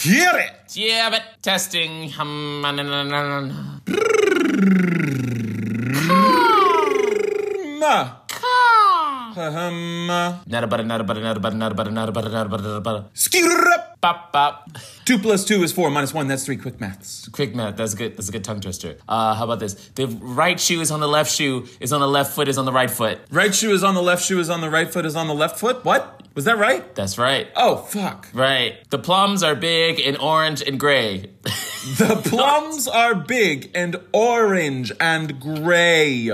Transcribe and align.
Hear 0.00 0.32
it! 0.32 0.72
Yeah, 0.80 1.10
but 1.12 1.44
testing. 1.44 2.08
Hum, 2.16 2.62
na, 2.64 2.72
na, 2.72 2.82
na, 2.82 3.04
na, 3.04 3.40
na. 3.44 3.56
Ma. 7.76 7.96
Um, 9.36 10.08
Nada 10.46 10.66
butter, 10.66 10.84
nada 10.84 11.04
butter, 11.04 11.20
nada 11.20 11.38
butter, 11.38 11.56
nada 11.56 11.74
butter, 11.74 11.92
nada 11.92 12.12
butter, 12.12 12.30
nada 12.30 12.48
butter, 12.48 12.64
nada 12.64 12.80
butter. 12.80 13.04
skirrup. 13.14 13.89
Bop, 14.00 14.32
bop. 14.32 14.70
Two 15.04 15.18
plus 15.18 15.44
two 15.44 15.62
is 15.62 15.72
four, 15.72 15.90
minus 15.90 16.14
one, 16.14 16.26
that's 16.26 16.46
three. 16.46 16.56
Quick 16.56 16.80
maths. 16.80 17.28
Quick 17.28 17.54
math. 17.54 17.76
That's 17.76 17.94
good. 17.94 18.16
That's 18.16 18.30
a 18.30 18.32
good 18.32 18.44
tongue 18.44 18.60
twister. 18.60 18.96
Uh, 19.06 19.34
how 19.34 19.44
about 19.44 19.58
this? 19.58 19.74
The 19.94 20.06
right 20.06 20.58
shoe 20.58 20.80
is 20.80 20.90
on 20.90 21.00
the 21.00 21.08
left 21.08 21.30
shoe, 21.30 21.66
is 21.80 21.92
on 21.92 22.00
the 22.00 22.08
left 22.08 22.32
foot, 22.34 22.48
is 22.48 22.56
on 22.56 22.64
the 22.64 22.72
right 22.72 22.90
foot. 22.90 23.18
Right 23.30 23.54
shoe 23.54 23.72
is 23.72 23.84
on 23.84 23.94
the 23.94 24.02
left 24.02 24.24
shoe 24.24 24.40
is 24.40 24.48
on 24.48 24.62
the 24.62 24.70
right 24.70 24.90
foot 24.90 25.04
is 25.04 25.16
on 25.16 25.26
the 25.28 25.34
left 25.34 25.58
foot. 25.58 25.84
What? 25.84 26.22
Was 26.34 26.46
that 26.46 26.56
right? 26.58 26.94
That's 26.94 27.18
right. 27.18 27.48
Oh, 27.56 27.76
fuck. 27.76 28.28
Right. 28.32 28.88
The 28.88 28.98
plums 28.98 29.42
are 29.42 29.54
big 29.54 30.00
and 30.00 30.16
orange 30.16 30.62
and 30.62 30.80
gray. 30.80 31.30
The 31.96 32.20
plums 32.22 32.86
are 32.86 33.14
big 33.14 33.70
and 33.74 33.96
orange 34.12 34.92
and 35.00 35.40
gray. 35.40 36.30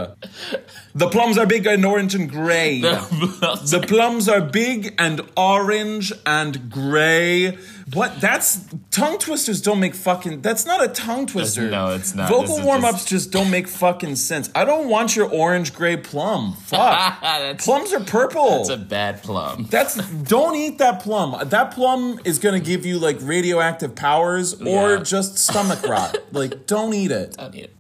The 0.97 1.09
plums 1.11 1.37
are 1.37 1.45
big 1.45 1.67
and 1.67 1.85
orange 1.85 2.15
and 2.15 2.31
gray. 2.31 2.81
The 2.81 3.85
plums 3.87 4.29
are 4.31 4.41
big 4.41 4.95
and 4.99 5.21
orange 5.37 6.11
and 6.25 6.71
gray. 6.71 7.59
What? 7.93 8.19
That's 8.21 8.65
tongue 8.91 9.19
twisters 9.19 9.61
don't 9.61 9.79
make 9.79 9.95
fucking. 9.95 10.41
That's 10.41 10.65
not 10.65 10.83
a 10.83 10.89
tongue 10.89 11.27
twister. 11.27 11.71
no, 11.71 11.95
it's 11.95 12.15
not. 12.15 12.31
Vocal 12.31 12.63
warm 12.63 12.85
ups 12.85 12.99
just- 13.05 13.09
just... 13.09 13.31
don't 13.31 13.51
make 13.51 13.69
fucking 13.69 14.17
sense. 14.17 14.49
I 14.55 14.65
don't 14.65 14.89
want 14.89 15.15
your 15.15 15.29
orange 15.31 15.75
gray 15.75 15.97
plum. 15.99 16.55
Fuck. 16.55 17.23
Plums 17.59 17.93
are 17.93 18.01
purple. 18.01 18.57
that's 18.57 18.71
a 18.71 18.77
bad 18.79 19.23
plum. 19.23 19.67
That's 19.71 19.97
don't 20.23 20.57
eat 20.57 20.79
that 20.79 21.03
plum. 21.03 21.37
That 21.49 21.73
plum 21.73 22.21
is 22.25 22.39
gonna 22.39 22.59
give 22.61 22.87
you 22.87 22.99
like 22.99 23.19
radioactive 23.21 23.95
powers 23.95 24.55
or 24.63 24.95
Yeah. 24.97 25.03
just 25.03 25.37
stomach 25.39 25.87
rot. 25.87 26.17
like, 26.33 26.67
don't 26.67 26.95
eat 26.95 27.11
it. 27.11 27.37
Don't 27.37 27.55
eat 27.55 27.65
it. 27.65 27.73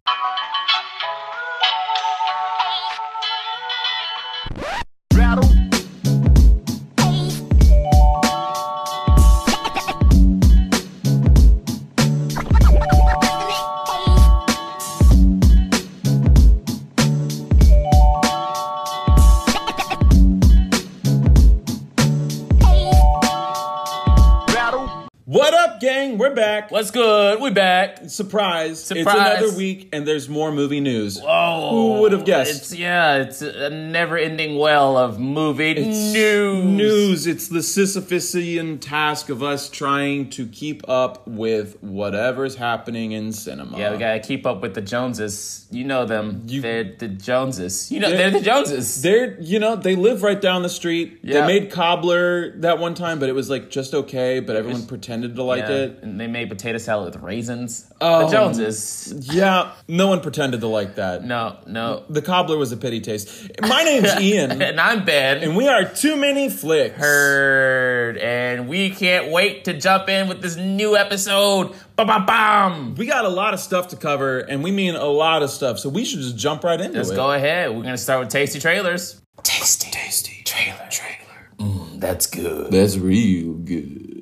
We're 26.27 26.35
back. 26.35 26.73
What's 26.73 26.91
good? 26.91 27.41
We're 27.41 27.53
back. 27.53 28.11
Surprise. 28.11 28.83
Surprise. 28.83 29.07
It's 29.07 29.43
another 29.43 29.57
week 29.57 29.89
and 29.93 30.05
there's 30.09 30.29
more 30.29 30.51
movie 30.51 30.81
news. 30.81 31.21
Oh, 31.25 31.71
Who 31.71 32.01
would 32.01 32.11
have 32.11 32.25
guessed? 32.25 32.51
It's 32.73 32.75
yeah, 32.75 33.19
it's 33.19 33.43
a 33.43 33.71
never-ending 33.71 34.59
well 34.59 34.97
of 34.99 35.21
movie 35.21 35.71
It's 35.71 36.13
news. 36.13 36.65
News. 36.65 37.27
It's 37.29 37.47
the 37.47 37.61
Sisyphusian 37.61 38.81
task 38.81 39.29
of 39.29 39.45
us 39.45 39.69
trying 39.71 40.29
to 40.31 40.49
keep 40.49 40.83
up 40.89 41.29
with 41.29 41.81
whatever's 41.81 42.57
happening 42.57 43.13
in 43.13 43.33
cinema. 43.33 43.79
Yeah, 43.79 43.93
we 43.93 43.99
gotta 43.99 44.19
keep 44.19 44.47
up 44.47 44.63
with 44.63 44.75
the 44.75 44.81
Joneses. 44.83 45.69
You 45.71 45.85
know 45.85 46.07
them. 46.07 46.43
You- 46.49 46.61
they're 46.61 46.97
the 46.99 47.07
Joneses. 47.07 47.93
You 47.93 48.01
know 48.01 48.09
They're- 48.09 48.19
they're, 48.33 48.41
the 48.41 48.45
Joneses. 48.45 49.01
They're, 49.01 49.41
you 49.41 49.61
know, 49.61 49.77
they 49.77 49.95
live 49.95 50.25
right 50.25 50.41
down 50.41 50.65
the 50.65 50.69
street. 50.69 51.21
Yeah. 51.23 51.43
They 51.47 51.61
made 51.61 51.71
Cobbler 51.71 52.51
that 52.63 52.81
one 52.81 52.95
time, 52.95 53.21
but 53.21 53.29
it 53.29 53.35
was 53.37 53.49
like 53.49 53.71
just 53.71 53.95
okay, 53.95 54.41
but 54.41 54.57
everyone 54.57 54.81
was- 54.81 54.87
pretended 54.89 55.37
to 55.37 55.45
like 55.45 55.61
Yeah, 55.69 55.71
it. 55.71 55.99
and 56.03 56.16
they 56.21 56.27
made 56.27 56.49
potato 56.49 56.79
salad 56.79 57.15
with 57.15 57.23
raisins. 57.23 57.91
Oh. 58.01 58.27
The 58.27 58.33
Joneses. 58.33 59.29
Yeah, 59.35 59.73
no 59.89 60.09
one 60.09 60.21
pretended 60.21 60.61
to 60.61 60.67
like 60.67 60.97
that. 60.97 61.25
No, 61.25 61.57
no. 61.67 62.05
The 62.09 62.23
cobbler 62.23 62.57
was 62.57 62.73
a 62.73 62.77
pity 62.77 63.01
taste. 63.01 63.51
My 63.63 63.83
name's 63.83 64.15
Ian, 64.21 64.63
and 64.63 64.81
I'm 64.81 65.05
Ben. 65.05 65.43
and 65.43 65.57
we 65.57 65.69
are 65.69 65.85
Too 65.85 66.17
Many 66.17 66.49
Flicks. 66.49 66.97
Heard, 66.97 68.19
and 68.19 68.69
we 68.69 68.91
can't 68.91 69.31
wait 69.31 69.65
to 69.65 69.73
jump 69.79 70.09
in 70.09 70.29
with 70.29 70.43
this 70.43 70.57
new 70.57 70.97
episode. 70.97 71.75
Bam, 71.97 72.07
bam, 72.07 72.27
bam. 72.27 72.95
We 72.95 73.07
got 73.07 73.25
a 73.25 73.29
lot 73.31 73.55
of 73.55 73.61
stuff 73.61 73.89
to 73.89 73.97
cover, 73.97 74.41
and 74.41 74.63
we 74.63 74.71
mean 74.71 74.95
a 74.95 75.05
lot 75.07 75.43
of 75.43 75.51
stuff, 75.51 75.79
so 75.79 75.89
we 75.89 76.05
should 76.05 76.21
just 76.21 76.37
jump 76.37 76.65
right 76.65 76.81
into 76.81 76.95
it. 76.97 76.99
Let's 76.99 77.11
go 77.13 77.33
ahead. 77.33 77.71
We're 77.71 77.83
gonna 77.83 77.97
start 77.99 78.21
with 78.21 78.29
tasty 78.29 78.59
trailers. 78.59 79.21
Tasty, 79.43 79.91
tasty 79.91 80.43
trailer, 80.45 80.89
trailer. 80.91 81.51
Mm, 81.59 82.01
that's 82.01 82.27
good. 82.27 82.71
That's 82.71 82.97
real 82.97 83.55
good. 83.55 84.16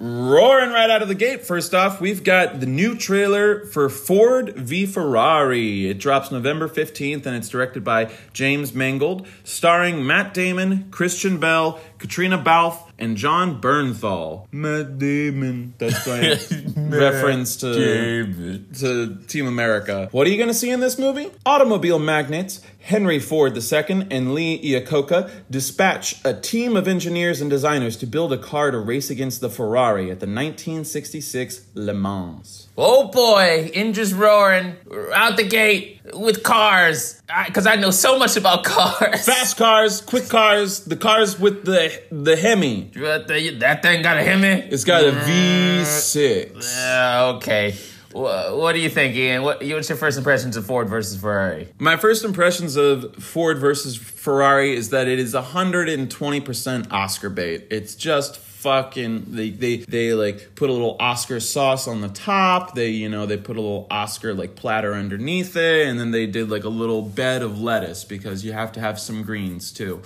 Roaring 0.00 0.70
right 0.70 0.90
out 0.90 1.02
of 1.02 1.08
the 1.08 1.16
gate, 1.16 1.44
first 1.44 1.74
off, 1.74 2.00
we've 2.00 2.22
got 2.22 2.60
the 2.60 2.66
new 2.66 2.94
trailer 2.94 3.64
for 3.64 3.88
Ford 3.88 4.54
v 4.54 4.86
Ferrari. 4.86 5.90
It 5.90 5.98
drops 5.98 6.30
November 6.30 6.68
15th 6.68 7.26
and 7.26 7.34
it's 7.34 7.48
directed 7.48 7.82
by 7.82 8.12
James 8.32 8.72
Mangold, 8.72 9.26
starring 9.42 10.06
Matt 10.06 10.32
Damon, 10.34 10.86
Christian 10.92 11.38
Bale, 11.38 11.80
Caitriona 11.98 12.38
Balfe, 12.38 12.90
and 12.98 13.16
Jon 13.16 13.60
Bernthal. 13.60 14.46
Matt 14.52 14.98
Damon. 14.98 15.74
That's 15.78 16.06
right. 16.06 16.38
reference 16.76 17.56
to 17.58 18.64
to 18.78 19.16
Team 19.26 19.46
America. 19.46 20.08
What 20.12 20.26
are 20.26 20.30
you 20.30 20.36
going 20.36 20.48
to 20.48 20.54
see 20.54 20.70
in 20.70 20.80
this 20.80 20.98
movie? 20.98 21.30
Automobile 21.44 21.98
magnates 21.98 22.60
Henry 22.80 23.18
Ford 23.18 23.56
II 23.56 24.06
and 24.10 24.34
Lee 24.34 24.60
Iacocca 24.62 25.30
dispatch 25.50 26.24
a 26.24 26.32
team 26.32 26.76
of 26.76 26.88
engineers 26.88 27.40
and 27.40 27.50
designers 27.50 27.96
to 27.98 28.06
build 28.06 28.32
a 28.32 28.38
car 28.38 28.70
to 28.70 28.78
race 28.78 29.10
against 29.10 29.40
the 29.40 29.50
Ferrari 29.50 30.04
at 30.04 30.20
the 30.20 30.26
1966 30.26 31.66
Le 31.74 31.94
Mans. 31.94 32.67
Oh 32.80 33.08
boy, 33.08 33.72
engines 33.74 34.14
roaring 34.14 34.76
out 35.12 35.36
the 35.36 35.42
gate 35.42 36.00
with 36.14 36.44
cars. 36.44 37.20
Because 37.46 37.66
I, 37.66 37.74
know 37.74 37.90
so 37.90 38.20
much 38.20 38.36
about 38.36 38.62
cars. 38.64 39.26
Fast 39.26 39.56
cars, 39.56 40.00
quick 40.00 40.28
cars, 40.28 40.84
the 40.84 40.94
cars 40.94 41.40
with 41.40 41.64
the 41.64 42.00
the 42.12 42.36
Hemi. 42.36 42.92
That 42.94 43.80
thing 43.82 44.02
got 44.02 44.16
a 44.16 44.22
Hemi? 44.22 44.68
It's 44.70 44.84
got 44.84 45.02
a 45.02 45.10
V6. 45.10 46.76
Uh, 46.78 47.34
okay. 47.36 47.74
Wha 48.12 48.54
what 48.54 48.74
do 48.74 48.78
you 48.78 48.88
think, 48.88 49.16
Ian? 49.16 49.42
What, 49.42 49.60
what's 49.60 49.88
your 49.88 49.98
first 49.98 50.16
impressions 50.16 50.56
of 50.56 50.64
Ford 50.64 50.88
versus 50.88 51.20
Ferrari? 51.20 51.68
My 51.80 51.96
first 51.96 52.24
impressions 52.24 52.76
of 52.76 53.16
Ford 53.16 53.58
versus 53.58 53.96
Ferrari 53.96 54.76
is 54.76 54.90
that 54.90 55.08
it 55.08 55.18
is 55.18 55.34
120% 55.34 56.92
Oscar 56.92 57.28
bait. 57.28 57.66
It's 57.70 57.96
just 57.96 58.38
fucking 58.58 59.26
they 59.28 59.50
they 59.50 59.76
they 59.78 60.12
like 60.14 60.54
put 60.56 60.68
a 60.68 60.72
little 60.72 60.96
Oscar 60.98 61.38
sauce 61.40 61.86
on 61.86 62.00
the 62.00 62.08
top. 62.08 62.74
They 62.74 62.90
you 62.90 63.08
know 63.08 63.24
they 63.26 63.36
put 63.36 63.56
a 63.56 63.60
little 63.60 63.86
Oscar 63.90 64.34
like 64.34 64.56
platter 64.56 64.94
underneath 64.94 65.56
it, 65.56 65.86
and 65.86 65.98
then 65.98 66.10
they 66.10 66.26
did 66.26 66.50
like 66.50 66.64
a 66.64 66.68
little 66.68 67.02
bed 67.02 67.42
of 67.42 67.60
lettuce 67.60 68.04
because 68.04 68.44
you 68.44 68.52
have 68.52 68.72
to 68.72 68.80
have 68.80 68.98
some 68.98 69.22
greens 69.22 69.72
too. 69.72 70.02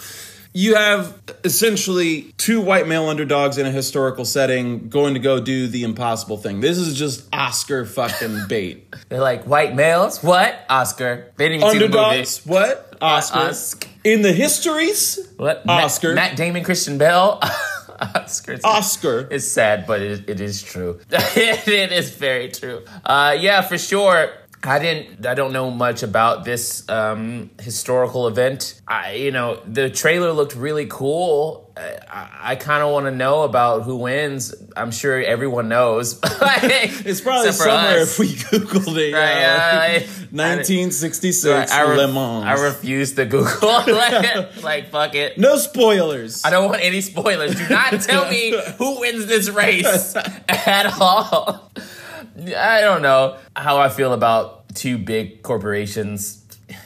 You 0.55 0.75
have 0.75 1.19
essentially 1.45 2.35
two 2.37 2.61
white 2.61 2.87
male 2.87 3.09
underdogs 3.09 3.57
in 3.57 3.65
a 3.65 3.71
historical 3.71 4.27
setting 4.27 4.91
going 4.91 5.15
to 5.15 5.21
go 5.21 5.41
do 5.41 5.67
the 5.67 5.83
impossible 5.83 6.37
thing. 6.37 6.61
This 6.61 6.77
is 6.77 6.95
just 6.95 7.27
Oscar 7.33 7.87
fucking 7.87 8.43
bait. 8.49 8.95
They're 9.09 9.21
like, 9.21 9.45
white 9.45 9.75
males? 9.75 10.23
What? 10.23 10.55
Oscar. 10.69 11.33
They 11.39 11.49
didn't 11.49 11.63
even 11.63 11.83
Underdogs, 11.83 12.29
see 12.29 12.51
what? 12.51 12.99
Uh, 13.01 13.07
Oscar. 13.07 13.39
Oscar. 13.39 13.89
In 14.05 14.21
the 14.21 14.33
histories, 14.33 15.17
the 15.17 15.23
movie. 15.23 15.37
What? 15.39 15.65
Matt- 15.65 15.85
Oscar. 15.85 16.15
Matt, 16.15 16.37
Damon, 16.37 16.65
Christian 16.65 16.99
Bale. 16.99 17.41
Oscar. 18.15 18.59
Oscar. 18.65 19.29
It's 19.31 19.47
sad, 19.47 19.87
but 19.87 20.01
it, 20.01 20.29
it 20.29 20.41
is 20.41 20.63
true. 20.63 21.01
it 21.11 21.93
is 21.93 22.11
very 22.11 22.51
true. 22.51 22.83
Uh, 23.05 23.37
yeah, 23.39 23.63
for 23.63 23.79
sure. 23.79 24.31
I 24.65 24.79
didn't. 24.79 25.27
I 25.27 25.35
don't 25.35 25.53
know 25.53 25.71
much 25.71 26.03
about 26.03 26.45
this 26.45 26.89
um, 26.89 27.51
historical 27.61 28.29
event. 28.29 28.81
I, 28.87 29.15
you 29.15 29.33
know, 29.33 29.61
the 29.67 29.91
trailer 29.91 30.33
looked 30.33 30.55
really 30.55 30.87
cool. 30.87 31.73
I, 31.77 32.29
I, 32.41 32.57
kind 32.57 32.83
of 32.83 32.93
want 32.93 33.07
to 33.07 33.11
know 33.11 33.43
about 33.43 33.83
who 33.83 33.97
wins. 33.97 34.55
I'm 34.77 34.91
sure 34.91 35.19
everyone 35.21 35.69
knows. 35.69 36.21
It's 37.05 37.21
probably 37.23 37.51
somewhere 37.53 38.01
us. 38.03 38.13
if 38.13 38.19
we 38.19 38.35
googled 38.35 38.97
it. 38.99 39.15
Right, 39.15 39.41
yeah, 39.41 39.79
I- 39.81 39.93
1966 40.31 41.73
I, 41.73 41.83
re- 41.91 41.97
Le 41.97 42.13
Mans. 42.13 42.45
I 42.45 42.63
refuse 42.63 43.15
to 43.15 43.25
Google. 43.25 43.69
like, 43.69 44.63
like, 44.63 44.91
fuck 44.91 45.15
it. 45.15 45.39
no 45.39 45.57
spoilers. 45.57 46.45
I 46.45 46.51
don't 46.51 46.69
want 46.69 46.83
any 46.83 47.01
spoilers. 47.01 47.55
Do 47.55 47.69
not 47.69 48.01
tell 48.03 48.31
me 48.31 48.55
who 48.77 49.01
wins 49.01 49.27
this 49.27 49.49
race 49.49 50.15
at 50.49 50.87
all. 51.01 51.71
I 52.49 52.81
don't 52.81 53.03
know 53.03 53.37
how 53.57 53.79
I 53.79 53.89
feel 53.89 54.13
about 54.13 54.75
two 54.75 54.99
big 54.99 55.43
corporations 55.43 56.39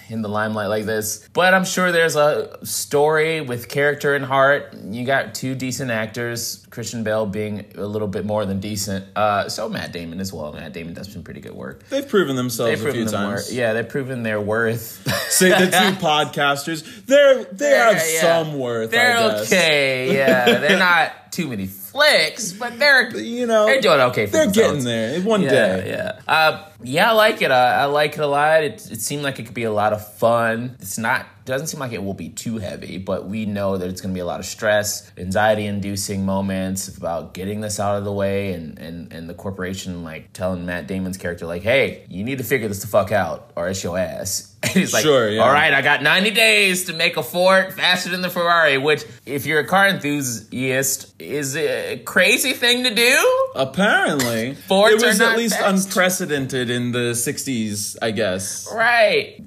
in 0.08 0.20
the 0.23 0.29
limelight 0.29 0.69
like 0.69 0.85
this, 0.85 1.29
but 1.32 1.55
I'm 1.55 1.64
sure 1.64 1.93
there's 1.93 2.17
a 2.17 2.58
story 2.64 3.41
with 3.41 3.69
character 3.69 4.14
and 4.17 4.25
heart. 4.25 4.75
You 4.85 5.05
got 5.05 5.35
two 5.35 5.55
decent 5.55 5.91
actors, 5.93 6.67
Christian 6.70 7.05
Bale 7.05 7.26
being 7.26 7.64
a 7.76 7.87
little 7.87 8.08
bit 8.08 8.25
more 8.25 8.44
than 8.47 8.58
decent. 8.58 9.05
Uh, 9.17 9.49
so 9.49 9.69
Matt 9.69 9.93
Damon 9.93 10.20
as 10.20 10.32
well. 10.32 10.53
Matt 10.53 10.73
Damon 10.73 10.94
does 10.94 11.12
some 11.12 11.23
pretty 11.23 11.41
good 11.41 11.55
work. 11.55 11.88
They've 11.88 12.08
proven 12.08 12.35
themselves 12.35 12.81
They've 12.81 12.88
a 12.88 12.93
few 12.93 13.05
times. 13.05 13.29
worth. 13.47 13.53
Yeah, 13.53 13.73
they've 13.75 13.88
proven 13.88 14.23
their 14.25 14.41
worth. 14.41 15.08
Say 15.31 15.50
the 15.50 15.67
two 15.67 15.70
podcasters, 16.05 17.05
they're 17.06 17.44
they 17.44 17.70
have 17.70 17.94
Yeah, 17.94 18.20
some 18.44 18.58
worth. 18.58 18.91
They're 18.91 19.17
I 19.17 19.29
guess. 19.31 19.53
okay. 19.53 20.14
Yeah, 20.17 20.58
they're 20.58 20.79
not 20.79 21.31
too 21.32 21.49
many 21.49 21.67
Netflix, 21.96 22.58
but 22.58 22.78
they're 22.78 23.10
You 23.16 23.46
know, 23.46 23.66
they're 23.66 23.81
doing 23.81 24.00
okay. 24.00 24.26
For 24.26 24.32
They're 24.32 24.44
themselves. 24.46 24.84
getting 24.84 24.84
there. 24.84 25.20
One 25.22 25.43
Yeah, 25.43 25.50
day. 25.50 25.90
yeah, 25.90 26.32
uh, 26.32 26.69
yeah. 26.86 27.10
I 27.10 27.14
like 27.14 27.42
it. 27.42 27.50
I, 27.50 27.82
I 27.82 27.84
like 27.86 28.14
it 28.14 28.20
a 28.20 28.26
lot. 28.26 28.62
It, 28.64 28.74
it 28.90 29.00
seemed 29.00 29.22
like 29.22 29.38
it 29.38 29.44
could 29.44 29.54
be 29.54 29.64
a 29.64 29.72
lot 29.72 29.92
of 29.92 30.14
fun. 30.16 30.76
It's 30.80 30.98
not. 30.98 31.26
Doesn't 31.44 31.68
seem 31.68 31.78
like 31.78 31.92
it 31.92 32.02
will 32.02 32.12
be 32.14 32.28
too 32.30 32.58
heavy, 32.58 32.98
but 32.98 33.28
we 33.28 33.46
know 33.46 33.76
that 33.76 33.88
it's 33.88 34.00
going 34.00 34.12
to 34.12 34.14
be 34.14 34.20
a 34.20 34.26
lot 34.26 34.40
of 34.40 34.46
stress, 34.46 35.08
anxiety-inducing 35.16 36.26
moments 36.26 36.88
about 36.96 37.34
getting 37.34 37.60
this 37.60 37.78
out 37.78 37.96
of 37.96 38.04
the 38.04 38.12
way, 38.12 38.52
and 38.52 38.80
and 38.80 39.12
and 39.12 39.28
the 39.30 39.34
corporation 39.34 40.02
like 40.02 40.32
telling 40.32 40.66
Matt 40.66 40.88
Damon's 40.88 41.16
character 41.16 41.46
like, 41.46 41.62
"Hey, 41.62 42.04
you 42.08 42.24
need 42.24 42.38
to 42.38 42.44
figure 42.44 42.66
this 42.66 42.80
the 42.80 42.88
fuck 42.88 43.12
out, 43.12 43.52
or 43.54 43.68
it's 43.68 43.82
your 43.84 43.96
ass." 43.96 44.52
And 44.66 44.72
he's 44.72 44.92
like, 44.92 45.04
Sure, 45.04 45.28
yeah. 45.30 45.42
"All 45.42 45.52
right, 45.52 45.72
I 45.72 45.80
got 45.80 46.02
90 46.02 46.32
days 46.32 46.86
to 46.86 46.92
make 46.92 47.16
a 47.16 47.22
Ford 47.22 47.72
faster 47.74 48.10
than 48.10 48.22
the 48.22 48.30
Ferrari," 48.30 48.78
which, 48.78 49.04
if 49.24 49.46
you're 49.46 49.60
a 49.60 49.66
car 49.66 49.86
enthusiast, 49.86 51.14
is 51.20 51.56
a 51.56 51.98
crazy 52.04 52.52
thing 52.52 52.82
to 52.82 52.92
do. 52.92 53.46
Apparently, 53.54 54.56
it 54.68 55.00
was 55.00 55.20
are 55.20 55.30
at 55.30 55.36
least 55.36 55.56
fast. 55.56 55.86
unprecedented 55.86 56.70
in 56.76 56.93
the 56.93 57.12
'60s, 57.12 57.96
I 58.00 58.11
guess. 58.12 58.69
Right. 58.73 59.43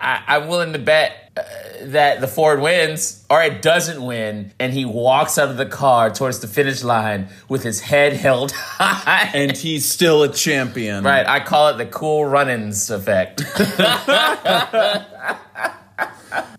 I, 0.00 0.24
I'm 0.26 0.48
willing 0.48 0.72
to 0.74 0.78
bet 0.78 1.30
uh, 1.36 1.42
that 1.84 2.20
the 2.20 2.28
Ford 2.28 2.60
wins 2.60 3.24
or 3.30 3.42
it 3.42 3.62
doesn't 3.62 4.04
win, 4.04 4.52
and 4.58 4.72
he 4.72 4.84
walks 4.84 5.38
out 5.38 5.48
of 5.48 5.56
the 5.56 5.64
car 5.66 6.10
towards 6.10 6.40
the 6.40 6.48
finish 6.48 6.82
line 6.84 7.28
with 7.48 7.62
his 7.62 7.80
head 7.80 8.12
held 8.12 8.52
high. 8.54 9.30
And 9.32 9.56
he's 9.56 9.88
still 9.88 10.22
a 10.24 10.28
champion. 10.28 11.04
right. 11.04 11.26
I 11.26 11.40
call 11.40 11.68
it 11.68 11.78
the 11.78 11.86
Cool 11.86 12.26
Runnings 12.26 12.90
effect. 12.90 13.42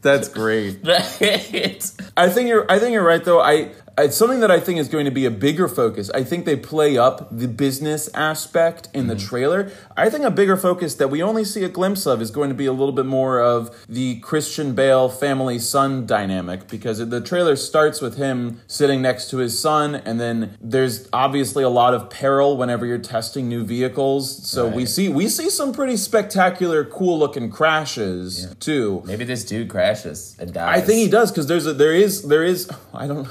That's 0.02 0.28
great. 0.30 0.80
I 0.86 2.30
think 2.30 2.48
you're. 2.50 2.70
I 2.70 2.78
think 2.80 2.94
you're 2.94 3.06
right, 3.06 3.24
though. 3.24 3.40
I. 3.42 3.72
It's 3.96 4.18
something 4.18 4.40
that 4.40 4.50
I 4.50 4.60
think 4.60 4.80
is 4.80 4.88
going 4.88 5.06
to 5.06 5.12
be 5.12 5.26
a 5.26 5.32
bigger 5.32 5.68
focus. 5.68 6.10
I 6.12 6.24
think 6.24 6.46
they 6.46 6.56
play 6.56 6.98
up 6.98 7.28
the 7.30 7.48
business 7.48 8.10
aspect 8.16 8.90
in 8.92 9.06
the 9.06 9.14
mm-hmm. 9.14 9.28
trailer. 9.28 9.72
I 9.96 10.10
think 10.10 10.24
a 10.24 10.32
bigger 10.32 10.58
focus 10.58 10.96
that 10.96 11.10
we 11.10 11.22
only 11.22 11.46
see 11.46 11.64
a 11.64 11.70
glimpse 11.70 12.08
of 12.08 12.20
is 12.20 12.32
going 12.32 12.50
to 12.50 12.56
be 12.56 12.66
a 12.66 12.72
little 12.72 12.92
bit 12.92 13.06
more 13.06 13.40
of 13.40 13.86
the 13.88 14.20
Christian 14.22 14.74
Bale 14.74 15.10
family 15.10 15.60
son 15.60 16.08
dynamic 16.08 16.68
because 16.68 17.08
the 17.08 17.22
trailer 17.22 17.56
starts 17.56 18.02
with 18.02 18.18
him 18.18 18.62
sitting 18.66 19.02
next 19.04 19.30
to 19.30 19.38
his 19.38 19.60
son, 19.60 19.94
and 19.94 20.20
then 20.20 20.58
there's 20.60 21.08
obviously 21.14 21.64
a 21.64 21.70
lot 21.70 21.94
of 21.94 22.10
peril 22.10 22.58
whenever 22.58 22.88
you're 22.88 22.98
testing 22.98 23.48
new 23.48 23.64
vehicles. 23.64 24.50
So 24.50 24.68
we 24.68 24.88
see 24.88 25.08
we 25.08 25.28
see 25.28 25.52
some 25.52 25.72
pretty 25.72 25.98
spectacular, 25.98 26.84
cool 26.84 27.20
looking 27.20 27.52
crashes 27.52 28.56
too. 28.60 29.04
Maybe 29.06 29.24
this 29.24 29.46
dude 29.46 29.70
crashes 29.70 30.36
and 30.40 30.52
dies. 30.52 30.82
I 30.82 30.84
think 30.84 31.00
he 31.00 31.10
does 31.10 31.32
because 31.32 31.46
there's 31.46 31.68
a 31.68 31.74
there 31.74 31.94
is 31.94 32.24
there 32.24 32.44
is 32.44 32.72
I 32.94 33.06
don't 33.06 33.28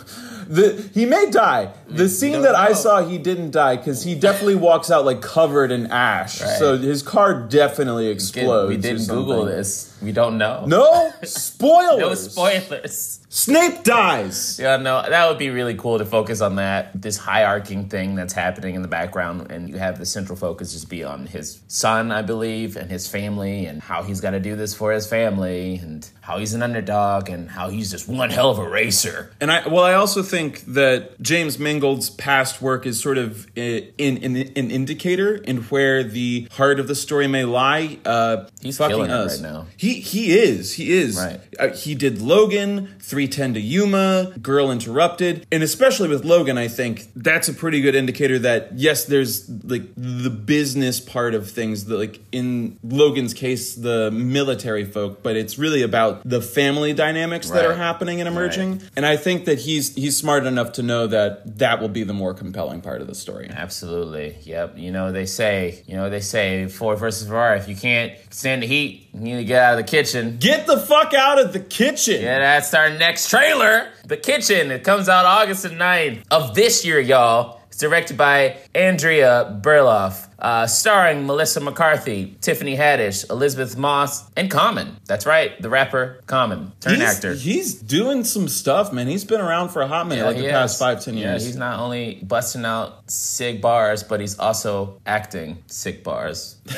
the 0.52 0.90
he 0.93 1.06
may 1.06 1.31
die. 1.31 1.72
The 1.88 2.08
scene 2.08 2.43
that 2.43 2.54
I 2.54 2.69
know. 2.69 2.75
saw, 2.75 3.02
he 3.02 3.16
didn't 3.16 3.52
die 3.52 3.76
because 3.76 4.04
he 4.04 4.14
definitely 4.14 4.56
walks 4.56 4.90
out 4.90 5.06
like 5.06 5.22
covered 5.22 5.72
in 5.72 5.87
ash. 5.87 6.43
Right. 6.43 6.58
So 6.58 6.76
his 6.76 7.02
car 7.02 7.34
definitely 7.49 8.08
explodes. 8.08 8.69
We 8.69 8.76
didn't. 8.76 9.06
Google 9.08 9.46
this. 9.46 9.96
We 10.02 10.12
don't 10.12 10.37
know. 10.37 10.64
No 10.66 11.12
spoilers. 11.22 12.00
No 12.02 12.14
spoilers. 12.14 13.22
Snape 13.34 13.82
dies. 13.82 14.58
Yeah, 14.61 14.76
no, 14.76 15.00
that 15.08 15.26
would 15.26 15.38
be 15.38 15.49
really 15.49 15.75
cool 15.75 15.96
to 15.96 16.05
focus 16.05 16.43
on 16.43 16.56
that. 16.56 17.00
This 17.00 17.17
high 17.17 17.44
arcing 17.44 17.88
thing 17.88 18.14
that's 18.14 18.34
happening 18.34 18.75
in 18.75 18.82
the 18.82 18.88
background, 18.88 19.50
and 19.50 19.70
you 19.70 19.79
have 19.79 19.99
the 19.99 20.05
central 20.05 20.37
focus 20.37 20.75
just 20.75 20.90
be 20.90 21.02
on 21.02 21.25
his 21.26 21.61
son, 21.67 22.12
I 22.12 22.20
believe, 22.20 22.76
and 22.76 22.90
his 22.90 23.08
family, 23.08 23.64
and 23.64 23.81
how 23.81 24.02
he's 24.02 24.20
got 24.20 24.32
to 24.32 24.40
do 24.40 24.55
this 24.55 24.75
for 24.75 24.93
his 24.93 25.06
family, 25.06 25.76
and 25.76 26.06
how 26.20 26.37
he's 26.37 26.52
an 26.52 26.62
underdog, 26.62 27.31
and 27.31 27.49
how 27.49 27.70
he's 27.70 27.90
just 27.90 28.06
one 28.06 28.29
hell 28.29 28.50
of 28.50 28.58
a 28.58 28.69
racer. 28.69 29.32
And 29.40 29.50
I 29.50 29.67
well, 29.67 29.85
I 29.85 29.94
also 29.94 30.23
think 30.23 30.61
that 30.67 31.19
James 31.23 31.58
Mangold's 31.58 32.11
past 32.11 32.61
work 32.61 32.85
is 32.85 33.00
sort 33.00 33.17
of 33.17 33.46
i- 33.56 33.88
in, 33.96 34.19
in, 34.19 34.37
an 34.37 34.70
indicator 34.70 35.37
in 35.37 35.62
where 35.64 36.05
the 36.05 36.49
heart 36.52 36.78
of 36.78 36.87
the 36.87 36.94
story 36.94 37.28
may 37.28 37.44
lie. 37.44 37.99
Uh, 38.05 38.44
He's 38.61 38.76
fucking 38.76 38.94
killing 38.94 39.11
it 39.11 39.14
us. 39.14 39.40
right 39.43 39.50
now. 39.52 39.67
He 39.78 39.94
he 40.00 40.38
is 40.38 40.75
he 40.75 40.93
is. 40.93 41.17
Right. 41.17 41.40
Uh, 41.58 41.69
he 41.69 41.94
did 41.94 42.20
Logan, 42.20 42.94
three 43.00 43.22
ten 43.29 43.55
to 43.55 43.61
Yuma, 43.61 44.35
Girl 44.41 44.71
Interrupted, 44.71 45.47
and 45.53 45.63
especially 45.63 46.09
with 46.09 46.25
Logan, 46.25 46.59
I 46.59 46.69
think 46.69 47.09
that's 47.15 47.49
a 47.49 47.55
pretty 47.55 47.81
good 47.81 47.95
indicator 47.95 48.39
that 48.41 48.79
yes, 48.79 49.05
there's 49.05 49.49
like 49.65 49.83
the 49.97 50.31
business 50.31 51.01
part 51.01 51.35
of 51.35 51.51
things. 51.51 51.87
The, 51.87 51.97
like 51.97 52.21
in 52.33 52.79
Logan's 52.83 53.35
case, 53.35 53.75
the 53.75 54.11
military 54.11 54.85
folk, 54.85 55.23
but 55.23 55.37
it's 55.37 55.59
really 55.59 55.83
about 55.83 56.29
the 56.29 56.41
family 56.41 56.93
dynamics 56.93 57.51
that 57.51 57.65
are 57.65 57.75
happening 57.75 58.21
and 58.21 58.29
emerging. 58.29 58.83
And 58.97 59.05
I 59.07 59.17
think 59.17 59.45
that 59.47 59.61
he's 59.61 59.95
he's 59.95 60.17
smart 60.17 60.47
enough 60.47 60.73
to 60.73 60.83
know 60.83 61.07
that 61.07 61.59
that 61.59 61.81
will 61.81 61.89
be 61.89 62.05
the 62.05 62.15
more 62.15 62.35
compelling 62.35 62.81
part 62.81 63.01
of 63.01 63.07
the 63.07 63.15
story. 63.15 63.49
Absolutely. 63.51 64.37
Yep. 64.43 64.79
You 64.79 64.93
know, 64.93 65.13
they 65.13 65.27
say, 65.27 65.83
you 65.87 65.97
know, 65.97 66.11
they 66.11 66.21
say 66.21 66.67
Ford 66.67 66.99
versus 66.99 67.29
Ferrari, 67.29 67.59
if 67.59 67.69
you 67.69 67.77
can't 67.77 68.13
stand 68.31 68.63
the 68.63 68.67
heat, 68.67 69.01
you 69.14 69.20
need 69.20 69.37
to 69.37 69.44
get 69.44 69.62
out 69.62 69.79
of 69.79 69.85
the 69.85 69.91
kitchen. 69.91 70.38
Get 70.41 70.67
the 70.67 70.79
fuck 70.79 71.12
out 71.12 71.38
of 71.38 71.53
the 71.53 71.61
kitchen. 71.61 72.23
Yeah, 72.23 72.38
that's 72.38 72.73
our 72.73 72.91
next 72.91 73.29
trailer, 73.29 73.88
The 74.06 74.17
Kitchen. 74.17 74.70
It 74.70 74.85
comes 74.85 75.09
out 75.09 75.26
August 75.26 75.64
the 75.64 75.69
9th 75.69 76.25
of 76.31 76.55
this 76.55 76.85
year, 76.85 76.99
y'all. 76.99 77.61
It's 77.69 77.79
directed 77.79 78.17
by 78.17 78.56
Andrea 78.75 79.61
Berloff, 79.62 80.29
uh, 80.43 80.67
starring 80.67 81.25
Melissa 81.27 81.61
McCarthy, 81.61 82.37
Tiffany 82.43 82.77
Haddish, 82.77 83.31
Elisabeth 83.31 83.77
Moss, 83.79 84.29
and 84.37 84.50
Common. 84.50 84.97
That's 85.06 85.25
right, 85.25 85.61
the 85.62 85.71
rapper 85.71 86.21
Common, 86.27 86.73
turn 86.81 86.97
He's, 86.97 87.03
actor. 87.03 87.33
he's 87.35 87.75
doing 87.75 88.25
some 88.25 88.49
stuff, 88.49 88.93
man. 88.93 89.06
He's 89.06 89.25
been 89.25 89.41
around 89.41 89.71
for 89.71 89.81
a 89.83 89.87
hot 89.87 90.06
minute, 90.09 90.27
like 90.27 90.37
he 90.37 90.43
the 90.43 90.49
past 90.50 90.75
is. 90.75 90.79
five, 90.81 91.00
ten 91.03 91.17
Yeah, 91.17 91.31
years. 91.31 91.47
he's 91.47 91.56
not 91.56 91.79
only 91.81 92.19
busting 92.23 92.65
out 92.65 93.09
sick 93.11 93.61
bars, 93.62 94.03
but 94.03 94.21
he's 94.21 94.39
also 94.39 95.00
acting 95.06 95.62
sick 95.69 96.05
bars. 96.05 96.56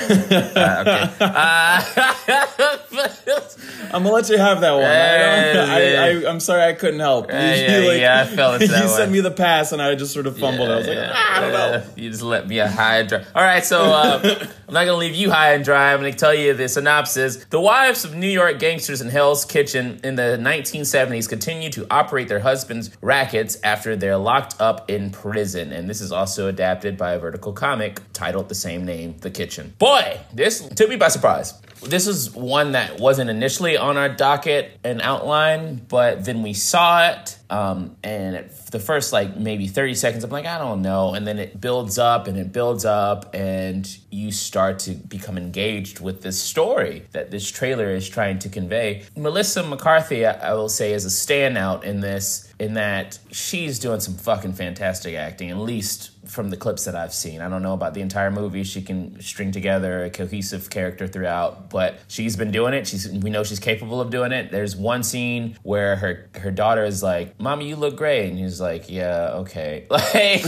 Uh, 0.54 0.84
okay. 0.86 1.24
Uh, 1.24 1.80
I'm 3.92 4.02
gonna 4.02 4.10
let 4.14 4.28
you 4.28 4.38
have 4.38 4.60
that 4.60 4.72
one. 4.72 4.84
I 4.84 5.52
don't, 5.52 6.26
I, 6.26 6.30
I'm 6.30 6.40
sorry, 6.40 6.62
I 6.62 6.72
couldn't 6.74 7.00
help. 7.00 7.28
You- 7.30 7.36
yeah, 7.38 7.78
you, 7.78 7.90
yeah, 7.92 8.20
I 8.22 8.26
fell 8.26 8.54
into 8.54 8.66
you 8.66 8.72
that 8.72 8.88
sent 8.88 9.00
one. 9.08 9.12
me 9.12 9.20
the 9.20 9.30
pass, 9.30 9.72
and 9.72 9.80
I 9.82 9.94
just 9.94 10.12
sort 10.12 10.26
of 10.26 10.38
fumbled. 10.38 10.70
I 10.70 10.76
was 10.76 10.86
like, 10.86 10.96
Yeah, 10.96 11.12
ah, 11.14 11.36
I 11.36 11.40
don't 11.40 11.52
know. 11.52 11.82
You 11.96 12.10
just 12.10 12.22
let 12.22 12.46
me 12.48 12.58
high 12.58 12.98
and 12.98 13.08
dry. 13.08 13.24
All 13.34 13.42
right, 13.42 13.53
so 13.60 13.82
uh, 13.82 14.20
I'm 14.68 14.74
not 14.74 14.84
gonna 14.84 14.94
leave 14.94 15.14
you 15.14 15.30
high 15.30 15.54
and 15.54 15.64
dry. 15.64 15.92
I'm 15.92 16.00
gonna 16.00 16.12
tell 16.12 16.34
you 16.34 16.54
the 16.54 16.68
synopsis. 16.68 17.44
The 17.44 17.60
wives 17.60 18.04
of 18.04 18.14
New 18.14 18.28
York 18.28 18.58
gangsters 18.58 19.00
in 19.00 19.08
Hell's 19.08 19.44
Kitchen 19.44 20.00
in 20.02 20.16
the 20.16 20.38
1970s 20.40 21.28
continue 21.28 21.70
to 21.70 21.86
operate 21.90 22.28
their 22.28 22.40
husbands' 22.40 22.90
rackets 23.00 23.58
after 23.62 23.96
they're 23.96 24.16
locked 24.16 24.60
up 24.60 24.90
in 24.90 25.10
prison. 25.10 25.72
And 25.72 25.88
this 25.88 26.00
is 26.00 26.12
also 26.12 26.48
adapted 26.48 26.96
by 26.96 27.12
a 27.12 27.18
vertical 27.18 27.52
comic 27.52 28.00
titled 28.12 28.48
the 28.48 28.54
same 28.54 28.84
name, 28.84 29.16
The 29.18 29.30
Kitchen. 29.30 29.74
Boy, 29.78 30.20
this 30.32 30.66
took 30.68 30.88
me 30.88 30.96
by 30.96 31.08
surprise. 31.08 31.54
This 31.82 32.06
is 32.06 32.32
one 32.34 32.72
that 32.72 32.98
wasn't 32.98 33.28
initially 33.28 33.76
on 33.76 33.96
our 33.96 34.08
docket 34.08 34.78
and 34.84 35.02
outline, 35.02 35.76
but 35.88 36.24
then 36.24 36.42
we 36.42 36.54
saw 36.54 37.10
it. 37.10 37.38
Um, 37.50 37.96
and 38.02 38.36
at 38.36 38.63
the 38.74 38.80
first 38.80 39.12
like 39.12 39.36
maybe 39.36 39.68
30 39.68 39.94
seconds, 39.94 40.24
I'm 40.24 40.30
like, 40.30 40.46
I 40.46 40.58
don't 40.58 40.82
know. 40.82 41.14
And 41.14 41.24
then 41.24 41.38
it 41.38 41.60
builds 41.60 41.96
up 41.96 42.26
and 42.26 42.36
it 42.36 42.52
builds 42.52 42.84
up, 42.84 43.32
and 43.32 43.88
you 44.10 44.32
start 44.32 44.80
to 44.80 44.90
become 44.90 45.38
engaged 45.38 46.00
with 46.00 46.22
this 46.22 46.42
story 46.42 47.04
that 47.12 47.30
this 47.30 47.48
trailer 47.48 47.90
is 47.90 48.08
trying 48.08 48.40
to 48.40 48.48
convey. 48.48 49.04
Melissa 49.16 49.62
McCarthy, 49.62 50.26
I, 50.26 50.52
will 50.54 50.68
say, 50.68 50.92
is 50.92 51.04
a 51.04 51.08
standout 51.08 51.84
in 51.84 52.00
this, 52.00 52.52
in 52.58 52.74
that 52.74 53.18
she's 53.30 53.78
doing 53.78 54.00
some 54.00 54.14
fucking 54.14 54.52
fantastic 54.52 55.14
acting, 55.14 55.50
at 55.50 55.58
least 55.58 56.10
from 56.26 56.50
the 56.50 56.56
clips 56.56 56.84
that 56.84 56.94
I've 56.94 57.12
seen. 57.12 57.40
I 57.40 57.48
don't 57.48 57.62
know 57.62 57.74
about 57.74 57.94
the 57.94 58.00
entire 58.00 58.30
movie. 58.30 58.64
She 58.64 58.82
can 58.82 59.20
string 59.20 59.52
together 59.52 60.04
a 60.04 60.10
cohesive 60.10 60.70
character 60.70 61.06
throughout, 61.06 61.70
but 61.70 61.98
she's 62.08 62.36
been 62.36 62.50
doing 62.50 62.74
it. 62.74 62.86
She's 62.86 63.08
we 63.08 63.30
know 63.30 63.44
she's 63.44 63.60
capable 63.60 64.00
of 64.00 64.10
doing 64.10 64.32
it. 64.32 64.50
There's 64.50 64.76
one 64.76 65.02
scene 65.02 65.58
where 65.62 65.96
her 65.96 66.30
her 66.36 66.50
daughter 66.50 66.84
is 66.84 67.02
like, 67.02 67.38
"Mommy, 67.38 67.68
you 67.68 67.76
look 67.76 67.96
great," 67.96 68.30
and 68.30 68.38
he's 68.38 68.60
like, 68.60 68.88
"Yeah, 68.90 69.32
okay." 69.40 69.86
Like, 69.94 70.44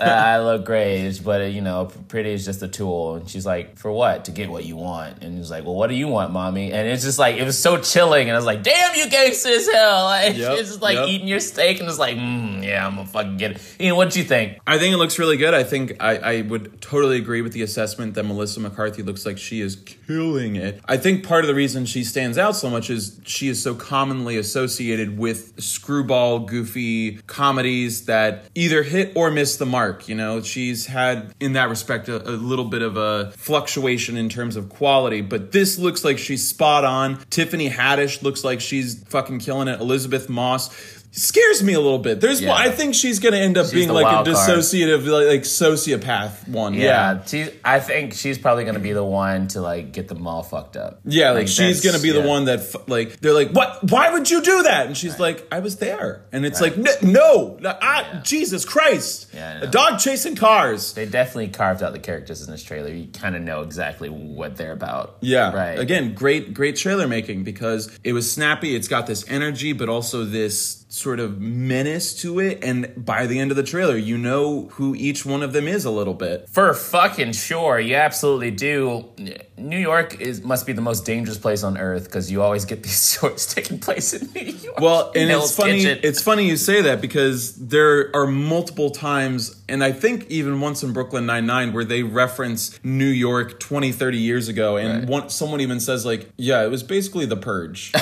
I 0.00 0.40
look 0.40 0.64
great, 0.64 1.20
but 1.22 1.52
you 1.52 1.60
know, 1.60 1.90
pretty 2.08 2.30
is 2.30 2.44
just 2.44 2.62
a 2.62 2.68
tool. 2.68 3.16
And 3.16 3.28
she's 3.28 3.44
like, 3.46 3.76
"For 3.76 3.92
what? 3.92 4.24
To 4.26 4.30
get 4.30 4.50
what 4.50 4.64
you 4.64 4.76
want?" 4.76 5.22
And 5.22 5.36
he's 5.36 5.50
like, 5.50 5.64
"Well, 5.64 5.74
what 5.74 5.88
do 5.88 5.94
you 5.94 6.08
want, 6.08 6.32
mommy?" 6.32 6.72
And 6.72 6.88
it's 6.88 7.04
just 7.04 7.18
like 7.18 7.36
it 7.36 7.44
was 7.44 7.58
so 7.58 7.78
chilling, 7.78 8.28
and 8.28 8.32
I 8.32 8.38
was 8.38 8.46
like, 8.46 8.62
"Damn, 8.62 8.94
you 8.94 9.08
gangster 9.10 9.50
as 9.50 9.68
hell!" 9.68 10.04
Like 10.08 10.36
Yep, 10.36 10.58
it's 10.58 10.68
just 10.70 10.82
like 10.82 10.96
yep. 10.96 11.08
eating 11.08 11.28
your 11.28 11.37
steak, 11.40 11.80
and 11.80 11.88
it's 11.88 11.98
like, 11.98 12.16
mm, 12.16 12.64
"Yeah, 12.64 12.86
I'm 12.86 12.96
gonna 12.96 13.06
fucking 13.06 13.36
get 13.36 13.52
it." 13.52 13.60
Ian, 13.80 13.96
what'd 13.96 14.16
you 14.16 14.24
think? 14.24 14.58
I 14.66 14.78
think 14.78 14.94
it 14.94 14.98
looks 14.98 15.18
really 15.18 15.36
good. 15.36 15.54
I 15.54 15.64
think 15.64 15.96
I, 16.00 16.16
I 16.16 16.42
would 16.42 16.80
totally 16.80 17.16
agree 17.16 17.42
with 17.42 17.52
the 17.52 17.62
assessment 17.62 18.14
that 18.14 18.24
Melissa 18.24 18.60
McCarthy 18.60 19.02
looks 19.02 19.24
like 19.24 19.38
she 19.38 19.60
is 19.60 19.76
killing 19.76 20.56
it. 20.56 20.80
I 20.86 20.96
think 20.96 21.26
part 21.26 21.44
of 21.44 21.48
the 21.48 21.54
reason 21.54 21.86
she 21.86 22.04
stands 22.04 22.38
out 22.38 22.56
so 22.56 22.70
much 22.70 22.90
is 22.90 23.20
she 23.24 23.48
is 23.48 23.62
so 23.62 23.74
commonly 23.74 24.36
associated 24.36 25.18
with 25.18 25.60
screwball, 25.62 26.40
goofy 26.40 27.18
comedies 27.26 28.06
that 28.06 28.44
either 28.54 28.82
hit 28.82 29.12
or 29.14 29.30
miss 29.30 29.56
the 29.56 29.66
mark. 29.66 30.08
You 30.08 30.14
know, 30.14 30.42
she's 30.42 30.86
had, 30.86 31.34
in 31.40 31.54
that 31.54 31.68
respect, 31.68 32.08
a, 32.08 32.16
a 32.28 32.32
little 32.32 32.64
bit 32.64 32.82
of 32.82 32.96
a 32.96 33.32
fluctuation 33.32 34.16
in 34.16 34.28
terms 34.28 34.56
of 34.56 34.68
quality, 34.68 35.20
but 35.20 35.52
this 35.52 35.78
looks 35.78 36.04
like 36.04 36.18
she's 36.18 36.46
spot 36.46 36.84
on. 36.84 37.18
Tiffany 37.30 37.70
Haddish 37.70 38.22
looks 38.22 38.44
like 38.44 38.60
she's 38.60 39.02
fucking 39.04 39.38
killing 39.38 39.68
it. 39.68 39.80
Elisabeth 39.80 40.28
Moss 40.28 40.97
scares 41.18 41.62
me 41.62 41.72
a 41.74 41.80
little 41.80 41.98
bit. 41.98 42.20
There's, 42.20 42.40
Yeah. 42.40 42.54
I 42.54 42.70
think 42.70 42.94
she's 42.94 43.18
gonna 43.18 43.36
end 43.36 43.58
up 43.58 43.70
being 43.72 43.88
like 43.88 44.06
a 44.06 44.28
dissociative, 44.30 45.06
like, 45.06 45.26
like 45.26 45.42
sociopath 45.42 46.48
one. 46.48 46.74
Yeah, 46.74 46.82
Yeah, 46.82 47.24
she's, 47.24 47.50
I 47.64 47.80
think 47.80 48.14
she's 48.14 48.38
probably 48.38 48.64
gonna 48.64 48.78
be 48.78 48.92
the 48.92 49.04
one 49.04 49.48
to 49.48 49.60
like 49.60 49.92
get 49.92 50.08
them 50.08 50.26
all 50.26 50.42
fucked 50.42 50.76
up. 50.76 51.00
yeah. 51.04 51.30
Like, 51.32 51.48
she's 51.48 51.84
gonna 51.84 51.98
be 51.98 52.10
the 52.12 52.22
one 52.22 52.46
that, 52.46 52.60
f- 52.60 52.88
like, 52.88 53.20
they're 53.20 53.32
like, 53.32 53.50
what? 53.50 53.90
Why 53.90 54.12
would 54.12 54.30
you 54.30 54.42
do 54.42 54.62
that? 54.64 54.86
And 54.86 54.96
she's 54.96 55.18
like, 55.18 55.46
I 55.52 55.60
was 55.60 55.76
there. 55.76 56.22
And 56.32 56.44
it's 56.46 56.60
like, 56.60 56.76
"N- 56.76 56.86
no, 57.02 57.56
no 57.60 57.76
ah, 57.80 58.20
Jesus 58.22 58.64
Christ, 58.64 59.28
Yeah, 59.34 59.60
I 59.62 59.64
a 59.64 59.66
dog 59.66 59.98
chasing 59.98 60.36
cars. 60.36 60.92
They 60.94 61.06
definitely 61.06 61.48
carved 61.48 61.82
out 61.82 61.92
the 61.92 61.98
characters 61.98 62.44
in 62.44 62.50
this 62.50 62.62
trailer. 62.62 62.90
You 62.92 63.08
kind 63.08 63.36
of 63.36 63.42
know 63.42 63.62
exactly 63.62 64.08
what 64.08 64.56
they're 64.56 64.72
about. 64.72 65.16
Yeah. 65.20 65.52
right. 65.52 65.78
Again, 65.78 66.14
great, 66.14 66.54
great 66.54 66.76
trailer 66.76 67.08
making 67.08 67.44
because 67.44 67.90
it 68.04 68.12
was 68.12 68.30
snappy. 68.30 68.74
It's 68.74 68.88
got 68.88 69.06
this 69.06 69.24
energy, 69.28 69.72
but 69.72 69.88
also 69.88 70.24
this 70.24 70.84
sort 70.88 71.20
of 71.20 71.38
menace 71.40 72.14
to 72.22 72.40
it. 72.40 72.64
And 72.64 72.92
by 72.96 73.26
the 73.26 73.38
end 73.38 73.50
of 73.50 73.56
the 73.56 73.62
trailer, 73.62 73.96
you 73.96 74.16
know 74.16 74.68
who 74.72 74.94
each 74.94 75.24
one 75.24 75.42
of 75.42 75.52
them 75.52 75.68
is 75.68 75.84
a 75.84 75.90
little 75.90 76.14
bit. 76.14 76.48
For 76.48 76.72
fucking 76.74 77.32
sure, 77.32 77.78
you 77.78 77.94
absolutely 77.94 78.50
do. 78.50 79.08
New 79.56 79.78
York 79.78 80.20
is 80.20 80.42
must 80.42 80.66
be 80.66 80.72
the 80.72 80.80
most 80.80 81.04
dangerous 81.04 81.38
place 81.38 81.62
on 81.62 81.76
earth 81.76 82.04
because 82.04 82.30
you 82.30 82.42
always 82.42 82.64
get 82.64 82.82
these 82.88 83.12
shorts 83.12 83.52
taking 83.54 83.78
place 83.78 84.14
in 84.14 84.30
New 84.32 84.52
York. 84.52 84.80
Well, 84.80 85.12
and 85.14 85.30
it's 85.30 85.54
funny. 85.54 85.82
Kitchen. 85.82 86.00
It's 86.02 86.22
funny 86.22 86.46
you 86.46 86.56
say 86.56 86.82
that 86.82 87.00
because 87.00 87.54
there 87.56 88.10
are 88.16 88.26
multiple 88.26 88.90
times, 88.90 89.57
and 89.68 89.84
I 89.84 89.92
think 89.92 90.26
even 90.30 90.60
once 90.60 90.82
in 90.82 90.92
Brooklyn 90.92 91.26
Nine 91.26 91.46
Nine, 91.46 91.72
where 91.72 91.84
they 91.84 92.02
reference 92.02 92.78
New 92.82 93.06
York 93.06 93.60
20, 93.60 93.92
30 93.92 94.18
years 94.18 94.48
ago, 94.48 94.76
and 94.76 95.00
Right. 95.00 95.08
one, 95.08 95.28
someone 95.30 95.60
even 95.60 95.80
says 95.80 96.04
like, 96.06 96.30
"Yeah, 96.36 96.62
it 96.64 96.70
was 96.70 96.82
basically 96.82 97.26
the 97.26 97.36
Purge." 97.36 97.92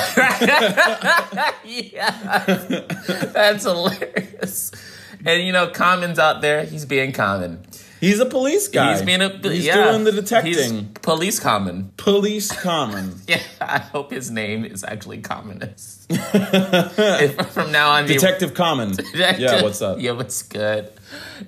yeah, 1.64 2.44
that's 3.32 3.64
hilarious. 3.64 4.72
And 5.24 5.42
you 5.42 5.52
know, 5.52 5.68
Common's 5.68 6.18
out 6.18 6.40
there. 6.42 6.64
He's 6.64 6.84
being 6.84 7.12
common. 7.12 7.60
He's 7.98 8.20
a 8.20 8.26
police 8.26 8.68
guy. 8.68 8.92
He's 8.92 9.02
being 9.02 9.22
a 9.22 9.30
He's 9.30 9.64
yeah, 9.64 9.90
doing 9.90 10.04
the 10.04 10.12
He's 10.12 10.20
detecting. 10.20 10.88
police 11.00 11.40
common. 11.40 11.92
Police 11.96 12.52
common. 12.52 13.14
Yeah, 13.26 13.40
I 13.60 13.78
hope 13.78 14.10
his 14.12 14.30
name 14.30 14.64
is 14.66 14.84
actually 14.84 15.18
communist. 15.22 16.12
From 16.12 17.72
now 17.72 17.90
on, 17.92 18.06
he- 18.06 18.12
Detective 18.14 18.52
Common. 18.54 18.92
Yeah, 19.14 19.62
what's 19.62 19.80
up? 19.82 19.98
Yeah, 19.98 20.12
what's 20.12 20.42
good? 20.42 20.92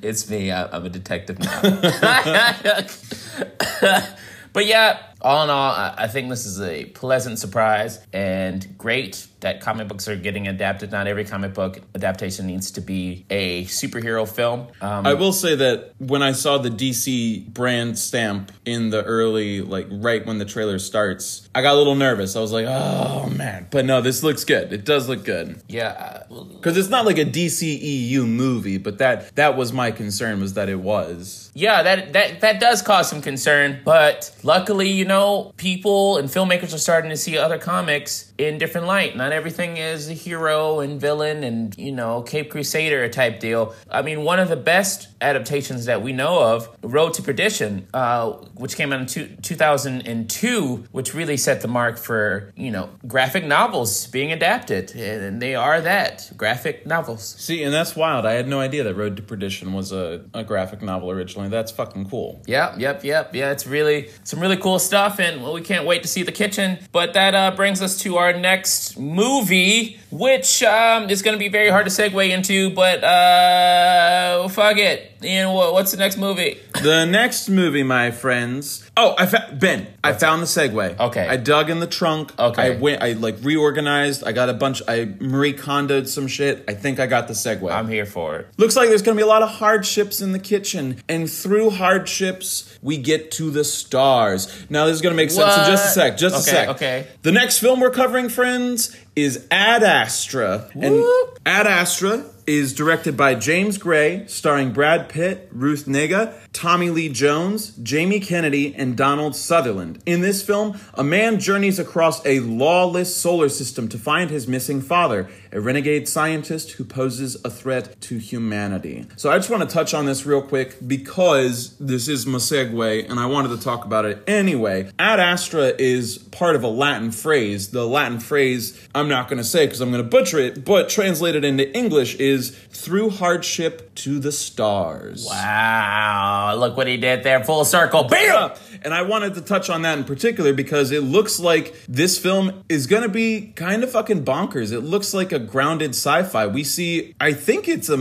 It's 0.02 0.28
me. 0.28 0.50
I, 0.50 0.66
I'm 0.66 0.84
a 0.84 0.88
detective 0.88 1.38
now. 1.38 1.60
but 4.52 4.66
yeah, 4.66 4.98
all 5.20 5.44
in 5.44 5.50
all, 5.50 5.72
I, 5.72 5.94
I 5.98 6.08
think 6.08 6.28
this 6.28 6.46
is 6.46 6.60
a 6.60 6.86
pleasant 6.86 7.38
surprise 7.38 8.00
and 8.12 8.76
great 8.78 9.26
that 9.40 9.60
comic 9.60 9.88
books 9.88 10.08
are 10.08 10.16
getting 10.16 10.48
adapted. 10.48 10.90
Not 10.90 11.06
every 11.06 11.24
comic 11.24 11.54
book 11.54 11.80
adaptation 11.94 12.46
needs 12.46 12.72
to 12.72 12.80
be 12.80 13.24
a 13.30 13.64
superhero 13.64 14.28
film. 14.28 14.68
Um, 14.80 15.06
I 15.06 15.14
will 15.14 15.32
say 15.32 15.54
that 15.54 15.94
when 15.98 16.22
I 16.22 16.32
saw 16.32 16.58
the 16.58 16.70
DC 16.70 17.46
brand 17.46 17.98
stamp 17.98 18.52
in 18.64 18.90
the 18.90 19.02
early, 19.04 19.60
like 19.60 19.86
right 19.90 20.24
when 20.26 20.38
the 20.38 20.44
trailer 20.44 20.78
starts, 20.78 21.48
I 21.54 21.62
got 21.62 21.74
a 21.74 21.78
little 21.78 21.94
nervous. 21.94 22.36
I 22.36 22.40
was 22.40 22.52
like, 22.52 22.66
oh 22.68 23.28
man. 23.30 23.68
But 23.70 23.84
no, 23.84 24.00
this 24.00 24.22
looks 24.22 24.44
good. 24.44 24.72
It 24.72 24.84
does 24.84 25.08
look 25.08 25.24
good. 25.24 25.62
yeah, 25.68 26.24
uh, 26.30 26.44
Because 26.44 26.76
it's 26.76 26.88
not 26.88 27.04
like 27.06 27.18
a 27.18 27.24
DCEU 27.24 28.26
movie, 28.26 28.78
but 28.78 28.98
that 28.98 29.34
that 29.36 29.56
was 29.56 29.72
my 29.72 29.90
concern 29.90 30.40
was 30.40 30.54
that 30.54 30.68
it 30.68 30.80
was. 30.80 31.50
Yeah, 31.54 31.82
that 31.82 32.12
that 32.12 32.40
that 32.40 32.60
does 32.60 32.82
cause 32.82 33.08
some 33.08 33.22
concern, 33.22 33.80
but 33.84 34.34
luckily, 34.42 34.90
you 34.90 35.04
know, 35.04 35.52
people 35.56 36.18
and 36.18 36.28
filmmakers 36.28 36.74
are 36.74 36.78
starting 36.78 37.10
to 37.10 37.16
see 37.16 37.36
other 37.38 37.58
comics 37.58 38.27
in 38.38 38.56
different 38.56 38.86
light. 38.86 39.16
Not 39.16 39.32
everything 39.32 39.76
is 39.76 40.08
a 40.08 40.14
hero 40.14 40.78
and 40.78 41.00
villain 41.00 41.42
and, 41.42 41.76
you 41.76 41.92
know, 41.92 42.22
Cape 42.22 42.50
Crusader 42.50 43.08
type 43.08 43.40
deal. 43.40 43.74
I 43.90 44.02
mean, 44.02 44.22
one 44.22 44.38
of 44.38 44.48
the 44.48 44.56
best 44.56 45.08
adaptations 45.20 45.86
that 45.86 46.02
we 46.02 46.12
know 46.12 46.40
of, 46.40 46.68
Road 46.82 47.14
to 47.14 47.22
Perdition, 47.22 47.88
uh, 47.92 48.30
which 48.54 48.76
came 48.76 48.92
out 48.92 49.00
in 49.00 49.06
two, 49.06 49.26
2002, 49.42 50.84
which 50.92 51.14
really 51.14 51.36
set 51.36 51.60
the 51.60 51.68
mark 51.68 51.98
for, 51.98 52.52
you 52.56 52.70
know, 52.70 52.90
graphic 53.08 53.44
novels 53.44 54.06
being 54.06 54.30
adapted. 54.30 54.94
And 54.94 55.42
they 55.42 55.56
are 55.56 55.80
that, 55.80 56.30
graphic 56.36 56.86
novels. 56.86 57.34
See, 57.38 57.64
and 57.64 57.74
that's 57.74 57.96
wild. 57.96 58.24
I 58.24 58.34
had 58.34 58.46
no 58.46 58.60
idea 58.60 58.84
that 58.84 58.94
Road 58.94 59.16
to 59.16 59.22
Perdition 59.22 59.72
was 59.72 59.90
a, 59.90 60.24
a 60.32 60.44
graphic 60.44 60.80
novel 60.80 61.10
originally. 61.10 61.48
That's 61.48 61.72
fucking 61.72 62.08
cool. 62.08 62.40
Yep, 62.46 62.78
yep, 62.78 63.04
yep. 63.04 63.34
Yeah, 63.34 63.50
it's 63.50 63.66
really 63.66 64.10
some 64.22 64.38
really 64.38 64.56
cool 64.56 64.78
stuff, 64.78 65.18
and 65.18 65.42
well, 65.42 65.54
we 65.54 65.60
can't 65.60 65.84
wait 65.86 66.02
to 66.02 66.08
see 66.08 66.22
the 66.22 66.32
kitchen. 66.32 66.78
But 66.92 67.14
that 67.14 67.34
uh, 67.34 67.50
brings 67.56 67.82
us 67.82 67.98
to 67.98 68.16
our 68.16 68.27
next 68.32 68.98
movie, 68.98 69.98
which 70.10 70.62
um, 70.62 71.08
is 71.10 71.22
going 71.22 71.34
to 71.34 71.38
be 71.38 71.48
very 71.48 71.68
hard 71.70 71.86
to 71.86 71.90
segue 71.92 72.30
into. 72.30 72.70
But 72.70 73.02
uh, 73.04 74.48
fuck 74.48 74.76
it. 74.78 75.12
Ian, 75.22 75.52
wha- 75.52 75.72
what's 75.72 75.90
the 75.90 75.96
next 75.98 76.16
movie? 76.16 76.58
The 76.82 77.04
next 77.04 77.48
movie, 77.48 77.82
my 77.82 78.10
friends. 78.10 78.87
Oh, 79.00 79.14
I 79.16 79.26
fa- 79.26 79.48
Ben. 79.52 79.86
I 80.02 80.12
found 80.12 80.42
the 80.42 80.46
segue. 80.46 80.98
Okay. 80.98 81.26
I 81.28 81.36
dug 81.36 81.70
in 81.70 81.78
the 81.78 81.86
trunk. 81.86 82.36
Okay. 82.36 82.62
I 82.62 82.70
went. 82.80 83.00
I 83.00 83.12
like 83.12 83.36
reorganized. 83.42 84.24
I 84.24 84.32
got 84.32 84.48
a 84.48 84.54
bunch. 84.54 84.82
I 84.88 85.14
Marie 85.20 85.52
Kondoed 85.54 86.08
some 86.08 86.26
shit. 86.26 86.64
I 86.66 86.74
think 86.74 86.98
I 86.98 87.06
got 87.06 87.28
the 87.28 87.34
segue. 87.34 87.70
I'm 87.72 87.86
here 87.88 88.06
for 88.06 88.36
it. 88.38 88.48
Looks 88.56 88.74
like 88.74 88.88
there's 88.88 89.02
to 89.16 89.20
be 89.20 89.22
a 89.22 89.26
lot 89.28 89.42
of 89.42 89.50
hardships 89.50 90.20
in 90.20 90.32
the 90.32 90.38
kitchen, 90.40 91.00
and 91.08 91.30
through 91.30 91.70
hardships, 91.70 92.76
we 92.82 92.96
get 92.98 93.30
to 93.32 93.50
the 93.52 93.62
stars. 93.62 94.48
Now, 94.68 94.86
this 94.86 94.96
is 94.96 95.00
to 95.12 95.16
make 95.16 95.30
sense 95.30 95.56
in 95.58 95.64
just 95.72 95.86
a 95.86 96.00
sec. 96.00 96.16
Just 96.16 96.34
a 96.34 96.38
Okay, 96.50 96.50
sec. 96.66 96.68
okay. 96.70 97.06
The 97.22 97.30
next 97.32 97.60
film 97.60 97.78
we're 97.80 97.90
covering, 97.90 98.28
friends, 98.28 98.96
is 99.14 99.46
Ad 99.52 99.84
Astra, 99.84 100.70
and 100.74 100.94
Whoop. 100.96 101.38
Ad 101.46 101.66
Astra 101.68 102.24
is 102.48 102.72
directed 102.72 103.14
by 103.14 103.34
James 103.34 103.76
Gray, 103.76 104.24
starring 104.26 104.72
Brad 104.72 105.10
Pitt, 105.10 105.50
Ruth 105.52 105.84
Negga, 105.84 106.32
Tommy 106.54 106.88
Lee 106.88 107.10
Jones, 107.10 107.76
Jamie 107.82 108.20
Kennedy, 108.20 108.74
and 108.74 108.96
Donald 108.96 109.36
Sutherland. 109.36 110.02
In 110.06 110.22
this 110.22 110.42
film, 110.42 110.80
a 110.94 111.04
man 111.04 111.40
journeys 111.40 111.78
across 111.78 112.24
a 112.24 112.40
lawless 112.40 113.14
solar 113.14 113.50
system 113.50 113.86
to 113.90 113.98
find 113.98 114.30
his 114.30 114.48
missing 114.48 114.80
father, 114.80 115.28
a 115.52 115.60
renegade 115.60 116.08
scientist 116.08 116.72
who 116.72 116.84
poses 116.84 117.36
a 117.44 117.50
threat 117.50 118.00
to 118.02 118.18
humanity. 118.18 119.06
So 119.16 119.30
I 119.30 119.38
just 119.38 119.50
want 119.50 119.68
to 119.68 119.72
touch 119.72 119.94
on 119.94 120.06
this 120.06 120.26
real 120.26 120.42
quick 120.42 120.76
because 120.86 121.76
this 121.78 122.08
is 122.08 122.26
my 122.26 122.38
segue 122.38 123.10
and 123.10 123.18
I 123.18 123.26
wanted 123.26 123.48
to 123.56 123.62
talk 123.62 123.84
about 123.84 124.04
it 124.04 124.22
anyway. 124.26 124.90
Ad 124.98 125.20
Astra 125.20 125.72
is 125.78 126.18
part 126.18 126.56
of 126.56 126.62
a 126.62 126.68
Latin 126.68 127.10
phrase. 127.10 127.70
The 127.70 127.86
Latin 127.86 128.20
phrase, 128.20 128.78
I'm 128.94 129.08
not 129.08 129.28
going 129.28 129.38
to 129.38 129.44
say 129.44 129.66
because 129.66 129.80
I'm 129.80 129.90
going 129.90 130.02
to 130.02 130.08
butcher 130.08 130.38
it, 130.38 130.64
but 130.64 130.88
translated 130.88 131.44
into 131.44 131.70
English 131.76 132.16
is 132.16 132.50
through 132.70 133.10
hardship 133.10 133.94
to 133.96 134.18
the 134.18 134.32
stars. 134.32 135.26
Wow, 135.28 136.54
look 136.58 136.76
what 136.76 136.86
he 136.86 136.96
did 136.96 137.22
there. 137.22 137.42
Full 137.44 137.64
circle. 137.64 138.04
Bam! 138.04 138.52
And 138.82 138.94
I 138.94 139.02
wanted 139.02 139.34
to 139.34 139.40
touch 139.40 139.70
on 139.70 139.82
that 139.82 139.98
in 139.98 140.04
particular 140.04 140.52
because 140.52 140.90
it 140.90 141.02
looks 141.02 141.40
like 141.40 141.74
this 141.88 142.18
film 142.18 142.64
is 142.68 142.86
going 142.86 143.02
to 143.02 143.08
be 143.08 143.52
kind 143.56 143.82
of 143.82 143.90
fucking 143.90 144.24
bonkers. 144.24 144.72
It 144.72 144.80
looks 144.80 145.14
like 145.14 145.32
a 145.32 145.38
grounded 145.38 145.90
sci-fi. 145.90 146.46
We 146.46 146.64
see, 146.64 147.14
I 147.20 147.32
think 147.32 147.68
it's 147.68 147.88
a 147.88 147.98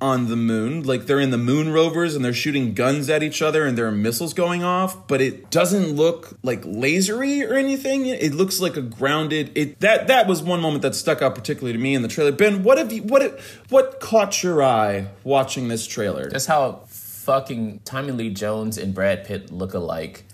on 0.00 0.28
the 0.28 0.36
moon, 0.36 0.82
like 0.82 1.06
they're 1.06 1.20
in 1.20 1.30
the 1.30 1.38
moon 1.38 1.72
rovers 1.72 2.14
and 2.14 2.24
they're 2.24 2.32
shooting 2.32 2.74
guns 2.74 3.08
at 3.08 3.22
each 3.22 3.42
other 3.42 3.64
and 3.64 3.76
there 3.76 3.86
are 3.86 3.92
missiles 3.92 4.34
going 4.34 4.62
off, 4.62 5.06
but 5.08 5.20
it 5.20 5.50
doesn't 5.50 5.92
look 5.92 6.38
like 6.42 6.62
lasery 6.62 7.48
or 7.48 7.54
anything. 7.54 8.06
It 8.06 8.34
looks 8.34 8.60
like 8.60 8.76
a 8.76 8.82
grounded. 8.82 9.52
It 9.54 9.80
that 9.80 10.06
that 10.08 10.26
was 10.26 10.42
one 10.42 10.60
moment 10.60 10.82
that 10.82 10.94
stuck 10.94 11.22
out 11.22 11.34
particularly 11.34 11.72
to 11.72 11.78
me 11.78 11.94
in 11.94 12.02
the 12.02 12.08
trailer. 12.08 12.32
Ben, 12.32 12.62
what 12.62 12.78
have 12.78 12.92
you 12.92 13.02
what 13.02 13.40
what 13.68 14.00
caught 14.00 14.42
your 14.42 14.62
eye 14.62 15.08
watching 15.24 15.68
this 15.68 15.86
trailer? 15.86 16.30
Just 16.30 16.46
how 16.46 16.82
fucking 17.26 17.80
Tommy 17.84 18.12
Lee 18.12 18.30
Jones 18.30 18.78
and 18.78 18.94
Brad 18.94 19.24
Pitt 19.24 19.50
look 19.50 19.74
alike. 19.74 20.24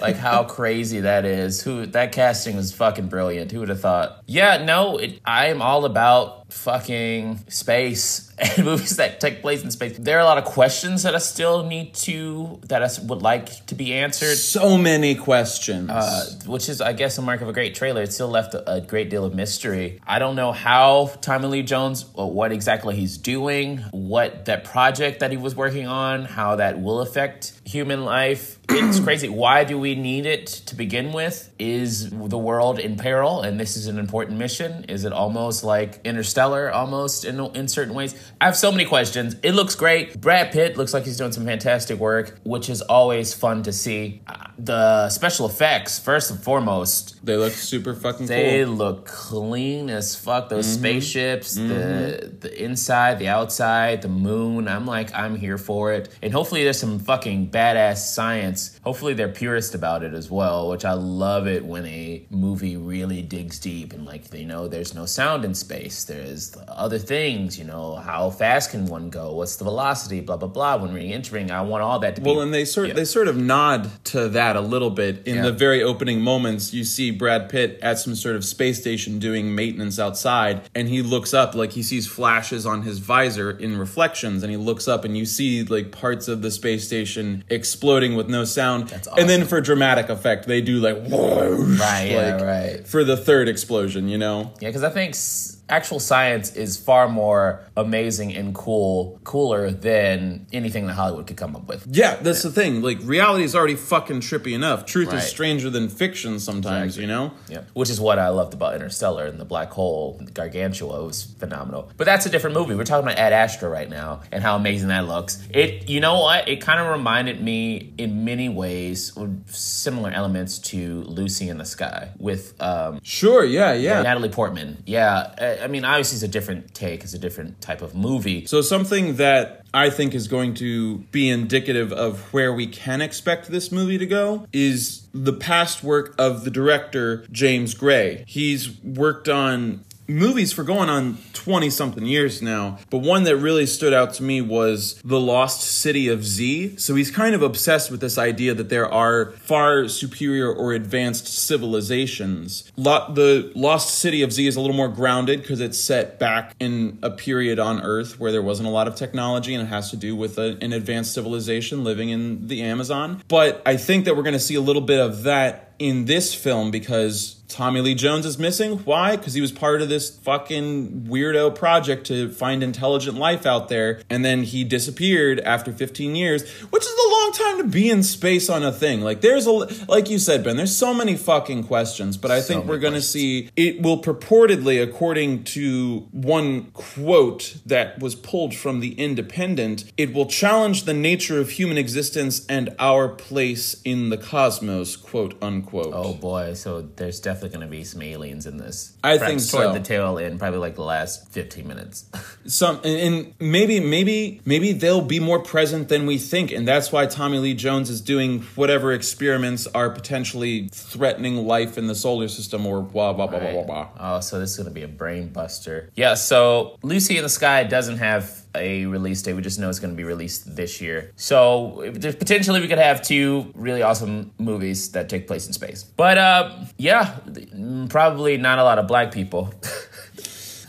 like 0.00 0.16
how 0.16 0.44
crazy 0.48 1.00
that 1.00 1.24
is. 1.24 1.60
Who 1.62 1.86
that 1.86 2.12
casting 2.12 2.56
was 2.56 2.72
fucking 2.72 3.08
brilliant. 3.08 3.50
Who 3.50 3.58
would 3.60 3.68
have 3.68 3.80
thought? 3.80 4.22
Yeah, 4.26 4.64
no, 4.64 4.96
it, 4.98 5.20
I 5.24 5.46
am 5.46 5.60
all 5.60 5.84
about 5.84 6.39
fucking 6.50 7.40
space 7.48 8.32
and 8.38 8.64
movies 8.64 8.96
that 8.96 9.20
take 9.20 9.42
place 9.42 9.62
in 9.62 9.70
space. 9.70 9.96
There 9.98 10.18
are 10.18 10.20
a 10.20 10.24
lot 10.24 10.38
of 10.38 10.44
questions 10.44 11.02
that 11.02 11.14
I 11.14 11.18
still 11.18 11.64
need 11.66 11.94
to 12.06 12.60
that 12.68 12.82
I 12.82 12.88
would 13.04 13.22
like 13.22 13.66
to 13.66 13.74
be 13.74 13.94
answered. 13.94 14.36
so 14.36 14.78
many 14.78 15.14
questions. 15.14 15.90
Uh, 15.90 16.24
which 16.46 16.68
is, 16.68 16.80
I 16.80 16.92
guess, 16.92 17.18
a 17.18 17.22
mark 17.22 17.40
of 17.40 17.48
a 17.48 17.52
great 17.52 17.74
trailer. 17.74 18.02
It 18.02 18.12
still 18.12 18.28
left 18.28 18.54
a, 18.54 18.70
a 18.70 18.80
great 18.80 19.10
deal 19.10 19.24
of 19.24 19.34
mystery. 19.34 20.00
I 20.06 20.18
don't 20.18 20.36
know 20.36 20.52
how 20.52 21.12
Tommy 21.20 21.48
Lee 21.48 21.62
Jones, 21.62 22.06
or 22.14 22.30
what 22.30 22.52
exactly 22.52 22.96
he's 22.96 23.18
doing, 23.18 23.78
what 23.90 24.46
that 24.46 24.64
project 24.64 25.20
that 25.20 25.30
he 25.30 25.36
was 25.36 25.54
working 25.54 25.86
on, 25.86 26.24
how 26.24 26.56
that 26.56 26.80
will 26.80 27.00
affect 27.00 27.52
human 27.64 28.04
life. 28.04 28.58
It's 28.72 29.00
crazy. 29.00 29.28
Why 29.28 29.64
do 29.64 29.78
we 29.78 29.94
need 29.94 30.26
it 30.26 30.46
to 30.66 30.74
begin 30.74 31.12
with? 31.12 31.52
Is 31.58 32.10
the 32.10 32.38
world 32.38 32.78
in 32.78 32.96
peril 32.96 33.42
and 33.42 33.58
this 33.58 33.76
is 33.76 33.86
an 33.86 33.98
important 33.98 34.38
mission? 34.38 34.84
Is 34.88 35.04
it 35.04 35.12
almost 35.12 35.64
like 35.64 36.00
Interstellar, 36.04 36.70
almost 36.72 37.24
in, 37.24 37.40
in 37.56 37.68
certain 37.68 37.94
ways? 37.94 38.14
I 38.40 38.46
have 38.46 38.56
so 38.56 38.70
many 38.70 38.84
questions. 38.84 39.36
It 39.42 39.52
looks 39.52 39.74
great. 39.74 40.20
Brad 40.20 40.52
Pitt 40.52 40.76
looks 40.76 40.94
like 40.94 41.04
he's 41.04 41.16
doing 41.16 41.32
some 41.32 41.44
fantastic 41.44 41.98
work, 41.98 42.38
which 42.44 42.68
is 42.68 42.82
always 42.82 43.34
fun 43.34 43.62
to 43.64 43.72
see. 43.72 44.22
The 44.58 45.08
special 45.08 45.46
effects, 45.46 45.98
first 45.98 46.30
and 46.30 46.40
foremost, 46.42 47.24
They 47.24 47.36
look 47.36 47.52
super 47.52 47.94
fucking 47.94 48.26
they 48.26 48.64
cool. 48.64 48.74
look 48.74 49.06
clean 49.06 49.88
as 49.90 50.14
fuck. 50.14 50.48
Those 50.48 50.66
mm-hmm. 50.66 50.80
spaceships, 50.80 51.54
the 51.54 51.60
mm-hmm. 51.62 52.38
the 52.40 52.62
inside, 52.62 53.18
the 53.18 53.28
outside, 53.28 54.02
the 54.02 54.08
moon. 54.08 54.68
I'm 54.68 54.86
like, 54.86 55.14
I'm 55.14 55.36
here 55.36 55.58
for 55.58 55.92
it. 55.92 56.08
And 56.22 56.32
hopefully, 56.32 56.64
there's 56.64 56.78
some 56.78 56.98
fucking 56.98 57.50
badass 57.50 57.98
science. 57.98 58.59
Hopefully, 58.82 59.14
they're 59.14 59.28
purist 59.28 59.74
about 59.74 60.02
it 60.02 60.14
as 60.14 60.30
well. 60.30 60.68
Which 60.70 60.84
I 60.84 60.92
love 60.94 61.46
it 61.46 61.64
when 61.64 61.86
a 61.86 62.24
movie 62.30 62.76
really 62.76 63.22
digs 63.22 63.58
deep 63.58 63.92
and 63.92 64.04
like 64.06 64.28
they 64.30 64.44
know 64.44 64.68
there's 64.68 64.94
no 64.94 65.06
sound 65.06 65.44
in 65.44 65.54
space. 65.54 66.04
There's 66.04 66.56
other 66.68 66.98
things. 66.98 67.58
You 67.58 67.64
know, 67.64 67.96
how 67.96 68.30
fast 68.30 68.70
can 68.70 68.86
one 68.86 69.10
go? 69.10 69.32
What's 69.34 69.56
the 69.56 69.64
velocity? 69.64 70.20
Blah 70.20 70.36
blah 70.36 70.48
blah. 70.48 70.76
When 70.76 70.92
re-entering, 70.92 71.50
I 71.50 71.62
want 71.62 71.82
all 71.82 71.98
that 72.00 72.16
to 72.16 72.20
be. 72.22 72.30
Well, 72.30 72.40
and 72.40 72.52
they 72.54 72.64
sort 72.64 72.88
Yeah. 72.88 72.94
they 72.94 73.04
sort 73.04 73.28
of 73.28 73.36
nod 73.36 73.90
to 74.06 74.28
that 74.30 74.56
a 74.56 74.60
little 74.60 74.90
bit 74.90 75.22
in 75.26 75.36
Yeah. 75.36 75.42
the 75.42 75.52
very 75.52 75.82
opening 75.82 76.20
moments. 76.20 76.72
You 76.74 76.84
see 76.84 77.10
Brad 77.10 77.48
Pitt 77.48 77.78
at 77.82 77.98
some 77.98 78.14
sort 78.14 78.36
of 78.36 78.44
space 78.44 78.80
station 78.80 79.18
doing 79.18 79.54
maintenance 79.54 79.98
outside, 79.98 80.62
and 80.74 80.88
he 80.88 81.02
looks 81.02 81.32
up 81.34 81.54
like 81.54 81.72
he 81.72 81.82
sees 81.82 82.06
flashes 82.06 82.66
on 82.66 82.82
his 82.82 82.98
visor 82.98 83.50
in 83.50 83.76
reflections, 83.78 84.42
and 84.42 84.50
he 84.50 84.56
looks 84.56 84.88
up 84.88 85.04
and 85.04 85.16
you 85.16 85.24
see 85.26 85.62
like 85.64 85.90
parts 85.92 86.28
of 86.28 86.42
the 86.42 86.50
space 86.50 86.84
station 86.86 87.44
exploding 87.48 88.14
with 88.16 88.28
no 88.28 88.44
sound. 88.50 88.88
That's 88.88 89.08
And 89.16 89.28
then 89.28 89.46
for 89.46 89.60
dramatic 89.60 90.08
effect, 90.08 90.46
they 90.46 90.60
do 90.60 90.78
like 90.80 90.96
whoosh, 91.06 91.80
Right, 91.80 92.10
yeah, 92.10 92.34
like, 92.36 92.42
right. 92.44 92.86
for 92.86 93.04
the 93.04 93.16
third 93.16 93.48
explosion. 93.48 94.08
You 94.08 94.18
know. 94.18 94.52
Yeah, 94.60 94.68
because 94.68 94.82
I 94.82 94.90
think 94.90 95.14
s- 95.14 95.56
actual 95.70 96.00
science 96.00 96.54
is 96.56 96.76
far 96.76 97.08
more 97.08 97.64
amazing 97.76 98.34
and 98.34 98.54
cool, 98.54 99.20
cooler 99.24 99.70
than 99.70 100.46
anything 100.52 100.86
that 100.86 100.94
Hollywood 100.94 101.26
could 101.26 101.36
come 101.36 101.56
up 101.56 101.66
with. 101.68 101.86
Yeah, 101.90 102.16
that's 102.16 102.42
the 102.42 102.50
thing. 102.50 102.82
Like 102.82 102.98
reality 103.02 103.44
is 103.44 103.54
already 103.54 103.76
fucking 103.76 104.20
trippy 104.20 104.52
enough. 104.52 104.84
Truth 104.84 105.08
Right. 105.08 105.18
is 105.18 105.24
stranger 105.24 105.70
than 105.70 105.88
fiction 105.88 106.38
sometimes. 106.40 106.96
Exactly. 106.96 107.02
You 107.02 107.08
know. 107.08 107.32
Yeah, 107.48 107.60
which 107.74 107.90
is 107.90 108.00
what 108.00 108.18
I 108.18 108.28
loved 108.28 108.54
about 108.54 108.74
Interstellar 108.74 109.26
and 109.26 109.38
the 109.40 109.44
black 109.44 109.70
hole, 109.70 110.20
Gargantua 110.34 111.04
was 111.04 111.22
phenomenal. 111.38 111.90
But 111.96 112.04
that's 112.04 112.26
a 112.26 112.30
different 112.30 112.56
movie. 112.56 112.74
We're 112.74 112.84
talking 112.84 113.06
about 113.06 113.18
Ad 113.18 113.32
Astra 113.32 113.68
right 113.68 113.88
now 113.88 114.20
and 114.32 114.42
how 114.42 114.56
amazing 114.56 114.88
that 114.88 115.06
looks. 115.06 115.38
It, 115.50 115.88
you 115.88 116.00
know 116.00 116.20
what? 116.20 116.48
It 116.48 116.60
kind 116.60 116.80
of 116.80 116.88
reminded 116.88 117.40
me 117.42 117.92
in 117.98 118.24
many 118.24 118.48
ways 118.48 119.14
with 119.16 119.48
similar 119.50 120.10
elements 120.10 120.58
to 120.58 121.02
Lucy 121.02 121.48
in 121.48 121.58
the 121.58 121.64
Sky 121.64 122.10
with 122.18 122.60
um, 122.60 123.00
Sure. 123.02 123.44
Yeah. 123.44 123.72
Yeah. 123.74 124.02
Natalie 124.02 124.28
Portman. 124.28 124.82
Yeah, 124.86 125.32
I- 125.38 125.59
I 125.60 125.66
mean, 125.66 125.84
obviously 125.84 126.16
it's 126.16 126.22
a 126.24 126.28
different 126.28 126.74
take, 126.74 127.04
it's 127.04 127.14
a 127.14 127.18
different 127.18 127.60
type 127.60 127.82
of 127.82 127.94
movie. 127.94 128.46
So 128.46 128.60
something 128.62 129.16
that 129.16 129.64
I 129.72 129.90
think 129.90 130.14
is 130.14 130.28
going 130.28 130.54
to 130.54 130.98
be 131.12 131.28
indicative 131.28 131.92
of 131.92 132.32
where 132.32 132.52
we 132.52 132.66
can 132.66 133.00
expect 133.00 133.48
this 133.48 133.70
movie 133.70 133.98
to 133.98 134.06
go 134.06 134.46
is 134.52 135.06
the 135.12 135.32
past 135.32 135.82
work 135.84 136.14
of 136.18 136.44
the 136.44 136.50
director 136.50 137.24
James 137.30 137.74
Gray. 137.74 138.24
He's 138.26 138.80
worked 138.82 139.28
on 139.28 139.84
movies 140.10 140.52
for 140.52 140.64
going 140.64 140.88
on 140.88 141.18
20 141.32 141.70
something 141.70 142.04
years 142.04 142.42
now, 142.42 142.78
but 142.90 142.98
one 142.98 143.24
that 143.24 143.36
really 143.36 143.66
stood 143.66 143.94
out 143.94 144.12
to 144.14 144.22
me 144.22 144.40
was 144.40 145.00
The 145.04 145.20
Lost 145.20 145.62
City 145.62 146.08
of 146.08 146.24
Z. 146.24 146.76
So 146.76 146.94
he's 146.94 147.10
kind 147.10 147.34
of 147.34 147.42
obsessed 147.42 147.90
with 147.90 148.00
this 148.00 148.18
idea 148.18 148.54
that 148.54 148.68
there 148.68 148.90
are 148.90 149.32
far 149.32 149.88
superior 149.88 150.52
or 150.52 150.72
advanced 150.72 151.26
civilizations. 151.28 152.70
Lo- 152.76 153.12
the 153.12 153.52
Lost 153.54 153.98
City 153.98 154.22
of 154.22 154.32
Z 154.32 154.46
is 154.46 154.56
a 154.56 154.60
little 154.60 154.76
more 154.76 154.88
grounded 154.88 155.40
because 155.42 155.60
it's 155.60 155.78
set 155.78 156.18
back 156.18 156.54
in 156.60 156.98
a 157.02 157.10
period 157.10 157.58
on 157.58 157.80
Earth 157.80 158.18
where 158.18 158.32
there 158.32 158.42
wasn't 158.42 158.68
a 158.68 158.72
lot 158.72 158.88
of 158.88 158.94
technology 158.94 159.54
and 159.54 159.62
it 159.62 159.70
has 159.70 159.90
to 159.90 159.96
do 159.96 160.14
with 160.14 160.38
a, 160.38 160.58
an 160.60 160.72
advanced 160.72 161.14
civilization 161.14 161.84
living 161.84 162.10
in 162.10 162.48
the 162.48 162.62
Amazon. 162.62 163.22
But 163.28 163.62
I 163.64 163.76
think 163.76 164.04
that 164.04 164.16
we're 164.16 164.22
going 164.22 164.34
to 164.34 164.40
see 164.40 164.56
a 164.56 164.60
little 164.60 164.82
bit 164.82 165.00
of 165.00 165.22
that 165.22 165.72
in 165.78 166.04
this 166.04 166.34
film 166.34 166.70
because 166.70 167.39
Tommy 167.50 167.80
Lee 167.80 167.94
Jones 167.94 168.24
is 168.24 168.38
missing. 168.38 168.78
Why? 168.78 169.16
Because 169.16 169.34
he 169.34 169.40
was 169.40 169.52
part 169.52 169.82
of 169.82 169.88
this 169.88 170.10
fucking 170.18 171.06
weirdo 171.08 171.54
project 171.54 172.06
to 172.06 172.30
find 172.30 172.62
intelligent 172.62 173.16
life 173.16 173.44
out 173.44 173.68
there, 173.68 174.02
and 174.08 174.24
then 174.24 174.44
he 174.44 174.62
disappeared 174.64 175.40
after 175.40 175.72
15 175.72 176.14
years, 176.14 176.48
which 176.48 176.84
is 176.84 176.92
a 176.92 177.10
long 177.10 177.32
time 177.32 177.58
to 177.58 177.64
be 177.64 177.90
in 177.90 178.02
space 178.02 178.48
on 178.48 178.62
a 178.62 178.72
thing. 178.72 179.00
Like 179.00 179.20
there's 179.20 179.46
a 179.46 179.50
like 179.88 180.08
you 180.08 180.18
said, 180.18 180.44
Ben. 180.44 180.56
There's 180.56 180.76
so 180.76 180.94
many 180.94 181.16
fucking 181.16 181.64
questions, 181.64 182.16
but 182.16 182.30
I 182.30 182.40
think 182.40 182.66
we're 182.66 182.78
gonna 182.78 183.02
see 183.02 183.50
it 183.56 183.82
will 183.82 184.00
purportedly, 184.00 184.82
according 184.82 185.44
to 185.44 186.08
one 186.12 186.70
quote 186.70 187.56
that 187.66 187.98
was 187.98 188.14
pulled 188.14 188.54
from 188.54 188.80
the 188.80 188.92
Independent, 189.00 189.90
it 189.96 190.12
will 190.12 190.26
challenge 190.26 190.84
the 190.84 190.94
nature 190.94 191.40
of 191.40 191.50
human 191.50 191.78
existence 191.78 192.46
and 192.46 192.74
our 192.78 193.08
place 193.08 193.80
in 193.84 194.10
the 194.10 194.18
cosmos. 194.18 194.96
Quote 194.96 195.36
unquote. 195.42 195.92
Oh 195.92 196.14
boy, 196.14 196.54
so 196.54 196.82
there's 196.96 197.18
definitely 197.18 197.39
going 197.48 197.60
to 197.60 197.66
be 197.66 197.84
some 197.84 198.02
aliens 198.02 198.46
in 198.46 198.56
this. 198.56 198.96
I 199.02 199.18
Perhaps 199.18 199.50
think 199.50 199.50
toward 199.50 199.74
so. 199.74 199.78
the 199.80 199.84
tail 199.84 200.18
end, 200.18 200.38
probably 200.38 200.58
like 200.58 200.74
the 200.74 200.82
last 200.82 201.28
15 201.30 201.66
minutes. 201.66 202.04
some 202.46 202.76
and, 202.84 203.14
and 203.14 203.34
maybe 203.38 203.80
maybe 203.80 204.40
maybe 204.44 204.72
they'll 204.72 205.00
be 205.02 205.20
more 205.20 205.40
present 205.40 205.88
than 205.88 206.06
we 206.06 206.18
think 206.18 206.50
and 206.50 206.66
that's 206.66 206.90
why 206.90 207.06
tommy 207.06 207.38
lee 207.38 207.54
jones 207.54 207.90
is 207.90 208.00
doing 208.00 208.40
whatever 208.54 208.92
experiments 208.92 209.66
are 209.68 209.90
potentially 209.90 210.68
threatening 210.72 211.46
life 211.46 211.76
in 211.76 211.86
the 211.86 211.94
solar 211.94 212.28
system 212.28 212.66
or 212.66 212.82
blah 212.82 213.12
blah 213.12 213.26
blah 213.26 213.38
blah 213.38 213.52
blah 213.52 213.64
blah 213.64 213.88
Oh, 213.98 214.20
so 214.20 214.40
this 214.40 214.52
is 214.52 214.56
going 214.56 214.68
to 214.68 214.74
be 214.74 214.82
a 214.82 214.88
brain 214.88 215.28
buster. 215.28 215.90
Yeah, 215.94 216.14
so 216.14 216.78
Lucy 216.82 217.16
in 217.16 217.22
the 217.22 217.28
Sky 217.28 217.64
doesn't 217.64 217.98
have 217.98 218.44
a 218.54 218.86
release 218.86 219.22
date. 219.22 219.34
We 219.34 219.42
just 219.42 219.58
know 219.58 219.68
it's 219.68 219.78
going 219.78 219.92
to 219.92 219.96
be 219.96 220.04
released 220.04 220.56
this 220.56 220.80
year. 220.80 221.12
So 221.16 221.84
there's 221.92 222.16
potentially 222.16 222.60
we 222.60 222.68
could 222.68 222.78
have 222.78 223.02
two 223.02 223.50
really 223.54 223.82
awesome 223.82 224.32
movies 224.38 224.92
that 224.92 225.08
take 225.08 225.26
place 225.26 225.46
in 225.46 225.52
space. 225.52 225.84
But 225.84 226.18
uh, 226.18 226.64
yeah, 226.76 227.16
mm, 227.26 227.88
probably 227.88 228.36
not 228.36 228.58
a 228.58 228.64
lot 228.64 228.78
of 228.78 228.86
black 228.86 229.12
people. 229.12 229.52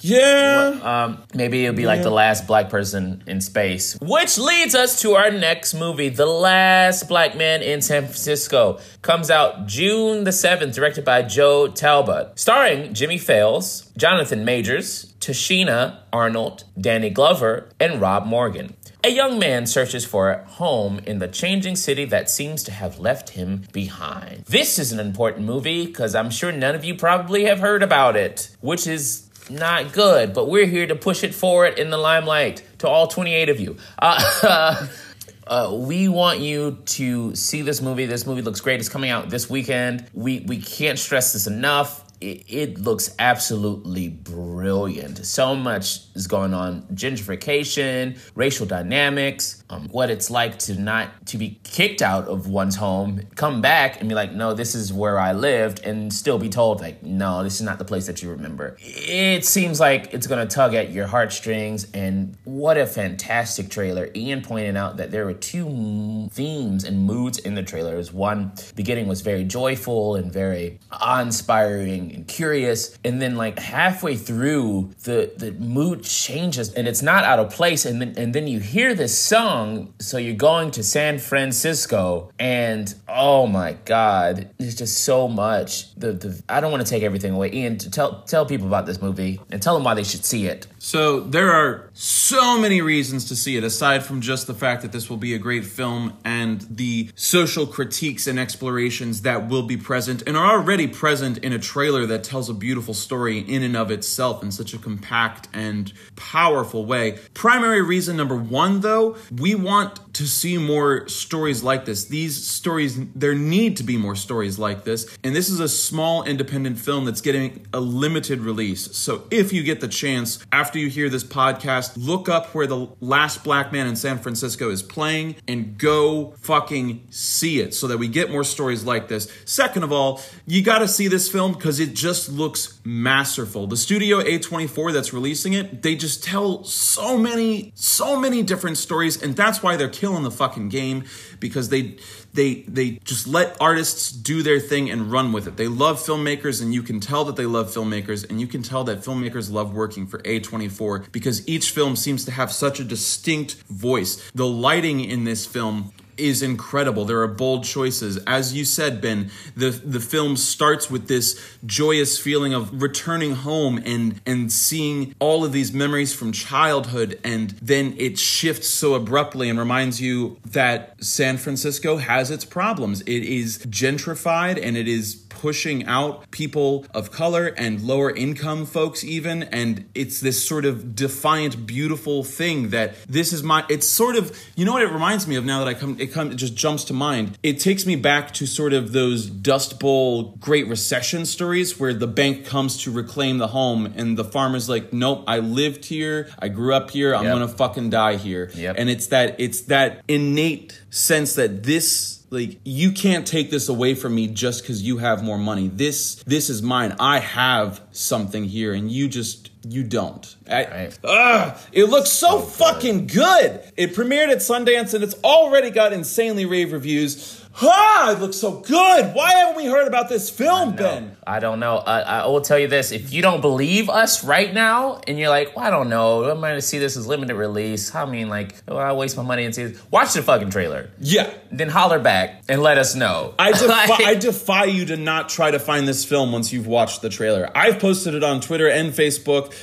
yeah 0.02 0.80
Um, 0.84 1.24
maybe 1.34 1.66
it'll 1.66 1.76
be 1.76 1.86
like 1.86 2.02
the 2.04 2.12
last 2.12 2.48
black 2.48 2.70
person 2.70 3.24
in 3.28 3.42
space. 3.42 3.98
Which 4.02 4.38
leads 4.38 4.76
us 4.76 5.02
to 5.02 5.14
our 5.14 5.32
next 5.32 5.74
movie, 5.74 6.10
The 6.10 6.26
Last 6.26 7.08
Black 7.08 7.36
Man 7.36 7.62
in 7.62 7.82
San 7.82 8.04
Francisco. 8.04 8.80
Comes 9.02 9.30
out 9.30 9.68
June 9.68 10.24
the 10.24 10.32
7th, 10.32 10.74
directed 10.74 11.06
by 11.06 11.22
Joe 11.22 11.68
Talbot. 11.68 12.40
Starring 12.40 12.94
Jimmy 12.94 13.18
Fails, 13.18 13.92
Jonathan 13.98 14.44
Majors, 14.46 15.14
Tichina 15.20 16.00
Arnold, 16.12 16.64
Danny 16.80 17.10
Glover, 17.10 17.70
and 17.80 18.02
Rob 18.02 18.26
Morgan. 18.26 18.76
A 19.04 19.10
young 19.10 19.40
man 19.40 19.66
searches 19.66 20.06
for 20.06 20.32
a 20.32 20.46
home 20.46 21.00
in 21.08 21.18
the 21.18 21.28
changing 21.28 21.76
city 21.76 22.06
that 22.06 22.30
seems 22.30 22.62
to 22.64 22.72
have 22.72 23.00
left 23.00 23.30
him 23.32 23.64
behind. 23.72 24.46
This 24.46 24.78
is 24.78 24.92
an 24.92 25.00
important 25.00 25.48
movie 25.48 25.88
because 25.88 26.14
I'm 26.14 26.30
sure 26.30 26.52
none 26.52 26.76
of 26.76 26.86
you 26.86 26.94
probably 26.96 27.46
have 27.46 27.60
heard 27.60 27.82
about 27.82 28.16
it, 28.16 28.56
which 28.62 28.86
is 28.86 29.28
not 29.49 29.93
good, 29.93 30.34
but 30.34 30.49
we're 30.49 30.65
here 30.65 30.88
to 30.88 30.95
push 30.95 31.23
it 31.23 31.34
forward 31.34 31.80
in 31.80 31.89
the 31.89 31.97
limelight 31.97 32.63
to 32.80 32.88
all 32.88 33.08
28 33.08 33.49
of 33.49 33.60
you. 33.60 33.77
Uh, 33.99 34.88
uh, 35.47 35.75
we 35.75 36.08
want 36.08 36.39
you 36.39 36.77
to 36.86 37.36
see 37.36 37.62
this 37.62 37.82
movie. 37.82 38.06
This 38.06 38.25
movie 38.25 38.41
looks 38.41 38.62
great. 38.62 38.80
It's 38.80 38.89
coming 38.89 39.10
out 39.10 39.30
this 39.30 39.49
weekend. 39.49 40.06
We 40.13 40.41
we 40.41 40.62
can't 40.62 40.99
stress 40.99 41.34
this 41.34 41.47
enough. 41.47 42.11
It, 42.21 42.45
it 42.47 42.79
looks 42.79 43.15
absolutely 43.17 44.10
brilliant. 44.10 45.25
So 45.25 45.55
much 45.55 46.01
is 46.13 46.27
going 46.27 46.53
on: 46.53 46.84
gentrification, 46.93 48.19
racial 48.36 48.65
dynamics, 48.65 49.63
um, 49.69 49.88
what 49.89 50.10
it's 50.10 50.29
like 50.29 50.60
to 50.60 50.79
not 50.79 51.25
to 51.27 51.38
be 51.38 51.60
kicked 51.63 52.01
out 52.01 52.27
of 52.27 52.47
one's 52.47 52.75
home, 52.75 53.21
come 53.36 53.62
back 53.62 53.99
and 53.99 54.07
be 54.07 54.15
like, 54.15 54.34
"No, 54.34 54.53
this 54.53 54.75
is 54.75 54.93
where 54.93 55.19
I 55.19 55.31
lived," 55.34 55.81
and 55.84 56.13
still 56.13 56.38
be 56.38 56.49
told 56.49 56.79
like, 56.81 57.03
"No, 57.03 57.43
this 57.43 57.55
is 57.55 57.62
not 57.62 57.79
the 57.79 57.86
place 57.86 58.05
that 58.07 58.21
you 58.21 58.29
remember." 58.29 58.77
It 58.79 59.45
seems 59.45 59.79
like 59.79 60.13
it's 60.13 60.27
gonna 60.27 60.45
tug 60.45 60.75
at 60.75 60.91
your 60.91 61.07
heartstrings, 61.07 61.88
and 61.93 62.38
what 62.43 62.77
a 62.77 62.86
fantastic 62.86 63.69
trailer! 63.69 64.10
Ian 64.15 64.41
pointed 64.41 64.77
out 64.77 64.97
that 64.97 65.12
there 65.12 65.25
were 65.25 65.34
two 65.34 66.29
themes 66.31 66.84
and 66.84 67.03
moods 67.05 67.39
in 67.39 67.55
the 67.55 67.63
trailers. 67.63 68.13
One 68.13 68.51
beginning 68.75 69.07
was 69.07 69.21
very 69.21 69.43
joyful 69.43 70.15
and 70.15 70.31
very 70.31 70.79
awe-inspiring 70.91 72.11
and 72.13 72.28
curious, 72.28 72.97
and 73.04 73.21
then 73.21 73.36
like 73.36 73.60
halfway 73.60 74.15
through, 74.15 74.91
the 75.04 75.32
the 75.38 75.52
mood 75.54 76.04
changes 76.04 76.74
and 76.74 76.88
it's 76.88 77.02
not 77.02 77.24
out 77.24 77.39
of 77.39 77.50
place, 77.50 77.86
and 77.86 78.02
then 78.02 78.13
and 78.17 78.34
then 78.34 78.47
you 78.47 78.60
hear 78.60 78.93
this 78.93 79.17
song. 79.17 79.93
So 80.00 80.17
you're 80.17 80.36
going 80.36 80.71
to 80.71 80.84
San 80.84 81.19
Francisco, 81.19 82.32
and 82.39 82.93
oh 83.13 83.47
my 83.47 83.74
god, 83.86 84.50
there's 84.58 84.76
just 84.76 85.04
so 85.04 85.28
much. 85.28 85.93
The, 85.95 86.13
the 86.13 86.43
I 86.50 86.62
don't 86.62 86.71
want 86.71 86.86
to 86.86 86.89
take 86.89 87.04
everything 87.04 87.34
away. 87.34 87.52
Ian, 87.52 87.78
tell 87.78 88.21
tell 88.24 88.45
people 88.45 88.67
about 88.67 88.86
this 88.86 89.02
movie 89.02 89.39
and 89.52 89.62
tell 89.62 89.74
them 89.74 89.84
why 89.84 89.93
they 89.93 90.04
should 90.04 90.26
see 90.26 90.47
it. 90.47 90.67
So 90.80 91.19
there 91.19 91.52
are 91.52 91.89
so 91.93 92.58
many 92.60 92.82
reasons 92.82 93.26
to 93.26 93.36
see 93.36 93.58
it, 93.58 93.63
aside 93.63 94.04
from 94.04 94.21
just 94.21 94.47
the 94.47 94.54
fact 94.54 94.82
that 94.82 94.91
this 94.91 95.10
will 95.10 95.17
be 95.17 95.34
a 95.34 95.38
great 95.38 95.65
film 95.65 96.17
and 96.24 96.62
the 96.69 97.10
social 97.15 97.67
critiques 97.67 98.28
and 98.28 98.39
explorations 98.39 99.21
that 99.21 99.47
will 99.47 99.63
be 99.63 99.78
present 99.78 100.24
and 100.26 100.36
are 100.38 100.58
already 100.58 100.88
present 100.88 101.38
in 101.39 101.54
a 101.54 101.60
trailer 101.60 102.06
that 102.06 102.24
tells 102.24 102.50
a 102.50 102.54
beautiful 102.54 102.93
story 102.93 103.39
in 103.39 103.63
and 103.63 103.76
of 103.78 103.91
itself 103.91 104.41
in 104.43 104.52
such 104.52 104.74
a 104.74 104.78
compact 104.78 105.47
and 105.54 105.93
powerful 106.15 106.86
way. 106.86 107.19
Primary 107.34 107.82
reason 107.82 108.17
number 108.17 108.36
one, 108.36 108.82
though, 108.82 109.17
we 109.32 109.56
want 109.56 110.11
to 110.21 110.27
see 110.27 110.55
more 110.60 111.07
stories 111.07 111.63
like 111.63 111.86
this. 111.86 112.05
These 112.05 112.45
stories, 112.47 112.95
there 113.15 113.34
need 113.34 113.77
to 113.77 113.84
be 113.84 113.97
more 113.97 114.15
stories 114.15 114.60
like 114.60 114.84
this. 114.84 115.17
And 115.23 115.36
this 115.36 115.49
is 115.49 115.60
a 115.60 115.67
small 115.67 116.23
independent 116.23 116.77
film 116.77 117.05
that's 117.05 117.21
getting 117.21 117.65
a 117.73 117.79
limited 117.79 118.41
release. 118.41 118.95
So 118.95 119.23
if 119.31 119.51
you 119.51 119.63
get 119.63 119.81
the 119.81 119.88
chance, 119.88 120.38
after 120.51 120.77
you 120.77 120.89
hear 120.89 121.10
this 121.10 121.23
podcast, 121.23 121.93
look 121.97 122.29
up 122.29 122.53
where 122.53 122.67
the 122.67 122.88
last 122.99 123.43
black 123.43 123.71
man 123.71 123.88
in 123.88 123.95
San 123.95 124.19
Francisco 124.19 124.69
is 124.69 124.84
playing 124.84 125.38
and 125.47 125.75
go 125.79 126.36
fucking 126.41 127.07
see 127.10 127.60
it 127.60 127.73
so 127.73 127.88
that 127.88 127.97
we 127.97 128.07
get 128.07 128.29
more 128.29 128.43
stories 128.43 128.84
like 128.84 129.07
this. 129.07 129.27
Second 129.45 129.81
of 129.81 129.91
all, 129.91 130.21
you 130.45 130.62
got 130.62 130.79
to 130.79 130.88
see 130.88 131.07
this 131.07 131.31
film 131.31 131.53
because 131.53 131.79
it 131.79 131.95
just 131.95 132.29
looks 132.29 132.79
masterful. 132.86 133.65
The 133.65 133.77
studio 133.77 134.21
A24 134.21 134.93
that's 134.93 135.13
releasing 135.13 135.53
it, 135.53 135.81
they 135.81 135.95
just 135.95 136.23
tell 136.23 136.63
so 136.63 137.17
many, 137.17 137.71
so 137.73 138.19
many 138.19 138.43
different 138.43 138.77
stories, 138.77 139.19
and 139.19 139.36
that's 139.36 139.63
why 139.63 139.77
they're 139.77 139.89
killing 139.89 140.11
the 140.24 140.32
fucking 140.32 140.69
game 140.69 141.06
because 141.39 141.69
they 141.69 141.97
they 142.34 142.62
they 142.67 143.00
just 143.04 143.28
let 143.28 143.58
artists 143.60 144.12
do 144.12 144.43
their 144.43 144.60
thing 144.60 144.89
and 144.89 145.12
run 145.12 145.32
with 145.32 145.47
it. 145.47 145.58
They 145.58 145.67
love 145.67 146.00
filmmakers 146.00 146.62
and 146.62 146.74
you 146.74 146.84
can 146.84 147.00
tell 147.00 147.26
that 147.26 147.36
they 147.36 147.45
love 147.45 147.67
filmmakers 147.67 148.30
and 148.30 148.39
you 148.39 148.47
can 148.47 148.62
tell 148.62 148.84
that 148.86 149.00
filmmakers 149.00 149.52
love 149.52 149.74
working 149.74 150.06
for 150.08 150.19
A24 150.19 151.12
because 151.12 151.47
each 151.47 151.71
film 151.71 151.95
seems 151.95 152.26
to 152.26 152.32
have 152.32 152.52
such 152.52 152.80
a 152.80 152.84
distinct 152.84 153.56
voice. 153.63 154.32
The 154.34 154.47
lighting 154.47 155.02
in 155.02 155.24
this 155.24 155.45
film 155.45 155.93
is 156.21 156.41
incredible. 156.41 157.05
There 157.05 157.21
are 157.21 157.27
bold 157.27 157.63
choices. 157.63 158.17
As 158.25 158.53
you 158.53 158.63
said, 158.63 159.01
Ben, 159.01 159.31
the 159.55 159.71
the 159.71 159.99
film 159.99 160.38
starts 160.38 160.89
with 160.89 161.07
this 161.07 161.39
joyous 161.65 162.17
feeling 162.19 162.53
of 162.53 162.81
returning 162.81 163.34
home 163.34 163.81
and 163.86 164.21
and 164.25 164.51
seeing 164.51 165.15
all 165.19 165.43
of 165.43 165.51
these 165.51 165.73
memories 165.73 166.13
from 166.13 166.31
childhood 166.31 167.19
and 167.23 167.51
then 167.62 167.95
it 167.97 168.17
shifts 168.17 168.69
so 168.69 168.93
abruptly 168.93 169.49
and 169.49 169.57
reminds 169.57 169.99
you 169.99 170.38
that 170.45 170.95
San 171.03 171.38
Francisco 171.38 171.97
has 171.97 172.29
its 172.31 172.45
problems. 172.45 173.01
It 173.01 173.23
is 173.23 173.60
gentrified 173.65 174.60
and 174.62 174.77
it 174.77 174.88
is 174.88 175.15
pushing 175.41 175.84
out 175.88 176.30
people 176.30 176.86
of 176.93 177.12
color 177.12 177.47
and 177.58 177.82
lower 177.82 178.12
income 178.15 178.63
folks 178.63 179.04
even 179.04 179.41
and 179.43 179.89
it's 179.95 180.19
this 180.21 180.38
sort 180.47 180.65
of 180.65 180.95
defiant 180.95 181.65
beautiful 181.65 182.23
thing 182.23 182.69
that 182.69 182.93
this 183.08 183.34
is 183.34 183.41
my 183.41 183.65
it's 183.67 183.88
sort 183.88 184.15
of 184.15 184.25
you 184.56 184.63
know 184.65 184.73
what 184.73 184.84
it 184.84 184.91
reminds 184.91 185.27
me 185.27 185.36
of 185.36 185.43
now 185.43 185.58
that 185.60 185.67
I 185.67 185.73
come 185.73 185.97
it 185.99 186.12
come 186.13 186.30
it 186.32 186.36
just 186.36 186.56
jumps 186.56 186.84
to 186.86 186.93
mind 186.93 187.39
it 187.41 187.60
takes 187.60 187.88
me 187.88 187.95
back 187.95 188.34
to 188.36 188.45
sort 188.45 188.71
of 188.73 188.91
those 188.91 189.25
dust 189.25 189.80
bowl 189.80 190.36
great 190.39 190.67
recession 190.67 191.25
stories 191.25 191.80
where 191.80 191.93
the 191.93 192.08
bank 192.08 192.45
comes 192.45 192.77
to 192.84 192.91
reclaim 192.91 193.39
the 193.39 193.47
home 193.47 193.91
and 193.95 194.17
the 194.17 194.23
farmer's 194.25 194.69
like 194.69 194.93
nope 194.93 195.23
I 195.27 195.39
lived 195.39 195.86
here 195.86 196.30
I 196.38 196.49
grew 196.49 196.75
up 196.75 196.91
here 196.91 197.15
I'm 197.15 197.25
Yep. 197.25 197.39
to 197.39 197.47
fucking 197.47 197.89
die 197.89 198.17
here 198.17 198.51
Yep. 198.54 198.75
and 198.77 198.89
it's 198.91 199.08
that 199.08 199.39
it's 199.39 199.62
that 199.62 200.04
innate 200.08 200.80
sense 200.91 201.34
that 201.36 201.63
this 201.63 202.20
like 202.32 202.60
you 202.63 202.94
can't 202.94 203.28
take 203.28 203.52
this 203.52 203.70
away 203.70 203.94
from 203.94 204.15
me 204.15 204.28
just 204.28 204.63
because 204.63 204.82
you 204.82 204.98
have 204.98 205.22
more 205.24 205.38
money. 205.38 205.67
This 205.67 206.15
this 206.26 206.50
is 206.50 206.62
mine. 206.63 206.96
I 207.00 207.20
have 207.20 207.82
something 207.91 208.46
here 208.46 208.74
and 208.74 208.89
you 208.89 209.08
just 209.08 209.52
you 209.67 209.84
don't. 209.84 210.36
I, 210.50 210.65
Right. 210.65 211.00
Ugh, 211.04 211.58
it 211.72 211.86
looks 211.86 212.10
so, 212.10 212.39
fucking 212.39 213.08
good. 213.08 213.62
It 213.78 213.94
premiered 213.94 214.30
at 214.30 214.38
sundance 214.38 214.94
and 214.94 215.04
it's 215.04 215.15
already 215.24 215.70
got 215.70 215.94
insanely 215.94 216.46
rave 216.46 216.72
reviews 216.72 217.40
ah 217.62 218.12
it 218.12 218.20
looks 218.20 218.38
so 218.38 218.60
good 218.60 219.14
why 219.14 219.32
haven't 219.34 219.56
we 219.58 219.66
heard 219.66 219.88
about 219.88 220.10
this 220.10 220.30
film 220.30 220.76
ben 220.76 221.18
I 221.26 221.40
don't 221.40 221.60
know. 221.60 221.78
I, 221.78 222.02
I 222.02 222.26
will 222.26 222.42
tell 222.42 222.58
you 222.60 222.68
this: 222.68 222.92
if 222.92 223.14
you 223.14 223.22
don't 223.22 223.42
believe 223.42 223.90
us 223.90 224.24
right 224.24 224.52
now, 224.52 225.00
and 225.08 225.18
you're 225.20 225.30
like, 225.30 225.56
well, 225.56 225.64
I 225.66 225.70
don't 225.70 225.88
know, 225.88 226.30
I'm 226.30 226.40
going 226.42 226.56
to 226.56 226.62
see 226.62 226.80
this 226.80 226.98
as 226.98 227.08
limited 227.08 227.36
release. 227.36 227.94
I 227.94 228.06
mean, 228.06 228.28
like, 228.28 228.56
oh, 228.68 228.76
I 228.76 228.92
waste 228.94 229.16
my 229.16 229.24
money 229.24 229.46
and 229.46 229.54
see 229.54 229.66
this. 229.68 229.92
Watch 229.92 230.14
the 230.14 230.24
fucking 230.24 230.50
trailer, 230.50 230.90
yeah 231.00 231.32
then 231.52 231.70
holler 231.70 232.00
back 232.00 232.42
and 232.48 232.62
let 232.64 232.78
us 232.78 232.96
know. 232.96 233.34
I 233.38 233.52
defy, 233.52 233.86
Like- 233.86 234.02
I 234.06 234.16
defy 234.16 234.64
you 234.66 234.86
to 234.86 234.98
not 234.98 235.30
try 235.30 235.52
to 235.52 235.60
find 235.60 235.88
this 235.88 236.06
film 236.06 236.32
once 236.32 236.52
you've 236.54 236.68
watched 236.68 237.02
the 237.02 237.10
trailer. 237.10 237.50
I've 237.54 237.80
posted 237.80 238.16
it 238.16 238.24
on 238.24 238.40
Twitter 238.42 238.70
and 238.70 238.92
Facebook. 238.94 239.54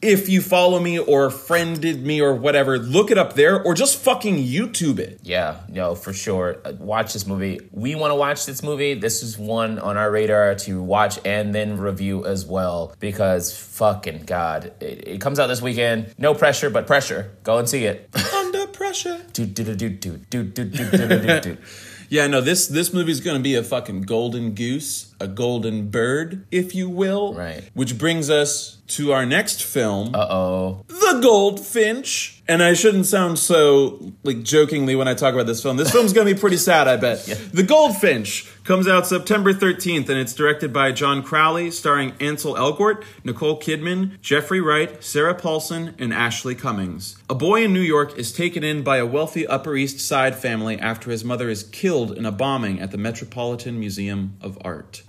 If 0.00 0.28
you 0.28 0.40
follow 0.40 0.78
me 0.78 0.98
or 0.98 1.28
friended 1.30 2.04
me 2.04 2.20
or 2.20 2.32
whatever, 2.34 2.78
look 2.78 3.10
it 3.10 3.18
up 3.18 3.34
there 3.34 3.60
or 3.62 3.74
just 3.74 3.98
fucking 3.98 4.36
YouTube 4.36 4.98
it. 5.00 5.18
Yeah, 5.22 5.60
no, 5.68 5.94
for 5.96 6.12
sure. 6.12 6.58
Uh, 6.64 6.72
Watch 6.78 7.12
this 7.12 7.26
movie. 7.26 7.60
We 7.72 7.94
want 7.96 8.12
to 8.12 8.14
watch 8.14 8.46
this 8.46 8.62
movie. 8.62 8.94
This 8.94 9.22
is 9.22 9.36
one 9.36 9.78
on 9.78 9.96
our 9.96 10.10
radar 10.10 10.54
to 10.54 10.80
watch 10.80 11.18
and 11.24 11.54
then 11.54 11.78
review 11.78 12.24
as 12.24 12.46
well 12.46 12.94
because 13.00 13.56
fucking 13.58 14.22
God. 14.24 14.72
It, 14.80 15.08
it 15.08 15.20
comes 15.20 15.40
out 15.40 15.48
this 15.48 15.60
weekend. 15.60 16.14
No 16.16 16.32
pressure, 16.34 16.70
but 16.70 16.86
pressure. 16.86 17.32
Go 17.42 17.58
and 17.58 17.68
see 17.68 17.84
it. 17.84 18.08
Under 18.34 18.66
pressure. 18.68 19.20
do, 19.32 19.46
do, 19.46 19.64
do, 19.64 19.74
do, 19.74 19.88
do, 19.88 20.16
do, 20.16 20.44
do, 20.44 20.64
do, 20.64 20.90
do, 20.90 21.08
do, 21.08 21.40
do. 21.40 21.56
Yeah, 22.08 22.26
no, 22.26 22.40
this 22.40 22.66
this 22.66 22.92
movie's 22.92 23.20
gonna 23.20 23.40
be 23.40 23.54
a 23.54 23.62
fucking 23.62 24.02
golden 24.02 24.54
goose, 24.54 25.14
a 25.20 25.28
golden 25.28 25.90
bird, 25.90 26.46
if 26.50 26.74
you 26.74 26.88
will. 26.88 27.34
Right. 27.34 27.68
Which 27.74 27.98
brings 27.98 28.30
us 28.30 28.78
to 28.88 29.12
our 29.12 29.26
next 29.26 29.62
film. 29.62 30.14
Uh 30.14 30.26
oh. 30.30 30.84
The 30.88 31.20
Goldfinch. 31.22 32.37
And 32.48 32.62
I 32.62 32.72
shouldn't 32.72 33.04
sound 33.04 33.38
so 33.38 34.12
like 34.22 34.42
jokingly 34.42 34.96
when 34.96 35.06
I 35.06 35.12
talk 35.12 35.34
about 35.34 35.46
this 35.46 35.62
film. 35.62 35.76
This 35.76 35.90
film's 35.90 36.14
gonna 36.14 36.32
be 36.32 36.38
pretty 36.38 36.56
sad, 36.56 36.88
I 36.88 36.96
bet. 36.96 37.22
The 37.52 37.62
Goldfinch 37.62 38.50
comes 38.64 38.88
out 38.88 39.06
September 39.06 39.52
13th, 39.52 40.08
and 40.08 40.18
it's 40.18 40.32
directed 40.32 40.72
by 40.72 40.92
John 40.92 41.22
Crowley, 41.22 41.70
starring 41.70 42.14
Ansel 42.20 42.54
Elgort, 42.54 43.04
Nicole 43.22 43.60
Kidman, 43.60 44.18
Jeffrey 44.22 44.62
Wright, 44.62 45.04
Sarah 45.04 45.34
Paulson, 45.34 45.94
and 45.98 46.10
Ashleigh 46.12 46.58
Cummings. 46.58 47.18
A 47.28 47.34
boy 47.34 47.64
in 47.64 47.74
New 47.74 47.80
York 47.80 48.16
is 48.16 48.32
taken 48.32 48.64
in 48.64 48.82
by 48.82 48.96
a 48.96 49.04
wealthy 49.06 49.46
Upper 49.46 49.76
East 49.76 50.00
Side 50.00 50.34
family 50.34 50.78
after 50.78 51.10
his 51.10 51.24
mother 51.24 51.50
is 51.50 51.64
killed 51.64 52.16
in 52.16 52.24
a 52.24 52.32
bombing 52.32 52.80
at 52.80 52.92
the 52.92 52.98
Metropolitan 52.98 53.78
Museum 53.78 54.38
of 54.40 54.56
Art. 54.64 55.02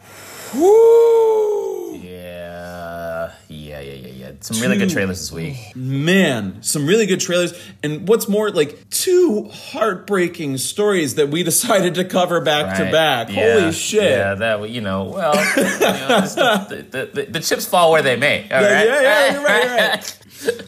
Woo! 0.54 1.95
Yeah. 1.95 3.32
Yeah, 3.47 3.80
yeah, 3.80 3.93
yeah, 3.93 4.08
Some 4.41 4.62
really 4.62 4.78
good 4.78 4.89
trailers 4.89 5.19
this 5.19 5.32
week. 5.34 5.58
Man, 5.75 6.63
some 6.63 6.88
really 6.88 7.06
good 7.06 7.19
trailers. 7.19 7.54
And 7.84 8.08
what's 8.08 8.30
more, 8.30 8.49
like 8.52 8.89
two 8.89 9.49
heartbreaking 9.52 10.58
stories 10.58 11.15
that 11.15 11.30
we 11.30 11.43
decided 11.52 11.95
to 11.95 12.06
cover 12.06 12.39
back 12.39 12.78
to 12.78 12.89
back. 12.91 13.30
Yeah, 13.30 13.60
Holy 13.60 13.71
shit. 13.73 14.04
Yeah, 14.04 14.36
that 14.36 14.69
you 14.69 14.80
know, 14.82 15.04
well, 15.06 15.36
you 15.36 15.63
know, 15.63 16.21
the, 16.21 16.86
the, 16.89 17.10
the, 17.13 17.32
the 17.32 17.39
chips 17.41 17.65
fall 17.65 17.91
where 17.91 18.02
they 18.02 18.15
may. 18.15 18.43
All 18.43 18.62
Yeah, 18.62 18.73
right? 18.73 18.88
yeah, 18.88 19.02
yeah, 19.02 19.34
you're 19.34 19.43
right, 19.43 19.63
you're 19.63 19.75
right. 19.89 20.15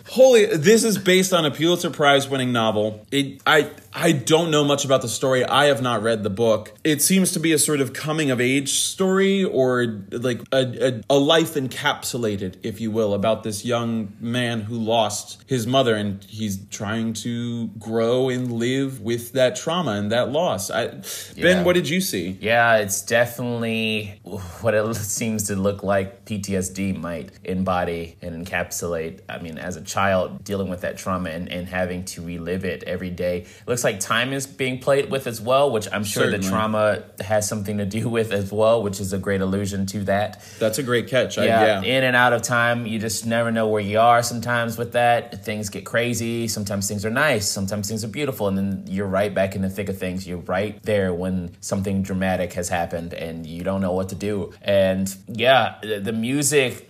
Holy, 0.10 0.46
this 0.48 0.84
is 0.84 0.98
based 0.98 1.32
on 1.32 1.46
a 1.46 1.52
Pulitzer 1.52 1.90
Prize 1.90 2.28
winning 2.28 2.52
novel. 2.52 3.06
It, 3.10 3.42
I, 3.48 3.70
I 3.94 4.14
don't 4.14 4.52
know 4.52 4.64
much 4.64 4.86
about 4.86 5.02
the 5.02 5.10
story. 5.10 5.44
I 5.44 5.66
have 5.66 5.82
not 5.82 6.02
read 6.02 6.24
the 6.24 6.30
book. 6.30 6.74
It 6.84 7.02
seems 7.02 7.32
to 7.34 7.40
be 7.40 7.52
a 7.54 7.60
sort 7.60 7.82
of 7.82 7.94
coming 7.94 8.32
of 8.32 8.40
age 8.40 8.80
story 8.80 9.44
or 9.44 10.04
like 10.12 10.42
a, 10.52 11.02
a, 11.10 11.16
a 11.16 11.18
life 11.18 11.56
encapsulated, 11.56 12.56
if 12.64 12.80
you 12.80 12.92
will, 12.92 13.14
about 13.14 13.44
this 13.44 13.66
young 13.66 14.14
man 14.20 14.62
who 14.62 14.76
lost 14.76 15.44
his 15.48 15.68
mother 15.68 15.96
and 15.96 16.24
he's 16.24 16.66
trying 16.70 17.14
to 17.14 17.68
grow 17.80 18.30
and 18.30 18.54
live 18.54 19.02
with 19.02 19.34
that 19.34 19.56
trauma 19.56 19.92
and 19.92 20.12
that 20.12 20.32
loss. 20.32 20.70
I, 20.70 21.02
Yeah. 21.36 21.44
Ben, 21.44 21.66
what 21.66 21.74
did 21.74 21.90
you 21.90 22.02
see? 22.02 22.38
Yeah, 22.40 22.78
it's 22.78 23.02
definitely 23.02 24.20
what 24.24 24.74
it 24.74 24.96
seems 24.96 25.44
to 25.48 25.56
look 25.56 25.84
like 25.84 26.26
PTSD 26.26 26.98
might 26.98 27.32
embody 27.44 28.18
and 28.22 28.46
encapsulate. 28.46 29.20
I 29.28 29.40
mean, 29.40 29.58
as 29.58 29.76
a 29.76 29.82
child 29.82 30.44
dealing 30.44 30.70
with 30.70 30.82
that 30.82 30.98
trauma 30.98 31.30
and, 31.30 31.50
and 31.50 31.68
having 31.68 32.06
to 32.06 32.22
relive 32.22 32.66
it 32.66 32.84
every 32.84 33.10
day. 33.10 33.40
It 33.42 33.68
looks 33.68 33.81
like 33.84 34.00
time 34.00 34.34
is 34.34 34.48
being 34.48 34.80
played 34.80 35.10
with 35.10 35.28
as 35.28 35.42
well, 35.42 35.72
which 35.72 35.88
I'm 35.92 36.04
sure 36.04 36.24
Certainly. 36.24 36.46
the 36.46 36.50
trauma 36.50 37.04
has 37.20 37.48
something 37.48 37.78
to 37.78 37.86
do 37.86 38.10
with 38.10 38.32
as 38.32 38.52
well, 38.52 38.82
which 38.84 39.00
is 39.00 39.14
a 39.14 39.18
great 39.18 39.42
allusion 39.42 39.86
to 39.88 40.04
that. 40.06 40.44
That's 40.60 40.78
a 40.78 40.84
great 40.84 41.08
catch. 41.08 41.38
I, 41.38 41.46
yeah, 41.46 41.82
yeah. 41.82 41.98
in 41.98 42.04
and 42.04 42.16
out 42.16 42.34
of 42.34 42.42
time. 42.42 42.86
You 42.86 43.00
just 43.00 43.26
never 43.26 43.52
know 43.52 43.68
where 43.68 43.82
you 43.82 44.00
are 44.00 44.24
sometimes 44.24 44.78
with 44.78 44.94
that. 44.94 45.44
Things 45.46 45.70
get 45.70 45.86
crazy. 45.86 46.48
Sometimes 46.48 46.88
things 46.88 47.06
are 47.06 47.12
nice. 47.12 47.48
Sometimes 47.48 47.88
things 47.88 48.04
are 48.04 48.10
beautiful. 48.10 48.48
And 48.48 48.58
then 48.58 48.84
you're 48.88 49.08
right 49.08 49.34
back 49.34 49.56
in 49.56 49.62
the 49.62 49.70
thick 49.70 49.90
of 49.90 49.98
things. 49.98 50.28
You're 50.28 50.40
right 50.40 50.82
there 50.84 51.14
when 51.14 51.56
something 51.62 52.04
dramatic 52.04 52.54
has 52.54 52.70
happened 52.70 53.14
and 53.14 53.46
you 53.46 53.64
don't 53.64 53.82
know 53.82 53.94
what 53.94 54.10
to 54.10 54.16
do. 54.16 54.54
And 54.62 55.14
yeah, 55.28 55.80
the 55.82 56.14
music. 56.14 56.90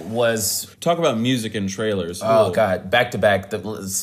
Was 0.00 0.74
Talk 0.80 0.98
about 0.98 1.18
music 1.18 1.54
and 1.54 1.68
trailers. 1.68 2.20
Oh 2.22 2.50
god, 2.50 2.90
back 2.90 3.10
to 3.10 3.18
back. 3.18 3.50
The, 3.50 3.58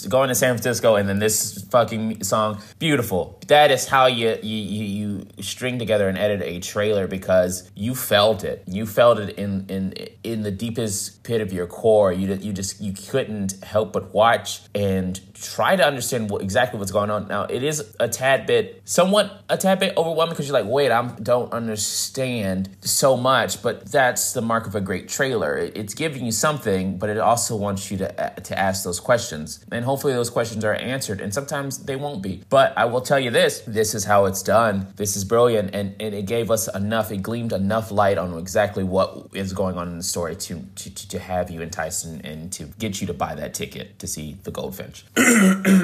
going 0.09 0.29
to 0.29 0.35
San 0.35 0.53
Francisco 0.55 0.95
and 0.95 1.07
then 1.07 1.19
this 1.19 1.63
fucking 1.71 2.23
song, 2.23 2.61
beautiful. 2.79 3.39
That 3.47 3.71
is 3.71 3.87
how 3.87 4.07
you, 4.07 4.37
you 4.43 4.57
you 4.57 4.83
you 4.83 5.43
string 5.43 5.79
together 5.79 6.07
and 6.07 6.17
edit 6.17 6.41
a 6.41 6.59
trailer 6.59 7.07
because 7.07 7.69
you 7.75 7.95
felt 7.95 8.43
it. 8.43 8.63
You 8.67 8.85
felt 8.85 9.19
it 9.19 9.37
in 9.37 9.65
in 9.69 9.93
in 10.23 10.43
the 10.43 10.51
deepest 10.51 11.23
pit 11.23 11.41
of 11.41 11.53
your 11.53 11.65
core. 11.65 12.11
You 12.11 12.33
you 12.35 12.53
just 12.53 12.81
you 12.81 12.93
couldn't 12.93 13.63
help 13.63 13.93
but 13.93 14.13
watch 14.13 14.61
and 14.75 15.19
try 15.35 15.75
to 15.75 15.85
understand 15.85 16.29
what 16.29 16.41
exactly 16.41 16.79
what's 16.79 16.91
going 16.91 17.09
on. 17.09 17.27
Now 17.27 17.43
it 17.43 17.63
is 17.63 17.95
a 17.99 18.07
tad 18.07 18.45
bit, 18.45 18.81
somewhat 18.85 19.43
a 19.49 19.57
tad 19.57 19.79
bit 19.79 19.95
overwhelming 19.97 20.33
because 20.33 20.47
you're 20.47 20.59
like, 20.59 20.71
wait, 20.71 20.91
I 20.91 21.07
don't 21.21 21.51
understand 21.51 22.69
so 22.81 23.17
much. 23.17 23.61
But 23.61 23.91
that's 23.91 24.33
the 24.33 24.41
mark 24.41 24.67
of 24.67 24.75
a 24.75 24.81
great 24.81 25.07
trailer. 25.09 25.57
It's 25.57 25.93
giving 25.93 26.25
you 26.25 26.31
something, 26.31 26.97
but 26.97 27.09
it 27.09 27.17
also 27.17 27.55
wants 27.55 27.91
you 27.91 27.97
to 27.97 28.23
uh, 28.23 28.29
to 28.41 28.57
ask 28.57 28.83
those 28.83 28.99
questions, 28.99 29.65
and 29.71 29.83
hopefully 29.85 30.13
those 30.13 30.29
questions 30.29 30.63
are 30.63 30.73
answered. 30.73 31.21
And 31.21 31.33
sometimes 31.33 31.79
they 31.79 31.95
won't 31.95 32.21
be. 32.21 32.43
But 32.49 32.77
I 32.77 32.85
will 32.85 33.01
tell 33.01 33.19
you 33.19 33.31
this: 33.31 33.61
this 33.67 33.93
is 33.93 34.05
how 34.05 34.25
it's 34.25 34.41
done. 34.41 34.87
This 34.95 35.15
is 35.15 35.23
brilliant, 35.23 35.75
and, 35.75 35.95
and 35.99 36.15
it 36.15 36.25
gave 36.25 36.49
us 36.51 36.73
enough. 36.73 37.11
It 37.11 37.17
gleamed 37.17 37.53
enough 37.53 37.91
light 37.91 38.17
on 38.17 38.37
exactly 38.37 38.83
what 38.83 39.29
is 39.33 39.53
going 39.53 39.77
on 39.77 39.89
in 39.89 39.97
the 39.97 40.03
story 40.03 40.35
to 40.35 40.61
to, 40.75 41.07
to 41.07 41.19
have 41.19 41.49
you 41.49 41.61
enticed 41.61 42.05
and, 42.05 42.23
and 42.25 42.51
to 42.53 42.65
get 42.79 43.01
you 43.01 43.07
to 43.07 43.13
buy 43.13 43.35
that 43.35 43.53
ticket 43.53 43.99
to 43.99 44.07
see 44.07 44.37
the 44.43 44.51
Goldfinch. 44.51 45.05
Yeah. 45.25 45.55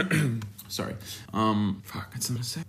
Sorry. 0.72 0.96
Um, 1.34 1.82
fuck? 1.84 2.14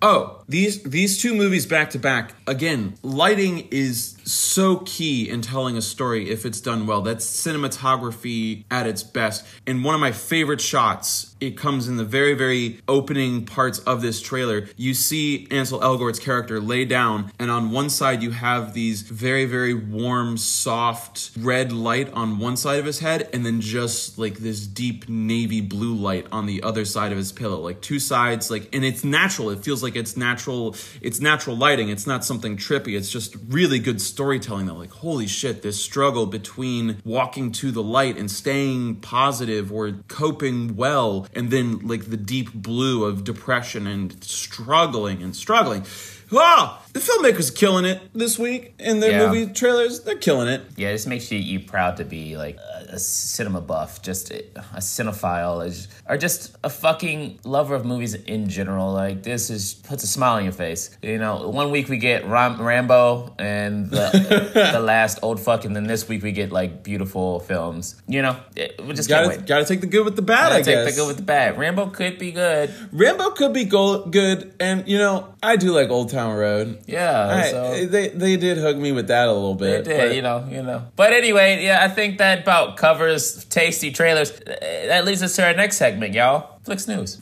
Oh, 0.03 0.43
these 0.49 0.83
these 0.83 1.23
two 1.23 1.37
movies 1.37 1.67
back 1.67 1.91
to 1.91 2.01
back. 2.01 2.35
Again, 2.49 2.95
lighting 3.03 3.69
is 3.71 4.17
so 4.25 4.79
key 4.79 5.31
in 5.31 5.41
telling 5.41 5.77
a 5.77 5.83
story 5.83 6.29
if 6.29 6.45
it's 6.45 6.61
done 6.61 6.89
well. 6.89 7.03
That's 7.03 7.25
cinematography 7.25 8.65
at 8.73 8.89
its 8.89 9.05
best. 9.05 9.47
And 9.69 9.85
one 9.85 9.95
of 9.95 10.01
my 10.01 10.11
favorite 10.11 10.61
shots 10.61 11.33
it 11.43 11.57
comes 11.57 11.89
in 11.89 11.97
the 11.97 12.05
very, 12.05 12.35
very 12.35 12.81
opening 12.87 13.45
parts 13.45 13.81
of 13.81 14.01
this 14.01 14.21
trailer. 14.23 14.69
You 14.77 14.95
see 14.95 15.49
Ansel 15.51 15.83
Elgort's 15.83 16.21
character 16.21 16.61
lay 16.61 16.85
down, 16.85 17.33
and 17.37 17.51
on 17.51 17.73
one 17.73 17.91
side, 17.91 18.23
you 18.23 18.31
have 18.31 18.75
these 18.75 19.03
very, 19.03 19.45
very 19.45 19.75
warm, 19.75 20.37
soft 20.37 21.33
red 21.37 21.73
light 21.73 22.13
on 22.13 22.39
one 22.39 22.57
side 22.57 22.79
of 22.79 22.85
his 22.85 23.01
head, 23.01 23.29
and 23.33 23.45
then 23.45 23.61
just 23.61 24.19
like 24.19 24.39
this 24.39 24.69
deep 24.69 25.09
navy 25.09 25.61
blue 25.61 25.95
light 25.95 26.29
on 26.31 26.47
the 26.47 26.63
other 26.63 26.85
side 26.85 27.11
of 27.11 27.19
his 27.19 27.33
pillow. 27.33 27.59
Like 27.59 27.81
two 27.81 27.92
sides, 27.99 28.51
like, 28.51 28.69
and 28.75 28.85
it's 28.85 29.05
natural. 29.05 29.51
It 29.51 29.65
feels 29.65 29.83
like 29.83 29.97
it's 29.97 30.17
natural. 30.17 30.77
It's 31.01 31.21
natural 31.21 31.57
lighting. 31.57 31.89
It's 31.89 32.07
not 32.07 32.25
something 32.25 32.57
trippy. 32.57 32.97
It's 32.97 33.11
just 33.11 33.37
really 33.49 33.79
good 33.79 34.01
storytelling 34.01 34.67
that, 34.67 34.75
like, 34.75 34.91
holy 34.93 35.27
shit, 35.27 35.63
this 35.63 35.83
struggle 35.83 36.27
between 36.27 37.01
walking 37.05 37.53
to 37.53 37.71
the 37.71 37.83
light 37.83 38.17
and 38.17 38.31
staying 38.31 38.97
positive 38.97 39.73
or 39.73 39.93
coping 40.09 40.77
well 40.77 41.27
and 41.35 41.51
then 41.51 41.79
like 41.87 42.11
the 42.11 42.17
deep 42.17 42.53
blue 42.53 43.05
of 43.05 43.25
depression 43.25 43.87
and 43.87 44.23
struggling 44.25 45.23
and 45.23 45.35
struggling. 45.35 45.85
Wow, 46.31 46.79
the 46.93 47.01
filmmakers 47.01 47.55
killing 47.55 47.85
it 47.85 48.01
this 48.15 48.39
week 48.39 48.75
in 48.79 49.01
their 49.01 49.13
Yeah. 49.13 49.27
movie 49.31 49.53
trailers. 49.53 50.01
They're 50.01 50.17
killing 50.17 50.49
it. 50.49 50.63
Yeah, 50.77 50.93
this 50.93 51.07
makes 51.07 51.31
you 51.33 51.39
you 51.39 51.61
proud 51.61 51.97
to 51.99 52.05
be 52.05 52.37
like 52.37 52.57
a, 52.59 52.95
a 52.95 52.99
cinema 52.99 53.61
buff, 53.61 54.03
just 54.03 54.31
a, 54.31 54.45
a 54.75 54.81
cinephile, 54.81 55.67
is- 55.67 55.89
or 56.09 56.17
just 56.19 56.57
a 56.65 56.69
fucking 56.71 57.41
lover 57.45 57.75
of 57.75 57.85
movies 57.85 58.15
in 58.15 58.49
general. 58.49 58.93
Like 58.93 59.23
this 59.23 59.49
is 59.51 59.75
puts 59.75 60.05
a 60.05 60.07
smile 60.07 60.35
on 60.37 60.45
your 60.45 60.53
face. 60.53 60.91
You 61.03 61.19
know, 61.19 61.49
one 61.49 61.71
week 61.71 61.89
we 61.89 61.97
get 61.99 62.27
Ram- 62.27 62.61
Rambo 62.61 63.35
and 63.39 63.91
the 63.91 64.71
the 64.73 64.81
last 64.81 65.19
old 65.23 65.41
fuck, 65.41 65.65
and 65.65 65.75
then 65.75 65.85
this 65.87 66.09
week 66.09 66.23
we 66.23 66.33
get 66.33 66.53
like 66.53 66.83
beautiful 66.83 67.41
films. 67.41 68.01
You 68.07 68.23
know, 68.23 68.37
it, 68.57 68.81
we 68.87 68.93
just 68.95 69.09
Gotta, 69.09 69.39
gotta 69.43 69.65
take 69.65 69.81
the 69.81 69.87
good 69.87 70.05
with 70.05 70.17
the 70.17 70.23
bad, 70.23 70.53
I 70.53 70.61
Gotta 70.61 70.65
take 70.65 70.75
guess. 70.85 70.95
the 70.95 71.01
good 71.01 71.07
with 71.09 71.17
the 71.17 71.23
bad. 71.23 71.59
Rambo 71.59 71.87
could 71.91 72.19
be 72.19 72.33
good. 72.33 72.75
Rambo 72.93 73.31
could 73.31 73.53
be 73.55 73.65
go- 73.65 74.05
good, 74.07 74.55
and 74.61 74.87
you 74.89 74.99
know, 74.99 75.35
I 75.43 75.57
do 75.57 75.73
like 75.73 75.89
Old 75.91 76.11
Town 76.11 76.35
Road. 76.37 76.81
Yeah, 76.87 77.29
I- 77.29 77.51
so. 77.51 77.87
they 77.87 78.09
they 78.09 78.37
did 78.37 78.59
hug 78.59 78.77
me 78.77 78.93
with 78.93 79.09
that 79.09 79.29
a 79.29 79.33
little 79.33 79.55
bit. 79.55 79.81
It 79.81 79.85
did, 79.85 79.99
but- 80.09 80.15
you 80.17 80.23
know, 80.23 80.47
you 80.51 80.63
know. 80.63 80.83
But 80.97 81.13
anyway, 81.13 81.63
yeah, 81.65 81.85
I 81.85 81.89
think 81.89 82.19
that 82.19 82.41
about 82.43 82.77
covers 82.77 83.45
tasty 83.47 83.91
trailers. 83.93 84.31
Uh, 84.33 84.55
That 84.89 85.05
leads 85.05 85.23
us 85.23 85.35
to 85.37 85.47
our 85.47 85.55
next 85.55 85.77
segment, 85.77 86.15
y'all. 86.15 86.59
Flicks 86.65 86.87
News. 86.89 87.19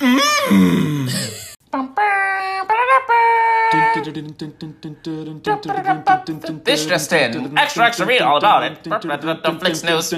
This 6.64 6.86
just 6.86 7.12
in. 7.12 7.58
Extra, 7.58 7.86
extra, 7.86 8.06
read 8.06 8.22
all 8.22 8.36
about 8.36 8.64
it. 8.64 8.84
The 8.84 9.56
Flicks 9.60 9.82
News. 9.82 10.14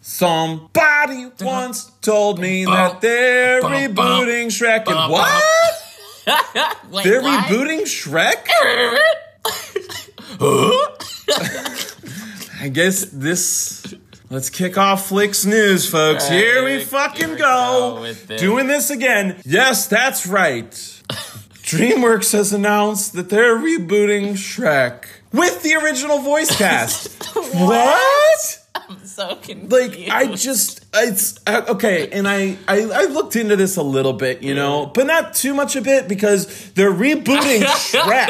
Somebody 0.00 1.30
once 1.40 1.90
told 2.02 2.38
me 2.38 2.66
that 2.66 3.00
they're 3.00 3.62
bum, 3.62 3.94
bum, 3.94 4.26
rebooting 4.26 4.46
Shrek, 4.48 4.86
and 4.86 5.10
what? 5.10 5.42
Wait, 6.90 7.04
They're 7.04 7.22
what? 7.22 7.44
rebooting 7.46 7.82
Shrek? 7.82 8.46
I 12.60 12.68
guess 12.68 13.04
this. 13.06 13.94
Let's 14.30 14.48
kick 14.50 14.78
off 14.78 15.08
Flicks 15.08 15.44
News, 15.44 15.88
folks. 15.88 16.28
Here 16.28 16.64
we 16.64 16.82
fucking 16.82 17.28
here 17.28 17.36
go. 17.36 18.14
go. 18.28 18.36
Doing 18.36 18.66
this 18.66 18.90
again. 18.90 19.40
Yes, 19.44 19.86
that's 19.86 20.26
right. 20.26 20.70
DreamWorks 21.64 22.32
has 22.32 22.52
announced 22.52 23.12
that 23.14 23.30
they're 23.30 23.56
rebooting 23.56 24.32
Shrek 24.32 25.04
with 25.32 25.62
the 25.62 25.74
original 25.74 26.18
voice 26.20 26.54
cast. 26.56 27.24
what? 27.34 28.63
So 29.04 29.36
confused. 29.36 29.70
like 29.72 30.08
I 30.10 30.34
just 30.34 30.84
it's 30.94 31.38
okay, 31.46 32.08
and 32.10 32.26
I, 32.26 32.56
I 32.68 32.82
I 32.82 33.04
looked 33.06 33.36
into 33.36 33.56
this 33.56 33.76
a 33.76 33.82
little 33.82 34.12
bit, 34.12 34.42
you 34.42 34.54
know, 34.54 34.86
but 34.86 35.06
not 35.06 35.34
too 35.34 35.54
much 35.54 35.76
a 35.76 35.80
bit 35.80 36.08
because 36.08 36.70
they're 36.72 36.92
rebooting 36.92 37.62
Shrek. 37.62 38.28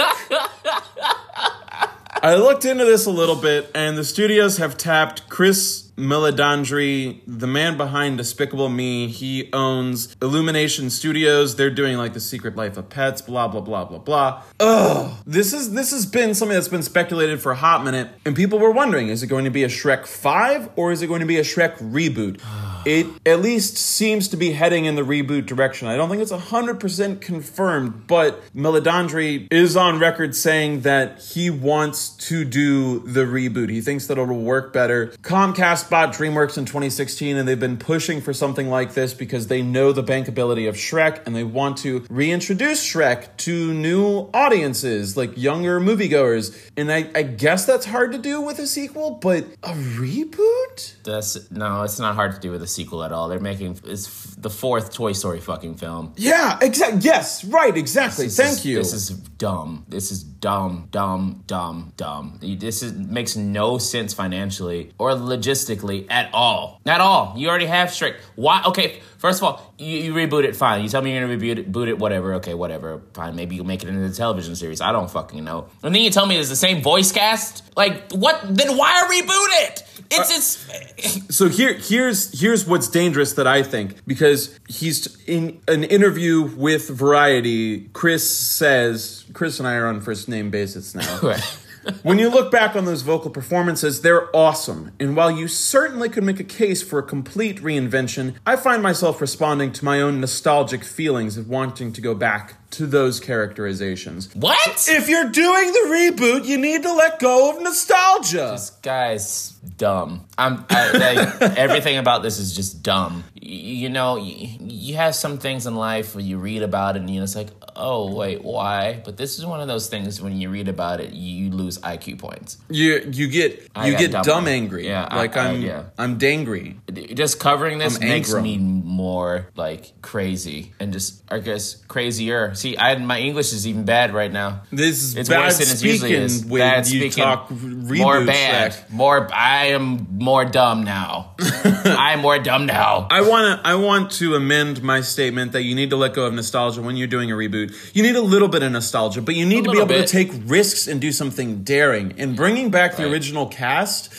I 2.22 2.36
looked 2.36 2.64
into 2.64 2.84
this 2.84 3.06
a 3.06 3.10
little 3.10 3.36
bit, 3.36 3.70
and 3.74 3.98
the 3.98 4.04
studios 4.04 4.56
have 4.58 4.76
tapped 4.76 5.28
Chris 5.28 5.83
Meledandri, 5.96 7.20
the 7.26 7.46
man 7.46 7.76
behind 7.76 8.18
Despicable 8.18 8.68
Me. 8.68 9.06
He 9.08 9.48
owns 9.52 10.14
Illumination 10.20 10.90
Studios. 10.90 11.56
They're 11.56 11.70
doing 11.70 11.96
like 11.96 12.14
the 12.14 12.20
Secret 12.20 12.56
Life 12.56 12.76
of 12.76 12.88
Pets, 12.88 13.22
blah 13.22 13.48
blah 13.48 13.60
blah 13.60 13.84
blah 13.84 13.98
blah. 13.98 14.42
Ugh, 14.60 15.16
this 15.26 15.52
is 15.52 15.72
this 15.72 15.90
has 15.90 16.06
been 16.06 16.34
something 16.34 16.54
that's 16.54 16.68
been 16.68 16.82
speculated 16.82 17.40
for 17.40 17.52
a 17.52 17.56
hot 17.56 17.84
minute, 17.84 18.10
and 18.24 18.34
people 18.34 18.58
were 18.58 18.70
wondering: 18.70 19.08
is 19.08 19.22
it 19.22 19.28
going 19.28 19.44
to 19.44 19.50
be 19.50 19.64
a 19.64 19.68
Shrek 19.68 20.06
Five 20.06 20.68
or 20.76 20.92
is 20.92 21.02
it 21.02 21.06
going 21.06 21.20
to 21.20 21.26
be 21.26 21.38
a 21.38 21.42
Shrek 21.42 21.76
reboot? 21.78 22.40
It 22.84 23.06
at 23.26 23.40
least 23.40 23.76
seems 23.76 24.28
to 24.28 24.36
be 24.36 24.52
heading 24.52 24.84
in 24.84 24.94
the 24.94 25.02
reboot 25.02 25.46
direction. 25.46 25.88
I 25.88 25.96
don't 25.96 26.08
think 26.08 26.22
it's 26.22 26.32
100% 26.32 27.20
confirmed, 27.20 28.06
but 28.06 28.42
Meledandri 28.54 29.48
is 29.50 29.76
on 29.76 29.98
record 29.98 30.34
saying 30.34 30.82
that 30.82 31.20
he 31.20 31.50
wants 31.50 32.10
to 32.28 32.44
do 32.44 33.00
the 33.00 33.24
reboot. 33.24 33.70
He 33.70 33.80
thinks 33.80 34.06
that 34.08 34.18
it'll 34.18 34.36
work 34.36 34.72
better. 34.72 35.08
Comcast 35.22 35.88
bought 35.90 36.12
DreamWorks 36.12 36.58
in 36.58 36.64
2016, 36.64 37.36
and 37.36 37.48
they've 37.48 37.58
been 37.58 37.78
pushing 37.78 38.20
for 38.20 38.32
something 38.32 38.68
like 38.68 38.94
this 38.94 39.14
because 39.14 39.46
they 39.46 39.62
know 39.62 39.92
the 39.92 40.04
bankability 40.04 40.68
of 40.68 40.74
Shrek 40.74 41.26
and 41.26 41.34
they 41.34 41.44
want 41.44 41.78
to 41.78 42.04
reintroduce 42.10 42.84
Shrek 42.84 43.36
to 43.38 43.72
new 43.72 44.28
audiences, 44.34 45.16
like 45.16 45.36
younger 45.36 45.80
moviegoers. 45.80 46.70
And 46.76 46.92
I, 46.92 47.10
I 47.14 47.22
guess 47.22 47.64
that's 47.66 47.86
hard 47.86 48.12
to 48.12 48.18
do 48.18 48.40
with 48.40 48.58
a 48.58 48.66
sequel, 48.66 49.12
but 49.12 49.44
a 49.62 49.72
reboot? 49.72 51.02
That's 51.04 51.50
no, 51.50 51.82
it's 51.82 51.98
not 51.98 52.14
hard 52.14 52.34
to 52.34 52.40
do 52.40 52.50
with 52.50 52.62
a 52.62 52.66
sequel 52.74 53.02
at 53.04 53.12
all. 53.12 53.28
They're 53.28 53.40
making 53.40 53.78
it's 53.84 54.06
f- 54.06 54.34
the 54.38 54.50
fourth 54.50 54.92
Toy 54.92 55.12
Story 55.12 55.40
fucking 55.40 55.76
film. 55.76 56.12
Yeah, 56.16 56.58
exactly. 56.60 57.00
Yes, 57.02 57.44
right, 57.44 57.76
exactly. 57.76 58.28
Thank 58.28 58.64
you. 58.64 58.78
This 58.78 58.92
is 58.92 59.10
dumb. 59.10 59.84
This 59.88 60.10
is 60.10 60.22
dumb, 60.22 60.88
dumb, 60.90 61.44
dumb, 61.46 61.92
dumb. 61.96 62.38
This 62.42 62.82
is, 62.82 62.92
makes 62.92 63.36
no 63.36 63.78
sense 63.78 64.12
financially 64.12 64.92
or 64.98 65.10
logistically 65.12 66.06
at 66.10 66.28
all. 66.34 66.80
At 66.86 67.00
all. 67.00 67.34
You 67.36 67.48
already 67.48 67.66
have 67.66 67.88
Shrek. 67.90 68.16
Why? 68.34 68.62
Okay, 68.66 69.00
first 69.24 69.40
of 69.40 69.44
all, 69.44 69.74
you, 69.78 69.96
you 69.98 70.12
reboot 70.12 70.44
it. 70.44 70.54
Fine. 70.54 70.82
You 70.82 70.90
tell 70.90 71.00
me 71.00 71.14
you're 71.14 71.26
gonna 71.26 71.34
reboot 71.34 71.56
it, 71.56 71.72
boot 71.72 71.88
it. 71.88 71.98
Whatever. 71.98 72.34
Okay, 72.34 72.52
whatever. 72.52 73.00
Fine. 73.14 73.34
Maybe 73.36 73.56
you'll 73.56 73.64
make 73.64 73.82
it 73.82 73.88
into 73.88 74.06
the 74.06 74.14
television 74.14 74.54
series. 74.54 74.82
I 74.82 74.92
don't 74.92 75.10
fucking 75.10 75.42
know. 75.42 75.68
And 75.82 75.94
then 75.94 76.02
you 76.02 76.10
tell 76.10 76.26
me 76.26 76.36
it's 76.36 76.50
the 76.50 76.56
same 76.56 76.82
voice 76.82 77.10
cast. 77.10 77.74
Like 77.74 78.12
what? 78.12 78.42
Then 78.42 78.76
why 78.76 78.92
reboot 79.10 79.48
it? 79.64 79.84
It's 80.10 80.68
it's. 80.98 81.34
so 81.34 81.48
here 81.48 81.72
here's 81.72 82.38
here's 82.38 82.66
what's 82.66 82.88
dangerous 82.88 83.32
that 83.34 83.46
I 83.46 83.62
think 83.62 84.06
because 84.06 84.60
he's 84.68 85.18
in 85.24 85.58
an 85.68 85.84
interview 85.84 86.42
with 86.42 86.90
Variety. 86.90 87.88
Chris 87.94 88.28
says 88.30 89.24
Chris 89.32 89.58
and 89.58 89.66
I 89.66 89.76
are 89.76 89.86
on 89.86 90.02
first 90.02 90.28
name 90.28 90.50
basis 90.50 90.94
now. 90.94 91.34
when 92.02 92.18
you 92.18 92.28
look 92.28 92.50
back 92.50 92.76
on 92.76 92.84
those 92.84 93.02
vocal 93.02 93.30
performances, 93.30 94.02
they're 94.02 94.34
awesome. 94.34 94.92
And 94.98 95.16
while 95.16 95.30
you 95.30 95.48
certainly 95.48 96.08
could 96.08 96.24
make 96.24 96.40
a 96.40 96.44
case 96.44 96.82
for 96.82 96.98
a 96.98 97.02
complete 97.02 97.58
reinvention, 97.58 98.34
I 98.46 98.56
find 98.56 98.82
myself 98.82 99.20
responding 99.20 99.72
to 99.72 99.84
my 99.84 100.00
own 100.00 100.20
nostalgic 100.20 100.84
feelings 100.84 101.36
of 101.36 101.48
wanting 101.48 101.92
to 101.92 102.00
go 102.00 102.14
back 102.14 102.54
to 102.72 102.86
those 102.86 103.20
characterizations. 103.20 104.34
What? 104.34 104.88
If 104.88 105.08
you're 105.08 105.30
doing 105.30 105.72
the 105.72 105.88
reboot, 105.88 106.44
you 106.44 106.58
need 106.58 106.82
to 106.82 106.92
let 106.92 107.20
go 107.20 107.50
of 107.54 107.62
nostalgia. 107.62 108.50
This 108.52 108.70
guy's 108.70 109.50
dumb. 109.76 110.26
I'm 110.36 110.64
I, 110.68 111.36
I, 111.40 111.54
everything 111.56 111.98
about 111.98 112.22
this 112.22 112.38
is 112.38 112.54
just 112.54 112.82
dumb. 112.82 113.24
You 113.46 113.90
know, 113.90 114.16
you, 114.16 114.94
have 114.96 115.14
some 115.14 115.36
things 115.38 115.66
in 115.66 115.74
life 115.74 116.14
where 116.14 116.24
you 116.24 116.38
read 116.38 116.62
about 116.62 116.96
it 116.96 117.00
and 117.00 117.10
you 117.10 117.18
know, 117.18 117.24
it's 117.24 117.36
like, 117.36 117.50
oh 117.76 118.14
wait, 118.14 118.42
why? 118.42 119.02
But 119.04 119.18
this 119.18 119.38
is 119.38 119.44
one 119.44 119.60
of 119.60 119.68
those 119.68 119.88
things 119.88 120.18
when 120.22 120.40
you 120.40 120.48
read 120.48 120.66
about 120.68 121.00
it, 121.00 121.12
you 121.12 121.50
lose 121.50 121.76
IQ 121.78 122.18
points. 122.20 122.56
You 122.70 123.06
you 123.12 123.28
get 123.28 123.68
I 123.74 123.88
you 123.88 123.98
get 123.98 124.12
dumb. 124.12 124.22
dumb 124.22 124.48
angry. 124.48 124.86
Yeah, 124.86 125.14
like 125.14 125.36
I- 125.36 125.48
am 125.52 125.60
yeah. 125.60 125.84
I'm 125.98 126.18
dangry. 126.18 126.76
Just 127.14 127.38
covering 127.38 127.76
this 127.78 128.00
I'm 128.00 128.08
makes 128.08 128.32
angry. 128.32 128.56
me 128.56 128.58
more 128.58 129.48
like 129.56 129.92
crazy 130.00 130.72
and 130.80 130.92
just 130.92 131.22
I 131.30 131.40
guess 131.40 131.74
crazier. 131.88 132.54
See, 132.54 132.78
I 132.78 132.96
my 132.96 133.18
English 133.18 133.52
is 133.52 133.66
even 133.66 133.84
bad 133.84 134.14
right 134.14 134.32
now. 134.32 134.62
This 134.70 135.02
is 135.02 135.16
It's 135.16 135.28
bad 135.28 135.40
worse 135.40 135.58
than 135.58 135.68
it 135.76 135.82
usually 135.82 135.98
speaking 136.10 136.22
is. 136.22 136.46
when 136.46 136.60
Bad 136.60 136.86
you 136.86 137.00
speaking. 137.00 137.24
talk 137.24 137.50
more 137.50 138.24
bad. 138.24 138.72
Shrek. 138.72 138.90
More. 138.90 139.28
I 139.34 139.66
am 139.76 140.06
more 140.18 140.44
dumb 140.46 140.84
now. 140.84 141.34
I'm 141.64 142.20
more 142.20 142.38
dumb 142.38 142.64
now. 142.66 143.08
I 143.10 143.20
want 143.22 143.33
to 143.42 143.66
I 143.66 143.74
want 143.74 144.10
to 144.12 144.34
amend 144.34 144.82
my 144.82 145.00
statement 145.00 145.52
that 145.52 145.62
you 145.62 145.74
need 145.74 145.90
to 145.90 145.96
let 145.96 146.14
go 146.14 146.26
of 146.26 146.34
nostalgia 146.34 146.82
when 146.82 146.96
you're 146.96 147.08
doing 147.08 147.30
a 147.30 147.34
reboot. 147.34 147.74
You 147.94 148.02
need 148.02 148.16
a 148.16 148.22
little 148.22 148.48
bit 148.48 148.62
of 148.62 148.70
nostalgia, 148.72 149.20
but 149.20 149.34
you 149.34 149.44
need 149.46 149.64
to 149.64 149.72
be 149.72 149.78
able 149.78 149.88
bit. 149.88 150.06
to 150.06 150.12
take 150.12 150.30
risks 150.46 150.86
and 150.86 151.00
do 151.00 151.12
something 151.12 151.62
daring. 151.62 152.14
And 152.18 152.36
bringing 152.36 152.70
back 152.70 152.96
the 152.96 153.10
original 153.10 153.46
cast, 153.46 154.12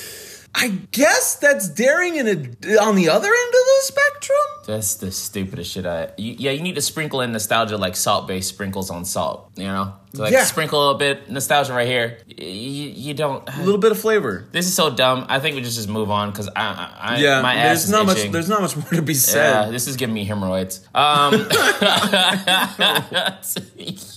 I 0.57 0.69
guess 0.91 1.35
that's 1.35 1.67
daring 1.67 2.15
in 2.15 2.27
a, 2.27 2.77
on 2.77 2.95
the 2.95 3.09
other 3.09 3.27
end 3.27 3.47
of 3.49 3.53
the 3.53 3.81
spectrum. 3.81 4.37
That's 4.65 4.95
the 4.95 5.11
stupidest 5.11 5.71
shit. 5.71 5.85
I 5.85 6.11
you, 6.17 6.35
yeah. 6.39 6.51
You 6.51 6.61
need 6.63 6.75
to 6.75 6.81
sprinkle 6.81 7.19
in 7.21 7.33
nostalgia 7.33 7.77
like 7.77 7.95
salt 7.97 8.25
based 8.27 8.49
sprinkles 8.49 8.89
on 8.89 9.03
salt. 9.03 9.51
You 9.57 9.65
know, 9.65 9.93
So, 10.13 10.23
like 10.23 10.31
Yeah. 10.31 10.45
sprinkle 10.45 10.79
a 10.79 10.81
little 10.81 10.97
bit 10.97 11.29
nostalgia 11.29 11.73
right 11.73 11.87
here. 11.87 12.19
You, 12.25 12.45
you 12.47 13.13
don't. 13.13 13.47
A 13.49 13.63
little 13.63 13.79
bit 13.81 13.91
of 13.91 13.99
flavor. 13.99 14.47
This 14.53 14.65
is 14.65 14.73
so 14.73 14.89
dumb. 14.89 15.25
I 15.27 15.39
think 15.39 15.55
we 15.55 15.61
just 15.61 15.75
just 15.75 15.89
move 15.89 16.09
on 16.09 16.31
because 16.31 16.47
I, 16.55 16.95
I, 16.99 17.17
Yeah, 17.17 17.41
my 17.41 17.55
ass 17.55 17.83
there's 17.83 17.89
not 17.91 18.05
much. 18.05 18.31
There's 18.31 18.49
not 18.49 18.61
much 18.61 18.77
more 18.77 18.89
to 18.91 19.01
be 19.01 19.13
said. 19.13 19.65
Yeah, 19.65 19.71
this 19.71 19.87
is 19.87 19.97
giving 19.97 20.15
me 20.15 20.23
hemorrhoids. 20.23 20.87
Um, 20.95 21.33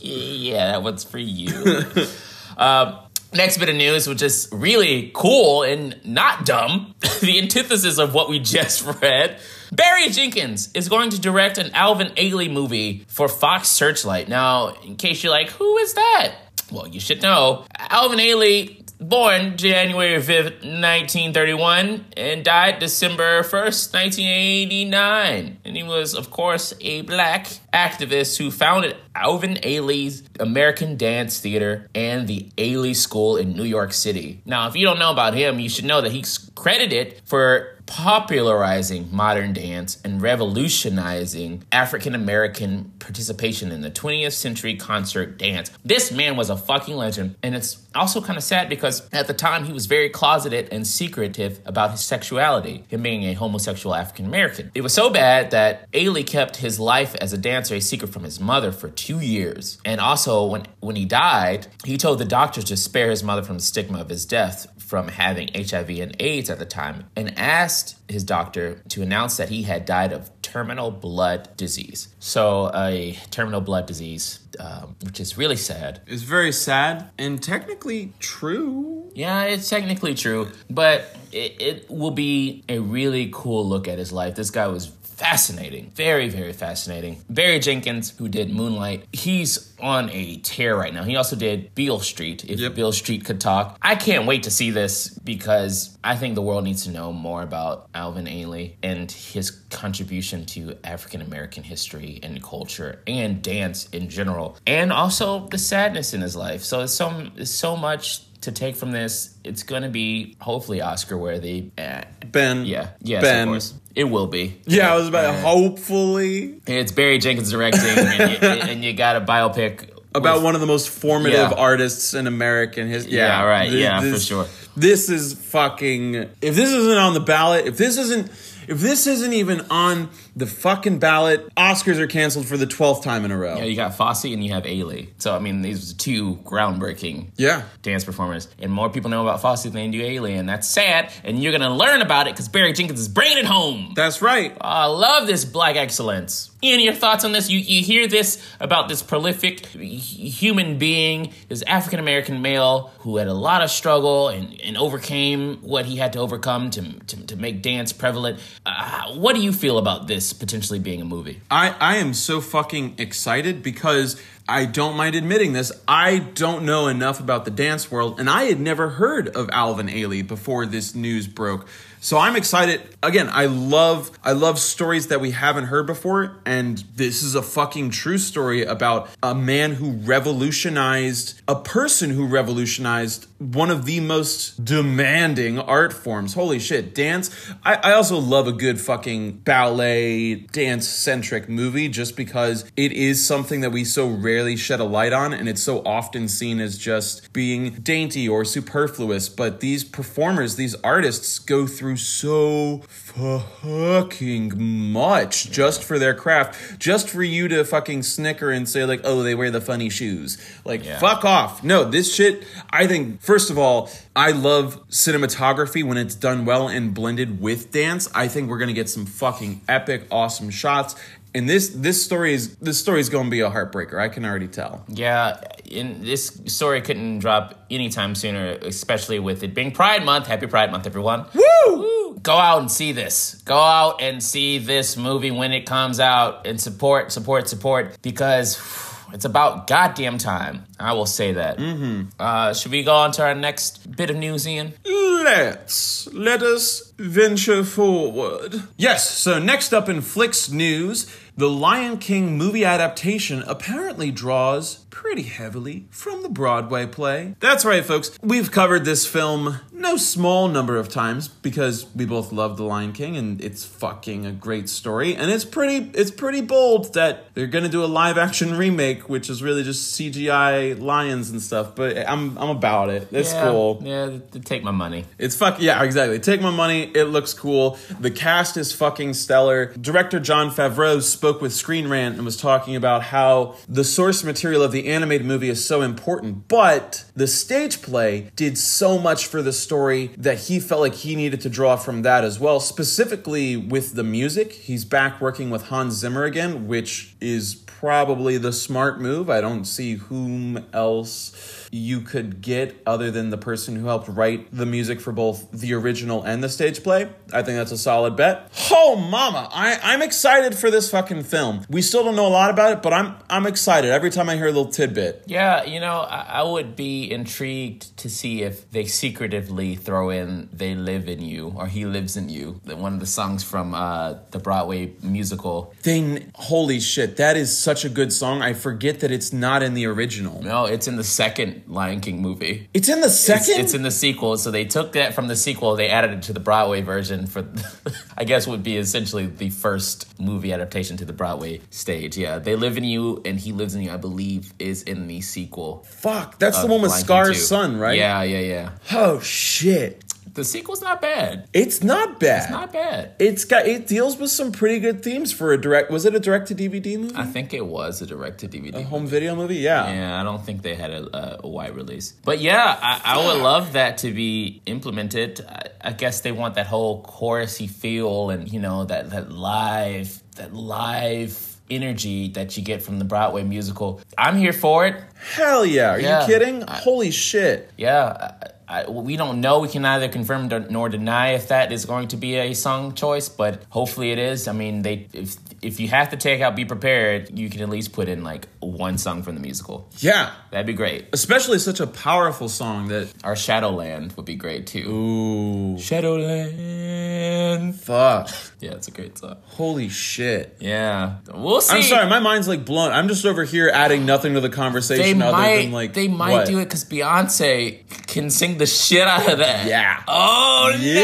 yeah, 0.00 0.72
that 0.72 0.82
one's 0.82 1.04
for 1.04 1.18
you. 1.18 1.48
um, 2.56 2.98
next 3.32 3.58
bit 3.58 3.68
of 3.68 3.76
news, 3.76 4.06
which 4.08 4.22
is 4.22 4.48
really 4.52 5.10
cool 5.14 5.62
and 5.62 5.96
not 6.04 6.46
dumb, 6.46 6.94
the 7.20 7.38
antithesis 7.38 7.98
of 7.98 8.14
what 8.14 8.28
we 8.28 8.38
just 8.38 8.84
read. 9.02 9.38
Barry 9.70 10.08
Jenkins 10.08 10.70
is 10.74 10.88
going 10.88 11.10
to 11.10 11.20
direct 11.20 11.58
an 11.58 11.70
Alvin 11.74 12.08
Ailey 12.16 12.50
movie 12.50 13.04
for 13.08 13.28
Fox 13.28 13.68
Searchlight. 13.68 14.28
Now, 14.28 14.74
in 14.82 14.96
case 14.96 15.22
you're 15.22 15.32
like, 15.32 15.50
who 15.50 15.76
is 15.78 15.94
that? 15.94 16.34
Well, 16.70 16.88
you 16.88 17.00
should 17.00 17.22
know. 17.22 17.64
Alvin 17.78 18.18
Ailey, 18.18 18.87
born 19.00 19.56
January 19.56 20.20
5th, 20.20 20.62
1931, 20.62 22.06
and 22.16 22.44
died 22.44 22.78
December 22.78 23.42
1st, 23.42 23.94
1989. 23.94 25.58
And 25.64 25.76
he 25.76 25.82
was, 25.82 26.14
of 26.14 26.30
course, 26.30 26.74
a 26.80 27.02
black 27.02 27.46
activist 27.72 28.38
who 28.38 28.50
founded 28.50 28.96
Alvin 29.14 29.54
Ailey's 29.56 30.22
American 30.40 30.96
Dance 30.96 31.40
Theater 31.40 31.88
and 31.94 32.26
the 32.26 32.48
Ailey 32.56 32.94
School 32.94 33.36
in 33.36 33.52
New 33.52 33.64
York 33.64 33.92
City. 33.92 34.40
Now, 34.44 34.68
if 34.68 34.76
you 34.76 34.84
don't 34.84 34.98
know 34.98 35.12
about 35.12 35.34
him, 35.34 35.60
you 35.60 35.68
should 35.68 35.84
know 35.84 36.00
that 36.00 36.12
he's 36.12 36.50
credited 36.54 37.20
for 37.24 37.78
popularizing 37.88 39.08
modern 39.10 39.54
dance 39.54 39.98
and 40.04 40.20
revolutionizing 40.20 41.64
African 41.72 42.14
American 42.14 42.92
participation 42.98 43.72
in 43.72 43.80
the 43.80 43.90
20th 43.90 44.32
century 44.32 44.76
concert 44.76 45.38
dance. 45.38 45.70
This 45.84 46.12
man 46.12 46.36
was 46.36 46.50
a 46.50 46.56
fucking 46.56 46.94
legend, 46.94 47.36
and 47.42 47.54
it's 47.54 47.74
also 47.94 48.20
kind 48.20 48.36
of 48.36 48.42
sad 48.42 48.68
because 48.68 49.08
at 49.12 49.26
the 49.26 49.34
time 49.34 49.64
he 49.64 49.72
was 49.72 49.86
very 49.86 50.08
closeted 50.08 50.68
and 50.70 50.86
secretive 50.86 51.60
about 51.64 51.90
his 51.92 52.00
sexuality, 52.00 52.84
him 52.88 53.02
being 53.02 53.24
a 53.24 53.34
homosexual 53.34 53.94
African 53.94 54.26
American. 54.26 54.70
It 54.74 54.82
was 54.82 54.92
so 54.92 55.10
bad 55.10 55.50
that 55.50 55.90
Ailey 55.92 56.26
kept 56.26 56.56
his 56.56 56.78
life 56.78 57.14
as 57.16 57.32
a 57.32 57.38
dancer 57.38 57.74
a 57.74 57.80
secret 57.80 58.12
from 58.12 58.24
his 58.24 58.40
mother 58.40 58.72
for 58.72 58.88
two 58.88 59.20
years. 59.20 59.78
And 59.84 60.00
also, 60.00 60.46
when, 60.46 60.66
when 60.80 60.96
he 60.96 61.04
died, 61.04 61.66
he 61.84 61.96
told 61.96 62.18
the 62.18 62.24
doctors 62.24 62.64
to 62.64 62.76
spare 62.76 63.10
his 63.10 63.22
mother 63.22 63.42
from 63.42 63.56
the 63.56 63.62
stigma 63.62 64.00
of 64.00 64.08
his 64.08 64.26
death 64.26 64.66
from 64.78 65.08
having 65.08 65.50
HIV 65.54 65.90
and 65.90 66.16
AIDS 66.18 66.48
at 66.48 66.58
the 66.58 66.64
time 66.64 67.04
and 67.14 67.38
asked 67.38 67.96
his 68.08 68.24
doctor 68.24 68.82
to 68.88 69.02
announce 69.02 69.36
that 69.36 69.50
he 69.50 69.62
had 69.62 69.84
died 69.84 70.12
of 70.12 70.30
terminal 70.40 70.90
blood 70.90 71.54
disease. 71.58 72.08
So, 72.20 72.70
a 72.74 73.18
terminal 73.30 73.60
blood 73.60 73.84
disease, 73.84 74.40
um, 74.58 74.96
which 75.02 75.20
is 75.20 75.36
really 75.36 75.56
sad. 75.56 76.00
It's 76.06 76.22
very 76.22 76.52
sad 76.52 77.10
and 77.18 77.42
technically 77.42 78.12
true. 78.18 79.10
Yeah, 79.14 79.44
it's 79.44 79.68
technically 79.68 80.14
true, 80.14 80.48
but 80.70 81.16
it, 81.32 81.60
it 81.60 81.90
will 81.90 82.10
be 82.10 82.62
a 82.68 82.78
really 82.78 83.30
cool 83.32 83.66
look 83.66 83.88
at 83.88 83.98
his 83.98 84.12
life. 84.12 84.34
This 84.34 84.50
guy 84.50 84.66
was 84.68 84.86
fascinating, 85.18 85.90
very, 85.94 86.28
very 86.28 86.52
fascinating. 86.52 87.22
Barry 87.28 87.58
Jenkins, 87.58 88.10
who 88.18 88.28
did 88.28 88.50
Moonlight, 88.50 89.04
he's 89.12 89.72
on 89.80 90.08
a 90.10 90.36
tear 90.38 90.76
right 90.76 90.94
now. 90.94 91.02
He 91.02 91.16
also 91.16 91.34
did 91.34 91.74
Beale 91.74 91.98
Street, 92.00 92.44
if 92.44 92.60
Yep. 92.60 92.74
Beale 92.76 92.92
Street 92.92 93.24
could 93.24 93.40
talk. 93.40 93.76
I 93.82 93.96
can't 93.96 94.26
wait 94.26 94.44
to 94.44 94.50
see 94.50 94.70
this 94.70 95.08
because 95.08 95.98
I 96.04 96.14
think 96.16 96.36
the 96.36 96.42
world 96.42 96.62
needs 96.64 96.84
to 96.84 96.90
know 96.90 97.12
more 97.12 97.42
about 97.42 97.88
Alvin 97.94 98.26
Ailey 98.26 98.74
and 98.82 99.10
his 99.10 99.50
contribution 99.70 100.46
to 100.46 100.76
African 100.84 101.20
American 101.20 101.64
history 101.64 102.20
and 102.22 102.40
culture 102.42 103.02
and 103.06 103.42
dance 103.42 103.88
in 103.90 104.08
general, 104.08 104.56
and 104.66 104.92
also 104.92 105.48
the 105.48 105.58
sadness 105.58 106.14
in 106.14 106.20
his 106.20 106.36
life. 106.36 106.62
So 106.62 106.80
it's 106.82 106.92
so 106.94 107.28
it's 107.36 107.50
so 107.50 107.76
much 107.76 108.22
to 108.42 108.52
take 108.52 108.76
from 108.76 108.92
this. 108.92 109.36
It's 109.42 109.64
going 109.64 109.82
to 109.82 109.88
be 109.88 110.36
hopefully 110.40 110.80
Oscar 110.80 111.18
worthy. 111.18 111.70
Uh, 111.76 112.02
Ben. 112.26 112.64
yeah, 112.64 112.90
yes, 113.00 113.22
Ben. 113.22 113.60
It 113.98 114.04
will 114.04 114.26
be. 114.28 114.60
Yeah, 114.66 114.92
I 114.92 114.96
was 114.96 115.08
about 115.08 115.24
Uh, 115.34 115.40
hopefully 115.40 116.60
It's 116.66 116.92
Barry 116.92 117.18
Jenkins 117.18 117.50
directing, 117.50 117.82
and 117.88 118.30
you, 118.32 118.48
and 118.48 118.84
you 118.84 118.92
got 118.92 119.16
a 119.16 119.20
biopic 119.20 119.88
about 120.14 120.36
with- 120.36 120.44
one 120.44 120.54
of 120.54 120.60
the 120.60 120.66
most 120.66 120.88
formative 120.88 121.50
Yeah. 121.50 121.56
artists 121.56 122.14
in 122.14 122.26
American 122.26 122.88
history. 122.88 123.14
Yeah, 123.16 123.42
right. 123.44 123.70
This- 123.70 123.80
Yeah, 123.80 124.00
for 124.00 124.18
sure. 124.20 124.46
This 124.76 125.08
is 125.08 125.34
fucking. 125.34 126.14
If 126.40 126.54
this 126.54 126.70
isn't 126.70 126.98
on 126.98 127.14
the 127.14 127.20
ballot, 127.20 127.66
if 127.66 127.76
this 127.76 127.98
isn't, 127.98 128.30
if 128.68 128.78
this 128.80 129.06
isn't 129.08 129.32
even 129.32 129.62
on 129.70 130.08
the 130.36 130.46
fucking 130.46 130.98
ballot, 130.98 131.48
Oscars 131.56 131.98
are 131.98 132.06
canceled 132.06 132.46
for 132.46 132.56
the 132.56 132.66
twelfth 132.66 133.04
time 133.04 133.24
in 133.24 133.30
a 133.30 133.36
row. 133.38 133.56
Yeah, 133.56 133.64
you 133.64 133.76
got 133.76 133.96
Fosse 133.96 134.24
and 134.24 134.44
you 134.44 134.52
have 134.52 134.64
Ailey. 134.64 135.08
So 135.18 135.34
I 135.34 135.38
mean, 135.38 135.62
these 135.62 135.92
are 135.92 135.96
two 135.96 136.36
groundbreaking 136.44 137.28
Yeah. 137.36 137.62
dance 137.82 138.04
performers, 138.04 138.48
and 138.60 138.72
more 138.72 138.90
people 138.90 139.10
know 139.10 139.22
about 139.22 139.40
Fosse 139.42 139.64
than 139.64 139.72
they 139.72 139.88
do 139.88 140.00
Ailey, 140.02 140.38
and 140.38 140.48
that's 140.48 140.68
sad. 140.68 141.10
And 141.24 141.42
you're 141.42 141.52
gonna 141.52 141.74
learn 141.74 142.02
about 142.02 142.26
it 142.26 142.34
because 142.34 142.48
Barry 142.48 142.72
Jenkins 142.72 143.00
is 143.00 143.08
bringing 143.08 143.38
it 143.38 143.46
home. 143.46 143.92
That's 143.96 144.22
right. 144.22 144.56
I 144.60 144.86
love 144.86 145.26
this 145.26 145.44
black 145.44 145.76
excellence. 145.76 146.50
Ian, 146.62 146.80
your 146.80 146.92
thoughts 146.94 147.24
on 147.24 147.32
this? 147.32 147.48
You 147.48 147.58
you 147.60 147.82
hear 147.84 148.08
this 148.08 148.42
about 148.60 148.88
this 148.88 149.02
prolific 149.02 149.66
human 149.66 150.78
being, 150.78 151.32
this 151.48 151.62
African 151.62 152.00
American 152.00 152.42
male 152.42 152.90
who 153.00 153.16
had 153.16 153.28
a 153.28 153.34
lot 153.34 153.62
of 153.62 153.70
struggle 153.70 154.28
and, 154.28 154.60
and 154.62 154.76
overcame 154.76 155.58
what 155.62 155.86
he 155.86 155.96
had 155.96 156.12
to 156.14 156.18
overcome 156.18 156.70
to, 156.70 156.82
to, 157.06 157.26
to 157.26 157.36
make 157.36 157.62
dance 157.62 157.92
prevalent. 157.92 158.40
Uh, 158.66 159.12
what 159.14 159.34
do 159.36 159.42
you 159.42 159.52
feel 159.52 159.78
about 159.78 160.08
this 160.08 160.27
potentially 160.32 160.78
being 160.78 161.00
a 161.00 161.04
movie? 161.04 161.40
I, 161.50 161.74
I 161.80 161.96
am 161.96 162.14
so 162.14 162.40
fucking 162.40 162.94
excited 162.98 163.62
because 163.62 164.20
I 164.48 164.64
don't 164.64 164.96
mind 164.96 165.14
admitting 165.14 165.52
this. 165.52 165.70
I 165.86 166.18
don't 166.18 166.64
know 166.64 166.88
enough 166.88 167.20
about 167.20 167.44
the 167.44 167.50
dance 167.50 167.90
world, 167.90 168.18
and 168.18 168.30
I 168.30 168.44
had 168.44 168.58
never 168.58 168.88
heard 168.88 169.28
of 169.28 169.50
Alvin 169.50 169.88
Ailey 169.88 170.26
before 170.26 170.64
this 170.64 170.94
news 170.94 171.26
broke. 171.26 171.68
So 172.00 172.16
I'm 172.16 172.36
excited. 172.36 172.80
Again, 173.00 173.30
I 173.30 173.46
love 173.46 174.10
I 174.24 174.32
love 174.32 174.58
stories 174.58 175.06
that 175.06 175.20
we 175.20 175.30
haven't 175.30 175.66
heard 175.66 175.86
before, 175.86 176.40
and 176.44 176.78
this 176.96 177.22
is 177.22 177.36
a 177.36 177.42
fucking 177.42 177.90
true 177.90 178.18
story 178.18 178.64
about 178.64 179.08
a 179.22 179.36
man 179.36 179.74
who 179.74 179.92
revolutionized 179.92 181.40
a 181.46 181.54
person 181.54 182.10
who 182.10 182.26
revolutionized 182.26 183.28
one 183.38 183.70
of 183.70 183.84
the 183.84 184.00
most 184.00 184.64
demanding 184.64 185.60
art 185.60 185.92
forms. 185.92 186.34
Holy 186.34 186.58
shit, 186.58 186.92
dance. 186.92 187.30
I, 187.64 187.76
I 187.76 187.92
also 187.92 188.18
love 188.18 188.48
a 188.48 188.52
good 188.52 188.80
fucking 188.80 189.38
ballet 189.38 190.34
dance 190.34 190.88
centric 190.88 191.48
movie 191.48 191.88
just 191.88 192.16
because 192.16 192.68
it 192.76 192.90
is 192.90 193.24
something 193.24 193.60
that 193.60 193.70
we 193.70 193.84
so 193.84 194.08
rarely 194.08 194.56
shed 194.56 194.80
a 194.80 194.84
light 194.84 195.12
on 195.12 195.32
and 195.32 195.48
it's 195.48 195.62
so 195.62 195.84
often 195.86 196.26
seen 196.26 196.58
as 196.58 196.76
just 196.76 197.32
being 197.32 197.74
dainty 197.74 198.28
or 198.28 198.44
superfluous. 198.44 199.28
But 199.28 199.60
these 199.60 199.84
performers, 199.84 200.56
these 200.56 200.74
artists 200.82 201.38
go 201.38 201.68
through 201.68 201.98
so 201.98 202.82
fucking 202.88 204.52
much 204.92 205.50
just 205.50 205.84
for 205.84 205.98
their 205.98 206.14
craft, 206.14 206.78
just 206.78 207.08
for 207.10 207.22
you 207.22 207.46
to 207.48 207.64
fucking 207.64 208.02
snicker 208.02 208.50
and 208.50 208.68
say, 208.68 208.84
like, 208.84 209.00
oh, 209.04 209.22
they 209.22 209.34
wear 209.34 209.50
the 209.50 209.60
funny 209.60 209.90
shoes. 209.90 210.38
Like, 210.64 210.84
Yeah. 210.84 210.98
fuck 210.98 211.24
off. 211.24 211.62
No, 211.62 211.84
this 211.84 212.14
shit, 212.14 212.44
I 212.70 212.86
think, 212.86 213.20
first 213.20 213.50
of 213.50 213.58
all, 213.58 213.90
I 214.16 214.30
love 214.32 214.80
cinematography 214.88 215.84
when 215.84 215.96
it's 215.98 216.14
done 216.14 216.44
well 216.44 216.68
and 216.68 216.94
blended 216.94 217.40
with 217.40 217.70
dance. 217.72 218.08
I 218.14 218.28
think 218.28 218.48
we're 218.48 218.58
gonna 218.58 218.72
get 218.72 218.88
some 218.88 219.06
fucking 219.06 219.60
epic, 219.68 220.06
awesome 220.10 220.50
shots. 220.50 220.94
And 221.38 221.48
this 221.48 221.68
this 221.68 222.02
story 222.04 222.34
is 222.34 222.56
this 222.56 222.80
story 222.80 222.98
is 222.98 223.08
gonna 223.08 223.30
be 223.30 223.40
a 223.40 223.48
heartbreaker. 223.48 224.00
I 224.00 224.08
can 224.08 224.24
already 224.24 224.48
tell. 224.48 224.84
Yeah, 224.88 225.40
and 225.72 226.04
this 226.04 226.40
story 226.46 226.80
couldn't 226.82 227.20
drop 227.20 227.54
anytime 227.70 228.16
sooner, 228.16 228.58
especially 228.62 229.20
with 229.20 229.44
it 229.44 229.54
being 229.54 229.70
Pride 229.70 230.04
Month. 230.04 230.26
Happy 230.26 230.48
Pride 230.48 230.72
Month, 230.72 230.86
everyone. 230.86 231.26
Woo! 231.32 232.18
Go 232.20 232.36
out 232.36 232.58
and 232.58 232.70
see 232.70 232.90
this. 232.90 233.40
Go 233.44 233.56
out 233.56 234.02
and 234.02 234.20
see 234.20 234.58
this 234.58 234.96
movie 234.96 235.30
when 235.30 235.52
it 235.52 235.64
comes 235.64 236.00
out 236.00 236.44
and 236.44 236.60
support, 236.60 237.12
support, 237.12 237.48
support 237.48 237.96
because 238.02 238.58
it's 239.12 239.24
about 239.24 239.68
goddamn 239.68 240.18
time. 240.18 240.64
I 240.80 240.92
will 240.94 241.06
say 241.06 241.34
that. 241.34 241.58
Mm-hmm. 241.58 242.08
Uh, 242.18 242.52
should 242.52 242.72
we 242.72 242.82
go 242.82 242.94
on 242.94 243.12
to 243.12 243.22
our 243.22 243.36
next 243.36 243.96
bit 243.96 244.10
of 244.10 244.16
news, 244.16 244.48
Ian? 244.48 244.74
Let's 244.84 246.12
let 246.12 246.42
us 246.42 246.92
venture 246.98 247.62
forward. 247.64 248.62
Yes, 248.76 249.08
so 249.08 249.38
next 249.38 249.72
up 249.72 249.88
in 249.88 250.00
Flicks 250.00 250.50
news, 250.50 251.06
the 251.38 251.48
Lion 251.48 251.98
King 251.98 252.36
movie 252.36 252.64
adaptation 252.64 253.44
apparently 253.46 254.10
draws 254.10 254.78
pretty 254.98 255.22
heavily 255.22 255.86
from 255.90 256.24
the 256.24 256.28
Broadway 256.28 256.84
play. 256.84 257.36
That's 257.38 257.64
right, 257.64 257.84
folks. 257.84 258.18
We've 258.20 258.50
covered 258.50 258.84
this 258.84 259.06
film 259.06 259.60
no 259.78 259.96
small 259.96 260.48
number 260.48 260.76
of 260.76 260.88
times 260.88 261.28
because 261.28 261.86
we 261.94 262.04
both 262.04 262.32
love 262.32 262.56
The 262.56 262.64
Lion 262.64 262.92
King 262.92 263.16
and 263.16 263.40
it's 263.40 263.64
fucking 263.64 264.26
a 264.26 264.32
great 264.32 264.68
story 264.68 265.14
and 265.14 265.30
it's 265.30 265.44
pretty 265.44 265.90
it's 265.94 266.10
pretty 266.10 266.40
bold 266.40 266.94
that 266.94 267.32
they're 267.34 267.46
going 267.46 267.64
to 267.64 267.70
do 267.70 267.84
a 267.84 267.86
live 267.86 268.18
action 268.18 268.56
remake 268.56 269.08
which 269.08 269.30
is 269.30 269.40
really 269.40 269.62
just 269.62 269.96
CGI 269.98 270.80
lions 270.80 271.30
and 271.30 271.40
stuff, 271.40 271.76
but 271.76 271.96
I'm 272.08 272.36
I'm 272.36 272.50
about 272.50 272.90
it. 272.90 273.08
It's 273.12 273.32
yeah, 273.32 273.44
cool. 273.44 273.80
Yeah, 273.84 274.18
take 274.44 274.64
my 274.64 274.72
money. 274.72 275.04
It's 275.16 275.36
fuck 275.36 275.60
yeah, 275.60 275.82
exactly. 275.84 276.18
Take 276.18 276.42
my 276.42 276.50
money. 276.50 276.90
It 276.94 277.04
looks 277.04 277.32
cool. 277.32 277.78
The 278.00 278.10
cast 278.10 278.56
is 278.56 278.72
fucking 278.72 279.14
stellar. 279.14 279.72
Director 279.74 280.18
Jon 280.18 280.50
Favreau 280.50 281.00
spoke 281.00 281.40
with 281.40 281.52
Screen 281.52 281.88
Rant 281.88 282.16
and 282.16 282.24
was 282.24 282.36
talking 282.36 282.74
about 282.74 283.04
how 283.04 283.54
the 283.68 283.84
source 283.84 284.24
material 284.24 284.62
of 284.62 284.72
the 284.72 284.87
animated 284.88 285.26
movie 285.26 285.48
is 285.48 285.64
so 285.64 285.82
important, 285.82 286.48
but 286.48 287.04
the 287.14 287.26
stage 287.26 287.82
play 287.82 288.30
did 288.36 288.56
so 288.58 288.98
much 288.98 289.26
for 289.26 289.42
the 289.42 289.52
story 289.52 290.10
that 290.16 290.38
he 290.38 290.58
felt 290.60 290.80
like 290.80 290.94
he 290.94 291.14
needed 291.14 291.40
to 291.42 291.50
draw 291.50 291.76
from 291.76 292.02
that 292.02 292.24
as 292.24 292.40
well. 292.40 292.60
Specifically 292.60 293.56
with 293.56 293.94
the 293.94 294.04
music, 294.04 294.52
he's 294.52 294.84
back 294.84 295.20
working 295.20 295.50
with 295.50 295.64
Hans 295.66 295.94
Zimmer 295.94 296.24
again, 296.24 296.66
which 296.66 297.14
is 297.20 297.54
probably 297.54 298.38
the 298.38 298.52
smart 298.52 299.00
move. 299.00 299.30
I 299.30 299.40
don't 299.40 299.64
see 299.64 299.94
whom 299.94 300.64
else 300.72 301.66
you 301.70 302.00
could 302.00 302.40
get 302.40 302.80
other 302.86 303.10
than 303.10 303.30
the 303.30 303.38
person 303.38 303.76
who 303.76 303.86
helped 303.86 304.08
write 304.08 304.48
the 304.50 304.66
music 304.66 305.00
for 305.00 305.12
both 305.12 305.50
the 305.52 305.74
original 305.74 306.22
and 306.22 306.42
the 306.42 306.48
stage 306.48 306.82
play. 306.82 307.10
I 307.32 307.42
think 307.42 307.58
that's 307.58 307.72
a 307.72 307.78
solid 307.78 308.16
bet. 308.16 308.50
Oh 308.70 308.96
mama, 308.96 309.48
I, 309.52 309.78
I'm 309.82 310.02
excited 310.02 310.56
for 310.56 310.70
this 310.70 310.90
fucking 310.90 311.24
film. 311.24 311.64
We 311.68 311.82
still 311.82 312.04
don't 312.04 312.16
know 312.16 312.26
a 312.26 312.28
lot 312.28 312.50
about 312.50 312.72
it, 312.72 312.82
but 312.82 312.92
I'm 312.92 313.16
I'm 313.28 313.46
excited 313.46 313.90
every 313.90 314.10
time 314.10 314.28
I 314.28 314.36
hear 314.36 314.46
a 314.46 314.52
little 314.52 314.72
tidbit. 314.72 315.24
Yeah, 315.26 315.64
you 315.64 315.80
know, 315.80 316.00
I, 316.00 316.26
I 316.28 316.42
would 316.42 316.74
be 316.74 317.10
intrigued 317.10 317.96
to 317.98 318.08
see 318.08 318.42
if 318.42 318.70
they 318.70 318.86
secretively 318.86 319.76
throw 319.76 320.10
in 320.10 320.48
"They 320.52 320.74
Live 320.74 321.08
in 321.08 321.20
You" 321.20 321.52
or 321.56 321.66
"He 321.66 321.84
Lives 321.84 322.16
in 322.16 322.28
You," 322.28 322.60
one 322.64 322.94
of 322.94 323.00
the 323.00 323.06
songs 323.06 323.44
from 323.44 323.74
uh, 323.74 324.14
the 324.30 324.38
Broadway 324.38 324.92
musical. 325.02 325.74
They 325.82 326.26
holy 326.34 326.80
shit, 326.80 327.07
that 327.16 327.36
is 327.36 327.56
such 327.56 327.84
a 327.84 327.88
good 327.88 328.12
song. 328.12 328.42
I 328.42 328.52
forget 328.52 329.00
that 329.00 329.10
it's 329.10 329.32
not 329.32 329.62
in 329.62 329.74
the 329.74 329.86
original. 329.86 330.42
No, 330.42 330.66
it's 330.66 330.86
in 330.86 330.96
the 330.96 331.04
second 331.04 331.64
Lion 331.66 332.00
King 332.00 332.20
movie. 332.22 332.68
It's 332.74 332.88
in 332.88 333.00
the 333.00 333.10
second. 333.10 333.60
it's 333.60 333.74
in 333.74 333.82
the 333.82 333.90
sequel, 333.90 334.36
so 334.36 334.50
they 334.50 334.64
took 334.64 334.92
that 334.92 335.14
from 335.14 335.28
the 335.28 335.36
sequel, 335.36 335.76
they 335.76 335.88
added 335.88 336.12
it 336.12 336.22
to 336.24 336.32
the 336.32 336.40
Broadway 336.40 336.82
version 336.82 337.26
for, 337.26 337.46
I 338.16 338.24
guess, 338.24 338.46
would 338.46 338.62
be 338.62 338.76
essentially 338.76 339.26
the 339.26 339.50
first 339.50 340.18
movie 340.20 340.52
adaptation 340.52 340.96
to 340.98 341.04
the 341.04 341.12
Broadway 341.12 341.60
stage. 341.70 342.16
Yeah, 342.16 342.38
"They 342.38 342.56
Live 342.56 342.76
in 342.76 342.84
You" 342.84 343.22
and 343.24 343.38
"He 343.38 343.52
Lives 343.52 343.74
in 343.74 343.82
You," 343.82 343.92
I 343.92 343.96
believe, 343.96 344.52
is 344.58 344.82
in 344.82 345.06
the 345.06 345.20
sequel. 345.20 345.84
Fuck, 345.88 346.38
that's 346.38 346.60
the 346.60 346.66
one 346.66 346.82
with 346.82 346.90
Lion 346.90 347.04
Scar's 347.04 347.48
son, 347.48 347.78
right? 347.78 347.96
Yeah, 347.98 348.22
yeah, 348.22 348.40
yeah. 348.40 348.70
Oh 348.92 349.20
shit. 349.20 350.04
The 350.34 350.44
sequel's 350.44 350.80
not 350.82 351.00
bad. 351.00 351.48
It's 351.52 351.82
not 351.82 352.20
bad. 352.20 352.42
It's 352.42 352.50
not 352.50 352.72
bad. 352.72 353.12
It's 353.18 353.44
got 353.44 353.66
it 353.66 353.86
deals 353.86 354.16
with 354.18 354.30
some 354.30 354.52
pretty 354.52 354.80
good 354.80 355.02
themes 355.02 355.32
for 355.32 355.52
a 355.52 355.60
direct. 355.60 355.90
Was 355.90 356.04
it 356.04 356.14
a 356.14 356.20
direct 356.20 356.48
to 356.48 356.54
DVD 356.54 356.98
movie? 356.98 357.14
I 357.16 357.24
think 357.24 357.52
it 357.54 357.66
was 357.66 358.00
a 358.02 358.06
direct 358.06 358.38
to 358.40 358.48
DVD. 358.48 358.84
home 358.84 359.06
video 359.06 359.34
movie? 359.34 359.56
Yeah. 359.56 359.90
Yeah, 359.92 360.20
I 360.20 360.22
don't 360.22 360.44
think 360.44 360.62
they 360.62 360.74
had 360.74 360.90
a, 360.90 361.16
a, 361.16 361.40
a 361.44 361.48
wide 361.48 361.74
release. 361.76 362.12
But 362.24 362.40
yeah, 362.40 362.78
I, 362.80 363.00
I 363.14 363.26
would 363.26 363.42
love 363.42 363.72
that 363.74 363.98
to 363.98 364.12
be 364.12 364.62
implemented. 364.66 365.44
I, 365.48 365.68
I 365.90 365.92
guess 365.92 366.20
they 366.20 366.32
want 366.32 366.54
that 366.56 366.66
whole 366.66 367.02
chorusy 367.02 367.68
feel 367.70 368.30
and, 368.30 368.50
you 368.52 368.60
know, 368.60 368.84
that, 368.84 369.10
that 369.10 369.30
live, 369.32 370.22
that 370.36 370.52
live 370.54 371.56
energy 371.70 372.28
that 372.30 372.56
you 372.56 372.62
get 372.62 372.80
from 372.82 372.98
the 372.98 373.04
Broadway 373.04 373.42
musical. 373.44 374.00
I'm 374.16 374.36
here 374.36 374.52
for 374.54 374.86
it. 374.86 374.96
Hell 375.32 375.66
yeah! 375.66 375.90
Are 375.94 376.00
Yeah. 376.00 376.20
you 376.22 376.26
kidding? 376.26 376.64
Holy 376.66 377.10
shit! 377.10 377.70
Yeah, 377.76 378.38
I, 378.70 378.88
we 378.90 379.16
don't 379.16 379.40
know. 379.40 379.60
We 379.60 379.68
can 379.68 379.80
neither 379.82 380.08
confirm 380.08 380.48
nor- 380.48 380.60
nor 380.68 380.88
deny 380.90 381.30
if 381.32 381.48
that 381.48 381.72
is 381.72 381.86
going 381.86 382.08
to 382.08 382.16
be 382.18 382.36
a 382.36 382.52
song 382.54 382.92
choice, 382.94 383.28
but 383.30 383.62
hopefully 383.70 384.10
it 384.12 384.18
is. 384.18 384.46
I 384.46 384.52
mean, 384.52 384.82
they 384.82 385.06
if 385.14 385.36
if 385.62 385.80
you 385.80 385.88
have 385.88 386.10
to 386.10 386.16
take 386.18 386.40
out 386.42 386.54
"Be 386.54 386.64
Prepared," 386.66 387.36
you 387.38 387.48
can 387.48 387.62
at 387.62 387.70
least 387.70 387.92
put 387.92 388.08
in 388.08 388.22
like 388.22 388.46
one 388.60 388.98
song 388.98 389.22
from 389.22 389.34
the 389.36 389.40
musical. 389.40 389.88
Yeah, 389.98 390.30
That'd 390.50 390.66
be 390.66 390.74
great. 390.74 391.06
especially 391.14 391.58
such 391.60 391.80
a 391.80 391.86
powerful 391.86 392.48
song 392.50 392.88
that. 392.88 393.08
Our 393.24 393.34
Shadowland 393.36 394.12
would 394.16 394.26
be 394.26 394.34
great 394.36 394.66
too. 394.66 394.84
Ooh, 394.86 395.78
Shadowland. 395.78 397.74
fuck! 397.80 398.28
Yeah, 398.60 398.72
it's 398.72 398.88
a 398.88 398.90
great 398.90 399.16
song. 399.16 399.36
Holy 399.44 399.88
shit! 399.88 400.56
Yeah, 400.58 401.18
we'll 401.32 401.60
see. 401.60 401.76
I'm 401.76 401.82
sorry, 401.84 402.08
my 402.10 402.18
mind's 402.18 402.48
like 402.48 402.64
blown. 402.64 402.90
I'm 402.90 403.06
just 403.06 403.24
over 403.24 403.44
here 403.44 403.70
adding 403.72 404.04
nothing 404.04 404.34
to 404.34 404.40
the 404.40 404.48
conversation 404.50 405.18
They 405.20 405.24
other 405.26 405.36
might. 405.36 405.62
than 405.62 405.72
like 405.72 405.92
they 405.94 406.08
might 406.08 406.32
what? 406.32 406.46
do 406.48 406.58
it 406.58 406.64
because 406.64 406.84
Beyonce 406.84 407.86
can 408.08 408.30
sing 408.30 408.58
the 408.58 408.66
shit 408.66 409.06
out 409.06 409.30
of 409.30 409.38
that. 409.38 409.66
Yeah. 409.66 410.02
Oh 410.08 410.74
Yeah. 410.80 411.02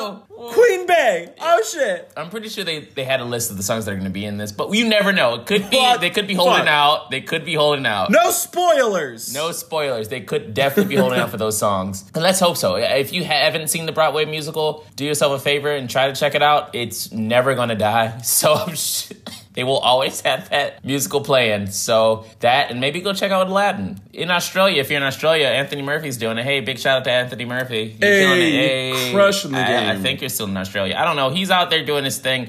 no. 0.00 0.22
Queen 0.52 0.86
Bey. 0.86 1.32
Oh 1.40 1.62
shit! 1.62 2.10
I'm 2.16 2.30
pretty 2.30 2.48
sure 2.48 2.64
they, 2.64 2.80
they 2.80 3.04
had 3.04 3.20
a 3.20 3.24
list 3.24 3.50
of 3.50 3.56
the 3.56 3.62
songs 3.62 3.84
that 3.84 3.92
are 3.92 3.94
going 3.94 4.04
to 4.04 4.10
be 4.10 4.24
in 4.24 4.36
this, 4.36 4.52
but 4.52 4.72
you 4.74 4.88
never 4.88 5.12
know. 5.12 5.34
It 5.36 5.46
could 5.46 5.70
be 5.70 5.76
Fuck. 5.76 6.00
they 6.00 6.10
could 6.10 6.26
be 6.26 6.34
holding 6.34 6.58
Fuck. 6.64 6.68
out. 6.68 7.10
They 7.10 7.20
could 7.20 7.44
be 7.44 7.54
holding 7.54 7.86
out. 7.86 8.10
No 8.10 8.30
spoilers. 8.30 9.34
No 9.34 9.52
spoilers. 9.52 10.08
They 10.08 10.20
could 10.20 10.54
definitely 10.54 10.94
be 10.94 11.00
holding 11.00 11.18
out 11.18 11.30
for 11.30 11.36
those 11.36 11.56
songs. 11.58 12.04
And 12.14 12.22
let's 12.22 12.40
hope 12.40 12.56
so. 12.56 12.76
If 12.76 13.12
you 13.12 13.24
haven't 13.24 13.68
seen 13.68 13.86
the 13.86 13.92
Broadway 13.92 14.24
musical, 14.24 14.84
do 14.96 15.04
yourself 15.04 15.32
a 15.40 15.42
favor 15.42 15.70
and 15.70 15.88
try 15.88 16.08
to 16.08 16.14
check 16.14 16.34
it 16.34 16.42
out. 16.42 16.74
It's 16.74 17.12
never 17.12 17.54
going 17.54 17.68
to 17.70 17.74
die. 17.74 18.18
So 18.24 18.54
I'm 18.54 18.74
sh- 18.74 19.12
they 19.54 19.64
will 19.64 19.78
always 19.78 20.20
have 20.22 20.50
that 20.50 20.84
musical 20.84 21.20
playing. 21.20 21.68
So 21.68 22.24
that, 22.40 22.70
and 22.70 22.80
maybe 22.80 23.00
go 23.00 23.12
check 23.12 23.30
out 23.30 23.48
Aladdin. 23.48 24.00
In 24.12 24.30
Australia, 24.30 24.80
if 24.80 24.90
you're 24.90 25.00
in 25.00 25.06
Australia, 25.06 25.46
Anthony 25.46 25.82
Murphy's 25.82 26.16
doing 26.16 26.38
it. 26.38 26.44
Hey, 26.44 26.60
big 26.60 26.78
shout 26.78 26.98
out 26.98 27.04
to 27.04 27.10
Anthony 27.10 27.44
Murphy. 27.44 27.96
You're 28.00 28.10
Hey. 28.10 28.50
Hey. 28.92 29.12
crushing 29.12 29.52
the 29.52 29.58
I- 29.58 29.92
I 29.92 29.96
think 29.96 30.20
you're 30.20 30.30
still 30.30 30.46
in 30.46 30.56
Australia. 30.56 30.96
I 30.98 31.04
don't 31.04 31.16
know. 31.16 31.30
He's 31.30 31.50
out 31.50 31.70
there 31.70 31.84
doing 31.84 32.04
his 32.04 32.18
thing. 32.18 32.48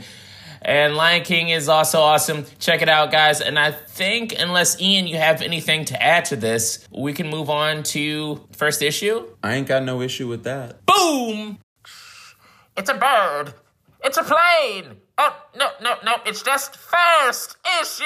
And 0.68 0.96
Lion 0.96 1.22
King 1.24 1.50
is 1.50 1.70
also 1.70 2.00
awesome. 2.02 2.44
Check 2.58 2.82
it 2.82 2.90
out, 2.90 3.12
guys. 3.12 3.40
And 3.40 3.60
I 3.60 3.70
think, 3.70 4.34
unless 4.40 4.82
Ian, 4.82 5.06
you 5.06 5.16
have 5.18 5.44
anything 5.44 5.86
to 5.86 6.02
add 6.04 6.26
to 6.26 6.36
this, 6.36 6.88
we 6.92 7.14
can 7.14 7.30
move 7.30 7.52
on 7.52 7.84
to 7.84 8.42
first 8.52 8.82
issue. 8.82 9.28
I 9.44 9.54
ain't 9.54 9.68
got 9.68 9.84
no 9.84 10.02
issue 10.02 10.28
with 10.28 10.44
that. 10.46 10.84
Boom! 10.88 11.60
It's 12.76 12.90
a 12.90 12.96
bird. 12.96 13.54
It's 14.06 14.18
a 14.18 14.24
plane. 14.24 14.98
Oh 15.18 15.36
no, 15.58 15.70
no, 15.82 15.96
no! 16.06 16.14
It's 16.28 16.44
just 16.44 16.78
first 16.78 17.58
issue. 17.82 18.04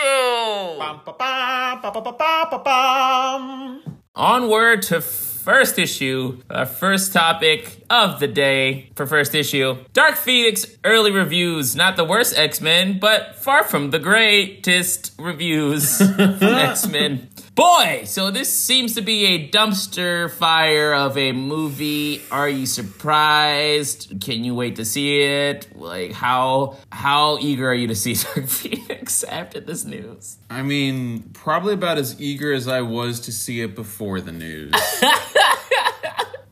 Onward 4.16 4.82
to 4.84 5.02
first 5.02 5.78
issue, 5.78 6.42
our 6.50 6.66
first 6.66 7.12
topic 7.12 7.84
of 7.90 8.22
the 8.22 8.28
day 8.28 8.92
for 8.96 9.06
first 9.06 9.36
issue. 9.36 9.76
Dark 9.92 10.16
Phoenix 10.16 10.66
early 10.86 11.12
reviews, 11.12 11.76
not 11.76 11.98
the 11.98 12.06
worst 12.06 12.38
X 12.38 12.62
Men, 12.62 12.98
but 12.98 13.36
far 13.36 13.66
from 13.66 13.90
the 13.90 14.00
greatest 14.00 15.14
reviews 15.20 15.98
from 16.16 16.44
X 16.44 16.88
Men. 16.88 17.28
Boy, 17.60 18.04
so 18.06 18.32
this 18.32 18.48
seems 18.58 18.96
to 18.96 19.02
be 19.02 19.26
a 19.26 19.50
dumpster 19.50 20.32
fire 20.32 20.94
of 20.94 21.18
a 21.18 21.34
movie. 21.34 22.22
Are 22.32 22.48
you 22.48 22.66
surprised? 22.66 24.22
Can 24.22 24.46
you 24.46 24.56
wait 24.56 24.78
to 24.78 24.86
see 24.86 25.20
it? 25.20 25.68
Like 25.76 26.14
how 26.14 26.78
how 26.90 27.38
eager 27.40 27.70
are 27.70 27.74
you 27.74 27.88
to 27.88 27.96
see 27.96 28.14
Dark 28.36 28.48
Phoenix 28.48 29.26
after 29.26 29.60
this 29.60 29.84
news? 29.84 30.38
I 30.50 30.62
mean, 30.62 31.32
probably 31.34 31.74
about 31.74 31.98
as 31.98 32.22
eager 32.22 32.54
as 32.54 32.70
I 32.70 32.80
was 32.80 33.20
to 33.22 33.34
see 33.34 33.60
it 33.60 33.76
before 33.76 34.22
the 34.22 34.32
news. 34.32 34.72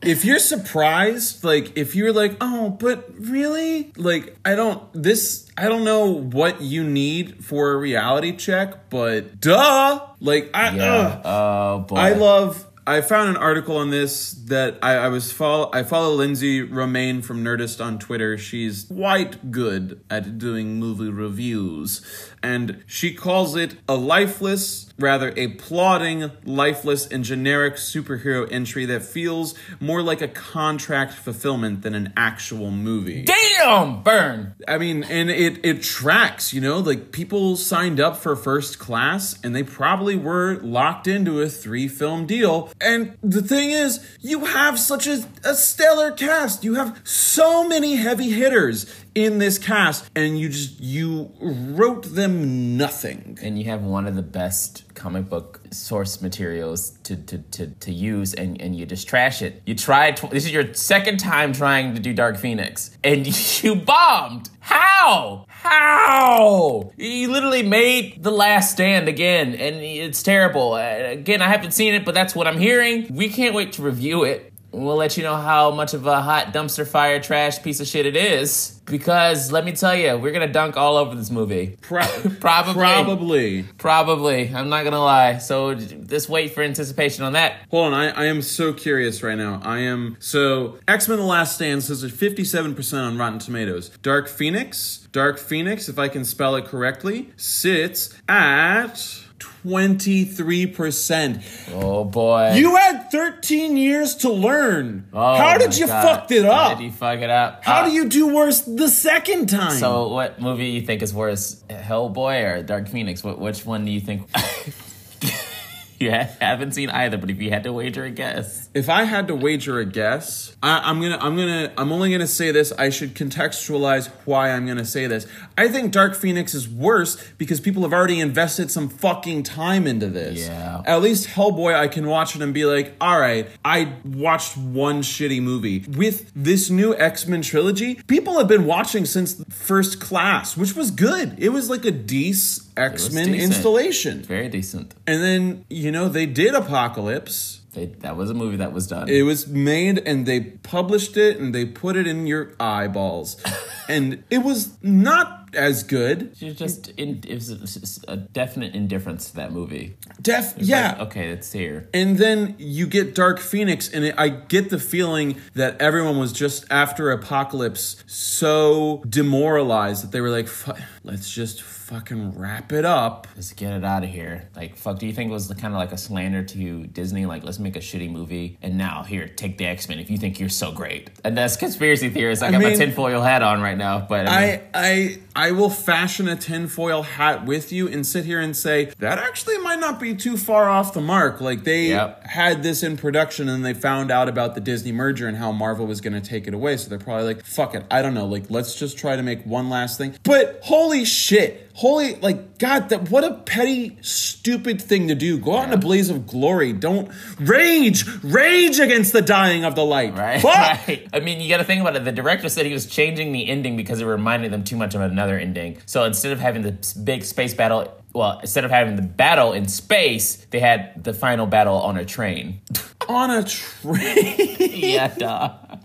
if 0.08 0.24
you're 0.24 0.38
surprised, 0.38 1.44
like 1.44 1.76
if 1.76 1.94
you're 1.94 2.12
like, 2.12 2.36
"Oh, 2.40 2.70
but 2.70 3.08
really?" 3.18 3.92
Like 3.96 4.36
I 4.44 4.54
don't 4.54 4.82
this 4.94 5.50
I 5.56 5.68
don't 5.68 5.84
know 5.84 6.10
what 6.10 6.62
you 6.62 6.82
need 6.82 7.44
for 7.44 7.72
a 7.72 7.76
reality 7.76 8.34
check, 8.34 8.88
but 8.88 9.38
duh. 9.40 10.06
Like 10.20 10.50
I 10.54 10.68
ugh. 10.78 11.20
Uh, 11.24 11.28
oh 11.28 11.78
boy. 11.80 11.96
I 11.96 12.12
love 12.14 12.64
I 12.88 13.02
found 13.02 13.28
an 13.28 13.36
article 13.36 13.76
on 13.76 13.90
this 13.90 14.32
that 14.46 14.78
I, 14.80 14.94
I 14.94 15.08
was 15.08 15.30
follow. 15.30 15.68
I 15.74 15.82
follow 15.82 16.14
Lindsey 16.14 16.62
Romain 16.62 17.20
from 17.20 17.44
Nerdist 17.44 17.84
on 17.84 17.98
Twitter. 17.98 18.38
She's 18.38 18.84
quite 18.84 19.50
good 19.50 20.02
at 20.08 20.38
doing 20.38 20.80
movie 20.80 21.10
reviews, 21.10 22.00
and 22.42 22.82
she 22.86 23.12
calls 23.12 23.56
it 23.56 23.74
a 23.86 23.94
lifeless, 23.94 24.87
rather 24.98 25.32
a 25.36 25.48
plodding, 25.48 26.30
lifeless, 26.44 27.06
and 27.06 27.24
generic 27.24 27.74
superhero 27.74 28.50
entry 28.50 28.84
that 28.86 29.02
feels 29.02 29.54
more 29.80 30.02
like 30.02 30.20
a 30.20 30.28
contract 30.28 31.12
fulfillment 31.12 31.82
than 31.82 31.94
an 31.94 32.12
actual 32.16 32.70
movie. 32.70 33.22
Damn, 33.22 34.02
burn. 34.02 34.54
I 34.66 34.78
mean, 34.78 35.04
and 35.04 35.30
it 35.30 35.64
it 35.64 35.82
tracks, 35.82 36.52
you 36.52 36.60
know, 36.60 36.78
like 36.78 37.12
people 37.12 37.56
signed 37.56 38.00
up 38.00 38.16
for 38.16 38.34
first 38.36 38.78
class 38.78 39.38
and 39.42 39.54
they 39.54 39.62
probably 39.62 40.16
were 40.16 40.58
locked 40.60 41.06
into 41.06 41.40
a 41.40 41.48
three 41.48 41.88
film 41.88 42.26
deal. 42.26 42.70
And 42.80 43.16
the 43.22 43.42
thing 43.42 43.70
is, 43.70 44.04
you 44.20 44.46
have 44.46 44.78
such 44.78 45.06
a, 45.06 45.24
a 45.44 45.54
stellar 45.54 46.10
cast. 46.10 46.64
You 46.64 46.74
have 46.74 47.00
so 47.04 47.66
many 47.66 47.96
heavy 47.96 48.30
hitters 48.30 48.86
in 49.18 49.38
this 49.38 49.58
cast, 49.58 50.08
and 50.14 50.38
you 50.38 50.48
just 50.48 50.80
you 50.80 51.32
wrote 51.40 52.14
them 52.14 52.76
nothing. 52.76 53.38
And 53.42 53.58
you 53.58 53.64
have 53.66 53.82
one 53.82 54.06
of 54.06 54.16
the 54.16 54.22
best 54.22 54.84
comic 54.94 55.28
book 55.28 55.60
source 55.70 56.20
materials 56.20 56.90
to, 57.04 57.16
to, 57.16 57.38
to, 57.38 57.66
to 57.68 57.92
use 57.92 58.34
and, 58.34 58.60
and 58.60 58.74
you 58.76 58.84
just 58.84 59.08
trash 59.08 59.42
it. 59.42 59.62
You 59.64 59.74
tried, 59.74 60.16
tw- 60.16 60.30
this 60.30 60.44
is 60.44 60.52
your 60.52 60.74
second 60.74 61.18
time 61.18 61.52
trying 61.52 61.94
to 61.94 62.00
do 62.00 62.12
Dark 62.12 62.36
Phoenix 62.36 62.90
and 63.04 63.26
you 63.62 63.76
bombed. 63.76 64.50
How? 64.60 65.46
How? 65.48 66.90
You 66.96 67.30
literally 67.30 67.62
made 67.62 68.22
The 68.22 68.30
Last 68.30 68.72
Stand 68.72 69.08
again 69.08 69.54
and 69.54 69.76
it's 69.76 70.22
terrible. 70.22 70.72
Uh, 70.74 70.96
Again, 71.08 71.40
I 71.42 71.48
haven't 71.48 71.72
seen 71.72 71.94
it, 71.94 72.04
but 72.04 72.14
that's 72.14 72.34
what 72.34 72.46
I'm 72.46 72.58
hearing. 72.58 73.06
We 73.14 73.28
can't 73.28 73.54
wait 73.54 73.72
to 73.74 73.82
review 73.82 74.24
it. 74.24 74.47
We'll 74.70 74.96
let 74.96 75.16
you 75.16 75.22
know 75.22 75.36
how 75.36 75.70
much 75.70 75.94
of 75.94 76.06
a 76.06 76.20
hot 76.20 76.52
dumpster 76.52 76.86
fire 76.86 77.20
trash 77.20 77.62
piece 77.62 77.80
of 77.80 77.86
shit 77.86 78.04
it 78.04 78.16
is. 78.16 78.80
Because 78.84 79.50
let 79.52 79.64
me 79.64 79.72
tell 79.72 79.94
you, 79.94 80.16
we're 80.18 80.32
gonna 80.32 80.52
dunk 80.52 80.76
all 80.76 80.96
over 80.96 81.14
this 81.14 81.30
movie. 81.30 81.76
Pro- 81.80 82.00
Probably. 82.40 82.74
Probably. 82.74 83.62
Probably. 83.78 84.54
I'm 84.54 84.68
not 84.68 84.84
gonna 84.84 85.02
lie. 85.02 85.38
So 85.38 85.74
just 85.74 86.28
wait 86.28 86.54
for 86.54 86.62
anticipation 86.62 87.24
on 87.24 87.32
that. 87.34 87.56
Hold 87.70 87.92
on, 87.92 87.94
I, 87.94 88.10
I 88.10 88.24
am 88.26 88.40
so 88.42 88.72
curious 88.72 89.22
right 89.22 89.36
now. 89.36 89.60
I 89.62 89.78
am 89.80 90.16
so 90.20 90.78
X 90.86 91.08
Men: 91.08 91.18
The 91.18 91.24
Last 91.24 91.54
Stand 91.56 91.82
says 91.82 92.02
a 92.02 92.08
fifty-seven 92.08 92.74
percent 92.74 93.02
on 93.02 93.18
Rotten 93.18 93.38
Tomatoes. 93.38 93.90
Dark 94.02 94.28
Phoenix, 94.28 95.08
Dark 95.12 95.38
Phoenix, 95.38 95.88
if 95.88 95.98
I 95.98 96.08
can 96.08 96.24
spell 96.24 96.56
it 96.56 96.64
correctly, 96.66 97.30
sits 97.36 98.14
at 98.28 99.22
twenty-three 99.62 100.66
percent. 100.68 101.42
Oh 101.72 102.04
boy. 102.04 102.54
You 102.54 102.76
had 102.76 103.10
thirteen 103.10 103.76
years 103.76 104.14
to 104.16 104.30
learn. 104.30 105.08
Oh 105.12 105.36
How 105.36 105.58
did 105.58 105.76
you 105.76 105.86
God. 105.86 106.02
fuck 106.20 106.30
it 106.30 106.44
up? 106.44 106.68
How 106.70 106.74
did 106.74 106.84
you 106.84 106.92
fuck 106.92 107.18
it 107.20 107.30
up? 107.30 107.64
How 107.64 107.82
Uh, 107.82 107.84
do 107.86 107.92
you 107.92 108.08
do 108.08 108.28
worse 108.34 108.60
the 108.62 108.88
second 108.88 109.48
time? 109.48 109.78
So, 109.78 110.08
what 110.08 110.40
movie 110.40 110.66
you 110.68 110.82
think 110.82 111.02
is 111.02 111.12
worse, 111.14 111.62
Hellboy 111.68 112.58
or 112.58 112.62
Dark 112.62 112.88
Phoenix? 112.88 113.22
What, 113.24 113.38
which 113.38 113.64
one 113.66 113.84
do 113.84 113.90
you 113.90 114.00
think? 114.00 114.28
you 116.00 116.10
ha- 116.10 116.28
haven't 116.40 116.72
seen 116.72 116.90
either, 116.90 117.16
but 117.18 117.28
if 117.30 117.40
you 117.42 117.50
had 117.50 117.64
to 117.64 117.72
wager 117.72 118.04
a 118.04 118.10
guess, 118.10 118.67
if 118.74 118.88
I 118.88 119.04
had 119.04 119.28
to 119.28 119.34
wager 119.34 119.78
a 119.78 119.84
guess, 119.84 120.56
I, 120.62 120.78
I'm 120.84 121.00
gonna, 121.00 121.18
I'm 121.18 121.36
gonna, 121.36 121.72
I'm 121.76 121.92
only 121.92 122.10
gonna 122.10 122.26
say 122.26 122.52
this. 122.52 122.72
I 122.72 122.90
should 122.90 123.14
contextualize 123.14 124.08
why 124.24 124.50
I'm 124.50 124.66
gonna 124.66 124.84
say 124.84 125.06
this. 125.06 125.26
I 125.56 125.68
think 125.68 125.92
Dark 125.92 126.14
Phoenix 126.14 126.54
is 126.54 126.68
worse 126.68 127.16
because 127.38 127.60
people 127.60 127.82
have 127.82 127.92
already 127.92 128.20
invested 128.20 128.70
some 128.70 128.88
fucking 128.88 129.42
time 129.42 129.86
into 129.86 130.08
this. 130.08 130.46
Yeah. 130.46 130.82
At 130.86 131.02
least 131.02 131.28
Hellboy, 131.28 131.74
I 131.74 131.88
can 131.88 132.06
watch 132.06 132.36
it 132.36 132.42
and 132.42 132.52
be 132.54 132.64
like, 132.64 132.94
all 133.00 133.18
right, 133.18 133.48
I 133.64 133.94
watched 134.04 134.56
one 134.56 135.02
shitty 135.02 135.42
movie. 135.42 135.84
With 135.88 136.30
this 136.34 136.70
new 136.70 136.96
X 136.96 137.26
Men 137.26 137.42
trilogy, 137.42 137.96
people 138.06 138.38
have 138.38 138.48
been 138.48 138.66
watching 138.66 139.04
since 139.04 139.42
First 139.50 140.00
Class, 140.00 140.56
which 140.56 140.74
was 140.76 140.90
good. 140.90 141.36
It 141.38 141.50
was 141.50 141.70
like 141.70 141.84
a 141.84 141.90
decent 141.90 142.68
X 142.76 143.12
Men 143.12 143.34
installation. 143.34 144.22
very 144.22 144.48
decent. 144.48 144.94
And 145.06 145.22
then 145.22 145.64
you 145.68 145.90
know 145.90 146.08
they 146.08 146.26
did 146.26 146.54
Apocalypse. 146.54 147.57
They, 147.72 147.86
that 147.86 148.16
was 148.16 148.30
a 148.30 148.34
movie 148.34 148.56
that 148.56 148.72
was 148.72 148.86
done. 148.86 149.08
It 149.08 149.22
was 149.22 149.46
made 149.46 149.98
and 149.98 150.26
they 150.26 150.40
published 150.40 151.16
it 151.16 151.38
and 151.38 151.54
they 151.54 151.66
put 151.66 151.96
it 151.96 152.06
in 152.06 152.26
your 152.26 152.54
eyeballs. 152.58 153.42
and 153.88 154.24
it 154.30 154.38
was 154.38 154.76
not 154.82 155.38
as 155.54 155.82
good. 155.82 156.32
You're 156.36 156.54
just 156.54 156.88
in, 156.90 157.22
it 157.26 157.34
was 157.34 158.04
a 158.08 158.16
definite 158.16 158.74
indifference 158.74 159.30
to 159.30 159.36
that 159.36 159.52
movie. 159.52 159.96
Def 160.20 160.54
yeah. 160.56 160.92
Like, 160.92 161.00
okay, 161.08 161.28
it's 161.30 161.52
here. 161.52 161.88
And 161.94 162.18
then 162.18 162.54
you 162.58 162.86
get 162.86 163.14
Dark 163.14 163.38
Phoenix, 163.38 163.90
and 163.90 164.04
it, 164.04 164.14
I 164.18 164.28
get 164.28 164.70
the 164.70 164.78
feeling 164.78 165.40
that 165.54 165.80
everyone 165.80 166.18
was 166.18 166.32
just 166.32 166.66
after 166.70 167.10
Apocalypse 167.10 168.02
so 168.06 169.02
demoralized 169.08 170.04
that 170.04 170.12
they 170.12 170.20
were 170.20 170.30
like, 170.30 170.48
"Fu- 170.48 170.72
let's 171.02 171.30
just 171.30 171.62
fucking 171.88 172.38
wrap 172.38 172.70
it 172.72 172.84
up. 172.84 173.26
Let's 173.34 173.52
get 173.54 173.72
it 173.72 173.82
out 173.82 174.04
of 174.04 174.10
here. 174.10 174.50
Like, 174.54 174.76
fuck, 174.76 174.98
do 174.98 175.06
you 175.06 175.12
think 175.14 175.30
it 175.30 175.32
was 175.32 175.48
kind 175.48 175.72
of 175.72 175.78
like 175.78 175.90
a 175.90 175.96
slander 175.96 176.42
to 176.44 176.86
Disney? 176.86 177.24
Like, 177.24 177.44
let's 177.44 177.58
make 177.58 177.76
a 177.76 177.80
shitty 177.80 178.10
movie, 178.10 178.58
and 178.60 178.76
now 178.76 179.04
here, 179.04 179.26
take 179.26 179.56
the 179.56 179.64
X 179.64 179.88
Men 179.88 179.98
if 179.98 180.10
you 180.10 180.18
think 180.18 180.38
you're 180.38 180.50
so 180.50 180.70
great. 180.70 181.10
And 181.24 181.36
that's 181.36 181.56
conspiracy 181.56 182.10
theorist. 182.10 182.42
I, 182.42 182.50
got 182.50 182.60
my 182.60 182.74
tinfoil 182.74 183.22
hat 183.22 183.42
on 183.42 183.62
right 183.62 183.78
now, 183.78 184.00
but 184.00 184.28
I, 184.28 184.46
mean, 184.46 184.60
I 184.74 184.88
I 184.88 185.18
I 185.38 185.52
will 185.52 185.70
fashion 185.70 186.26
a 186.26 186.34
tinfoil 186.34 187.02
hat 187.02 187.46
with 187.46 187.70
you 187.70 187.86
and 187.88 188.04
sit 188.04 188.24
here 188.24 188.40
and 188.40 188.56
say 188.56 188.86
that 188.98 189.18
actually 189.18 189.56
might 189.58 189.78
not 189.78 190.00
be 190.00 190.16
too 190.16 190.36
far 190.36 190.68
off 190.68 190.92
the 190.94 191.00
mark. 191.00 191.40
Like 191.40 191.62
they 191.62 191.90
Yep. 191.90 192.26
had 192.26 192.62
this 192.64 192.82
in 192.82 192.96
production 192.96 193.48
and 193.48 193.64
they 193.64 193.72
found 193.72 194.10
out 194.10 194.28
about 194.28 194.56
the 194.56 194.60
Disney 194.60 194.90
merger 194.90 195.28
and 195.28 195.36
how 195.36 195.52
Marvel 195.52 195.86
was 195.86 196.00
going 196.00 196.14
to 196.14 196.20
take 196.20 196.48
it 196.48 196.54
away. 196.54 196.76
So 196.76 196.88
they're 196.90 196.98
probably 196.98 197.26
like, 197.34 197.44
"Fuck 197.44 197.76
it, 197.76 197.84
I 197.88 198.02
don't 198.02 198.14
know. 198.14 198.26
Like 198.26 198.50
let's 198.50 198.74
just 198.74 198.98
try 198.98 199.14
to 199.14 199.22
make 199.22 199.44
one 199.46 199.70
last 199.70 199.96
thing." 199.96 200.16
But 200.24 200.58
holy 200.64 201.04
shit, 201.04 201.70
holy 201.74 202.16
like 202.16 202.58
God, 202.58 202.88
that 202.88 203.08
what 203.08 203.22
a 203.22 203.34
petty, 203.34 203.96
stupid 204.00 204.82
thing 204.82 205.06
to 205.06 205.14
do. 205.14 205.38
Go 205.38 205.56
out 205.58 205.68
in 205.68 205.72
a 205.72 205.76
blaze 205.76 206.10
of 206.10 206.26
glory. 206.26 206.72
Don't 206.72 207.08
rage, 207.38 208.04
rage 208.24 208.80
against 208.80 209.12
the 209.12 209.22
dying 209.22 209.64
of 209.64 209.76
the 209.76 209.84
light. 209.84 210.16
Right, 210.16 210.42
right. 210.88 211.06
I 211.12 211.20
mean, 211.20 211.40
you 211.40 211.48
got 211.48 211.58
to 211.58 211.64
think 211.64 211.80
about 211.80 211.94
it. 211.94 212.04
The 212.04 212.10
director 212.10 212.48
said 212.48 212.66
he 212.66 212.72
was 212.72 212.86
changing 212.86 213.30
the 213.30 213.48
ending 213.48 213.76
because 213.76 214.00
it 214.00 214.06
reminded 214.06 214.50
them 214.52 214.64
too 214.64 214.76
much 214.76 214.96
of 214.96 215.00
another 215.00 215.27
ending. 215.36 215.78
So 215.86 216.04
instead 216.04 216.30
of 216.30 216.38
having 216.38 216.62
the 216.62 216.76
big 217.02 217.24
space 217.24 217.52
battle, 217.54 217.92
well, 218.12 218.38
instead 218.38 218.64
of 218.64 218.70
having 218.70 218.94
the 218.94 219.02
battle 219.02 219.52
in 219.52 219.66
space, 219.66 220.36
they 220.50 220.60
had 220.60 221.02
the 221.02 221.12
final 221.12 221.46
battle 221.46 221.74
on 221.76 221.96
a 221.98 222.04
train. 222.04 222.60
On 223.08 223.30
a 223.30 223.42
train. 223.42 224.56
yeah, 224.58 225.08
dog. 225.14 225.80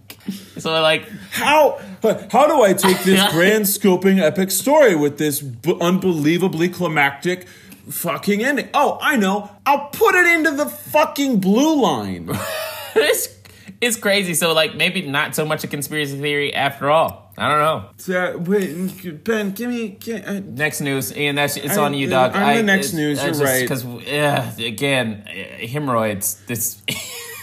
So 0.57 0.81
like, 0.81 1.07
How 1.31 1.79
how 2.31 2.47
do 2.47 2.61
I 2.61 2.73
take 2.73 2.99
this 3.03 3.21
grand 3.31 3.63
scoping 3.63 4.21
epic 4.21 4.51
story 4.51 4.93
with 4.95 5.17
this 5.17 5.39
b- 5.41 5.77
unbelievably 5.79 6.69
climactic 6.69 7.47
fucking 7.89 8.43
ending? 8.43 8.67
Oh, 8.73 8.97
I 9.01 9.15
know. 9.15 9.49
I'll 9.65 9.87
put 9.89 10.15
it 10.15 10.27
into 10.35 10.51
the 10.51 10.65
fucking 10.65 11.39
blue 11.39 11.81
line. 11.81 12.29
it's 12.95 13.29
it's 13.79 13.95
crazy. 13.95 14.33
So 14.33 14.53
like, 14.53 14.75
maybe 14.75 15.01
not 15.03 15.33
so 15.35 15.45
much 15.45 15.63
a 15.63 15.67
conspiracy 15.67 16.19
theory 16.19 16.53
after 16.53 16.89
all. 16.89 17.22
I 17.37 17.49
don't 17.49 17.59
know. 17.59 17.89
So, 17.97 18.37
wait, 18.37 19.23
Ben, 19.23 19.51
give 19.51 19.69
me. 19.69 19.89
Give, 19.89 20.23
uh, 20.25 20.41
Next 20.45 20.81
news, 20.81 21.15
Ian. 21.15 21.35
That's 21.35 21.57
it's 21.57 21.77
I- 21.77 21.83
on 21.83 21.93
you, 21.93 22.07
dog. 22.09 22.35
I'm 22.35 22.57
the 22.57 22.63
next 22.63 22.93
news, 22.93 23.23
you're 23.23 23.33
right. 23.33 23.61
Because 23.61 23.83
yeah, 23.85 24.55
again, 24.57 25.23
hemorrhoids. 25.25 26.41
This. 26.47 26.81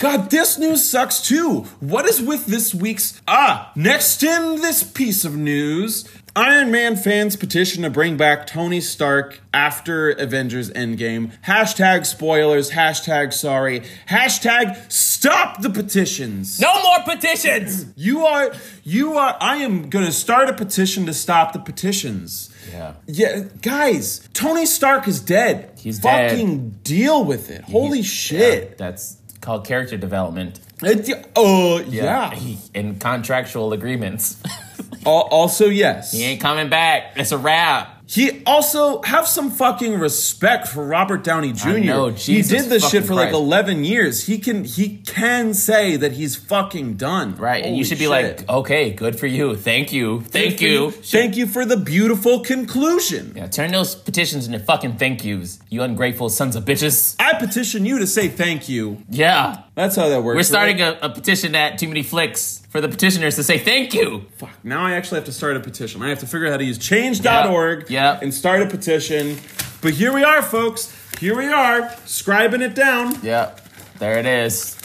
God, 0.00 0.30
this 0.30 0.58
news 0.58 0.88
sucks 0.88 1.20
too. 1.20 1.66
What 1.80 2.06
is 2.06 2.22
with 2.22 2.46
this 2.46 2.74
week's 2.74 3.20
ah? 3.28 3.70
Next 3.76 4.22
in 4.22 4.62
this 4.62 4.82
piece 4.82 5.26
of 5.26 5.36
news, 5.36 6.08
Iron 6.36 6.70
Man 6.70 6.96
fans 6.96 7.34
petition 7.34 7.82
to 7.82 7.90
bring 7.90 8.16
back 8.16 8.46
Tony 8.46 8.80
Stark 8.80 9.40
after 9.52 10.10
Avengers 10.10 10.70
Endgame. 10.70 11.32
Hashtag 11.42 12.06
spoilers. 12.06 12.70
Hashtag 12.70 13.32
sorry. 13.32 13.80
Hashtag 14.08 14.90
stop 14.92 15.60
the 15.60 15.70
petitions. 15.70 16.60
no 16.60 16.82
more 16.82 16.98
petitions. 17.04 17.92
You 17.96 18.24
are, 18.26 18.52
you 18.84 19.14
are. 19.18 19.36
I 19.40 19.56
am 19.56 19.90
gonna 19.90 20.12
start 20.12 20.48
a 20.48 20.52
petition 20.52 21.06
to 21.06 21.14
stop 21.14 21.52
the 21.52 21.58
petitions. 21.58 22.54
Yeah. 22.70 22.94
Yeah, 23.06 23.44
guys, 23.60 24.28
Tony 24.32 24.66
Stark 24.66 25.08
is 25.08 25.20
dead. 25.20 25.72
He's 25.78 25.98
dead. 25.98 26.30
Fucking 26.30 26.70
deal 26.84 27.24
with 27.24 27.50
it. 27.50 27.62
Holy 27.64 28.02
shit. 28.02 28.78
That's 28.78 29.16
called 29.40 29.66
character 29.66 29.96
development. 29.96 30.60
Oh, 31.34 31.78
uh, 31.78 31.84
yeah. 31.88 32.38
And 32.74 33.00
contractual 33.00 33.72
agreements. 33.72 34.40
Al- 35.06 35.28
also, 35.30 35.68
yes. 35.68 36.12
he 36.12 36.24
ain't 36.24 36.40
coming 36.40 36.68
back. 36.68 37.12
It's 37.16 37.32
a 37.32 37.38
wrap. 37.38 38.00
He 38.10 38.42
also 38.44 39.02
have 39.02 39.28
some 39.28 39.52
fucking 39.52 40.00
respect 40.00 40.66
for 40.66 40.84
Robert 40.84 41.22
Downey 41.22 41.52
Jr. 41.52 41.78
know, 41.78 42.08
he 42.08 42.42
did 42.42 42.64
this 42.64 42.90
shit 42.90 43.04
for 43.04 43.14
like 43.14 43.32
11 43.32 43.84
years. 43.84 44.26
He 44.26 44.38
can 44.38 44.64
he 44.64 44.96
can 45.06 45.54
say 45.54 45.94
that 45.94 46.12
he's 46.12 46.34
fucking 46.34 46.94
done. 46.94 47.36
Right, 47.36 47.64
and 47.64 47.76
you 47.76 47.84
should 47.84 47.98
be 47.98 48.06
shit. 48.06 48.10
like, 48.10 48.48
okay, 48.48 48.90
good 48.90 49.16
for 49.16 49.28
you. 49.28 49.54
Thank 49.54 49.92
you. 49.92 50.22
Thank 50.22 50.58
Good 50.58 50.58
for 50.58 50.64
you. 50.64 50.90
Thank 50.90 51.36
you 51.36 51.46
for 51.46 51.64
the 51.64 51.76
beautiful 51.76 52.40
conclusion. 52.40 53.34
Yeah, 53.36 53.46
turn 53.46 53.70
those 53.70 53.94
petitions 53.94 54.48
into 54.48 54.58
fucking 54.58 54.96
thank 54.96 55.24
yous, 55.24 55.60
you 55.68 55.82
ungrateful 55.82 56.30
sons 56.30 56.56
of 56.56 56.64
bitches. 56.64 57.14
I 57.20 57.34
petition 57.34 57.86
you 57.86 58.00
to 58.00 58.08
say 58.08 58.26
thank 58.26 58.68
you. 58.68 59.04
Yeah. 59.08 59.62
That's 59.74 59.96
how 59.96 60.08
that 60.08 60.22
works. 60.22 60.36
We're 60.36 60.42
starting 60.42 60.78
right? 60.80 60.98
a, 61.00 61.06
a 61.06 61.08
petition 61.10 61.54
at 61.54 61.78
Too 61.78 61.88
Many 61.88 62.02
Flicks 62.02 62.62
for 62.70 62.80
the 62.80 62.88
petitioners 62.88 63.36
to 63.36 63.42
say 63.42 63.58
thank 63.58 63.94
you. 63.94 64.26
Fuck. 64.36 64.50
Now 64.64 64.84
I 64.84 64.92
actually 64.92 65.16
have 65.16 65.26
to 65.26 65.32
start 65.32 65.56
a 65.56 65.60
petition. 65.60 66.02
I 66.02 66.08
have 66.08 66.18
to 66.20 66.26
figure 66.26 66.46
out 66.46 66.50
how 66.52 66.56
to 66.58 66.64
use 66.64 66.78
change.org 66.78 67.80
Yep, 67.82 67.90
yep. 67.90 68.22
and 68.22 68.34
start 68.34 68.62
a 68.62 68.66
petition. 68.66 69.38
But 69.80 69.94
here 69.94 70.12
we 70.12 70.22
are, 70.24 70.42
folks. 70.42 70.94
Here 71.18 71.36
we 71.36 71.46
are, 71.46 71.82
scribing 72.06 72.60
it 72.62 72.74
down. 72.74 73.14
Yep, 73.22 73.60
there 73.98 74.18
it 74.18 74.26
is. 74.26 74.76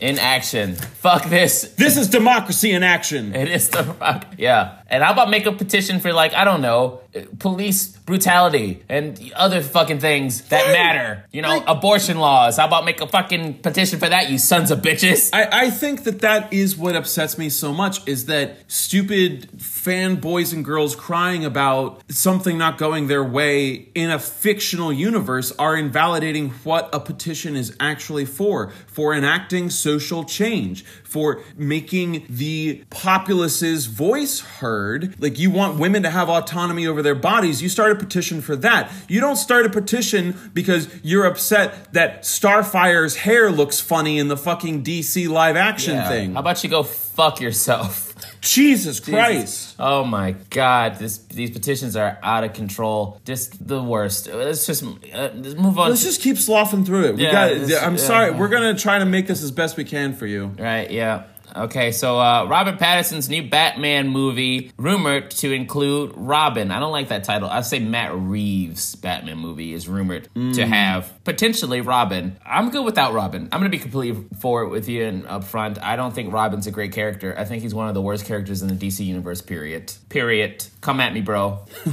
In 0.00 0.18
action. 0.18 0.74
Fuck 0.74 1.26
this. 1.28 1.62
This 1.76 1.96
is 1.96 2.08
democracy 2.08 2.72
in 2.72 2.82
action. 2.82 3.34
It 3.36 3.48
is 3.48 3.68
the 3.70 3.84
rock. 4.00 4.26
Yeah. 4.36 4.81
And 4.92 5.02
how 5.02 5.12
about 5.14 5.30
make 5.30 5.46
a 5.46 5.52
petition 5.52 6.00
for 6.00 6.12
like, 6.12 6.34
I 6.34 6.44
don't 6.44 6.60
know, 6.60 7.00
police 7.38 7.86
brutality 7.86 8.82
and 8.90 9.32
other 9.34 9.62
fucking 9.62 10.00
things 10.00 10.42
that 10.48 10.66
matter. 10.70 11.24
You 11.32 11.40
know, 11.40 11.48
Like- 11.48 11.64
abortion 11.66 12.18
laws. 12.18 12.58
How 12.58 12.66
about 12.66 12.84
make 12.84 13.00
a 13.00 13.06
fucking 13.06 13.54
petition 13.62 13.98
for 13.98 14.08
that, 14.10 14.28
you 14.30 14.36
sons 14.36 14.70
of 14.70 14.80
bitches? 14.82 15.30
I, 15.32 15.48
I 15.66 15.70
think 15.70 16.04
that 16.04 16.20
that 16.20 16.52
is 16.52 16.76
what 16.76 16.94
upsets 16.94 17.38
me 17.38 17.48
so 17.48 17.72
much 17.72 18.06
is 18.06 18.26
that 18.26 18.58
stupid 18.70 19.50
fanboys 19.56 20.52
and 20.52 20.62
girls 20.62 20.94
crying 20.94 21.44
about 21.46 22.02
something 22.10 22.58
not 22.58 22.76
going 22.76 23.06
their 23.06 23.24
way 23.24 23.88
in 23.94 24.10
a 24.10 24.18
fictional 24.18 24.92
universe 24.92 25.52
are 25.58 25.74
invalidating 25.74 26.50
what 26.64 26.90
a 26.92 27.00
petition 27.00 27.56
is 27.56 27.74
actually 27.80 28.26
for 28.26 28.70
for 28.86 29.14
enacting 29.14 29.70
social 29.70 30.22
change 30.24 30.84
for 31.12 31.42
making 31.56 32.24
the 32.30 32.82
populace's 32.88 33.84
voice 33.86 34.40
heard 34.40 35.14
like 35.20 35.38
you 35.38 35.50
want 35.50 35.78
women 35.78 36.02
to 36.02 36.08
have 36.10 36.30
autonomy 36.30 36.86
over 36.86 37.02
their 37.02 37.14
bodies 37.14 37.60
you 37.62 37.68
start 37.68 37.92
a 37.92 37.94
petition 37.94 38.40
for 38.40 38.56
that 38.56 38.90
you 39.08 39.20
don't 39.20 39.36
start 39.36 39.66
a 39.66 39.68
petition 39.68 40.34
because 40.54 40.88
you're 41.02 41.26
upset 41.26 41.92
that 41.92 42.24
starfire's 42.24 43.16
hair 43.16 43.50
looks 43.50 43.78
funny 43.78 44.18
in 44.18 44.28
the 44.28 44.36
fucking 44.36 44.82
dc 44.82 45.28
live 45.28 45.54
action 45.56 45.94
Yeah. 45.96 46.08
thing 46.08 46.32
How 46.32 46.40
about 46.40 46.64
you 46.64 46.70
go 46.70 46.82
fuck 46.82 47.40
yourself? 47.40 48.11
Jesus 48.42 49.00
christ 49.00 49.74
Oh 49.78 50.04
my 50.04 50.32
god, 50.50 50.98
this 50.98 51.18
these 51.18 51.50
petitions 51.50 51.96
are 51.96 52.18
out 52.22 52.44
of 52.44 52.52
control. 52.52 53.20
Just 53.24 53.66
the 53.66 53.82
worst. 53.82 54.28
Let's 54.32 54.66
just, 54.66 54.84
uh, 54.84 55.30
let's 55.34 55.54
move 55.54 55.78
on. 55.78 55.88
let's 55.90 56.02
just 56.04 56.20
keep 56.20 56.36
sloughing 56.38 56.84
through 56.84 57.06
it 57.06 57.16
we 57.16 57.22
Yeah, 57.24 57.32
got 57.32 57.82
i'm 57.84 57.94
yeah. 57.94 57.96
sorry 57.96 58.30
we're 58.30 58.48
gonna 58.48 58.76
try 58.78 58.98
to 58.98 59.04
make 59.06 59.26
this 59.26 59.42
as 59.42 59.50
best 59.50 59.76
we 59.76 59.84
can 59.84 60.12
for 60.14 60.26
you 60.26 60.46
Right, 60.58 60.90
yeah. 60.90 61.24
Okay, 61.54 61.92
so 61.92 62.18
uh, 62.18 62.46
Robert 62.46 62.78
Pattinson's 62.78 63.28
new 63.28 63.48
Batman 63.48 64.08
movie 64.08 64.72
rumored 64.76 65.30
to 65.32 65.52
include 65.52 66.12
Robin. 66.16 66.70
I 66.70 66.80
don't 66.80 66.92
like 66.92 67.08
that 67.08 67.24
title. 67.24 67.48
I 67.48 67.60
say 67.62 67.78
Matt 67.78 68.14
Reeves' 68.14 68.94
Batman 68.96 69.38
movie 69.38 69.72
is 69.72 69.88
rumored 69.88 70.28
to 70.34 70.66
have 70.66 71.12
potentially 71.24 71.80
Robin. 71.80 72.38
I'm 72.44 72.70
good 72.70 72.84
without 72.84 73.12
Robin. 73.12 73.48
I'm 73.52 73.60
gonna 73.60 73.70
be 73.70 73.78
completely 73.78 74.24
forward 74.38 74.68
with 74.68 74.88
you 74.88 75.04
and 75.04 75.24
upfront. 75.24 75.82
I 75.82 75.96
don't 75.96 76.14
think 76.14 76.32
Robin's 76.32 76.66
a 76.66 76.70
great 76.70 76.92
character. 76.92 77.34
I 77.36 77.44
think 77.44 77.62
he's 77.62 77.74
one 77.74 77.88
of 77.88 77.94
the 77.94 78.02
worst 78.02 78.26
characters 78.26 78.62
in 78.62 78.68
the 78.68 78.74
DC 78.74 79.04
universe. 79.04 79.40
Period. 79.40 79.92
Period. 80.08 80.64
Come 80.80 81.00
at 81.00 81.12
me, 81.12 81.20
bro. 81.20 81.60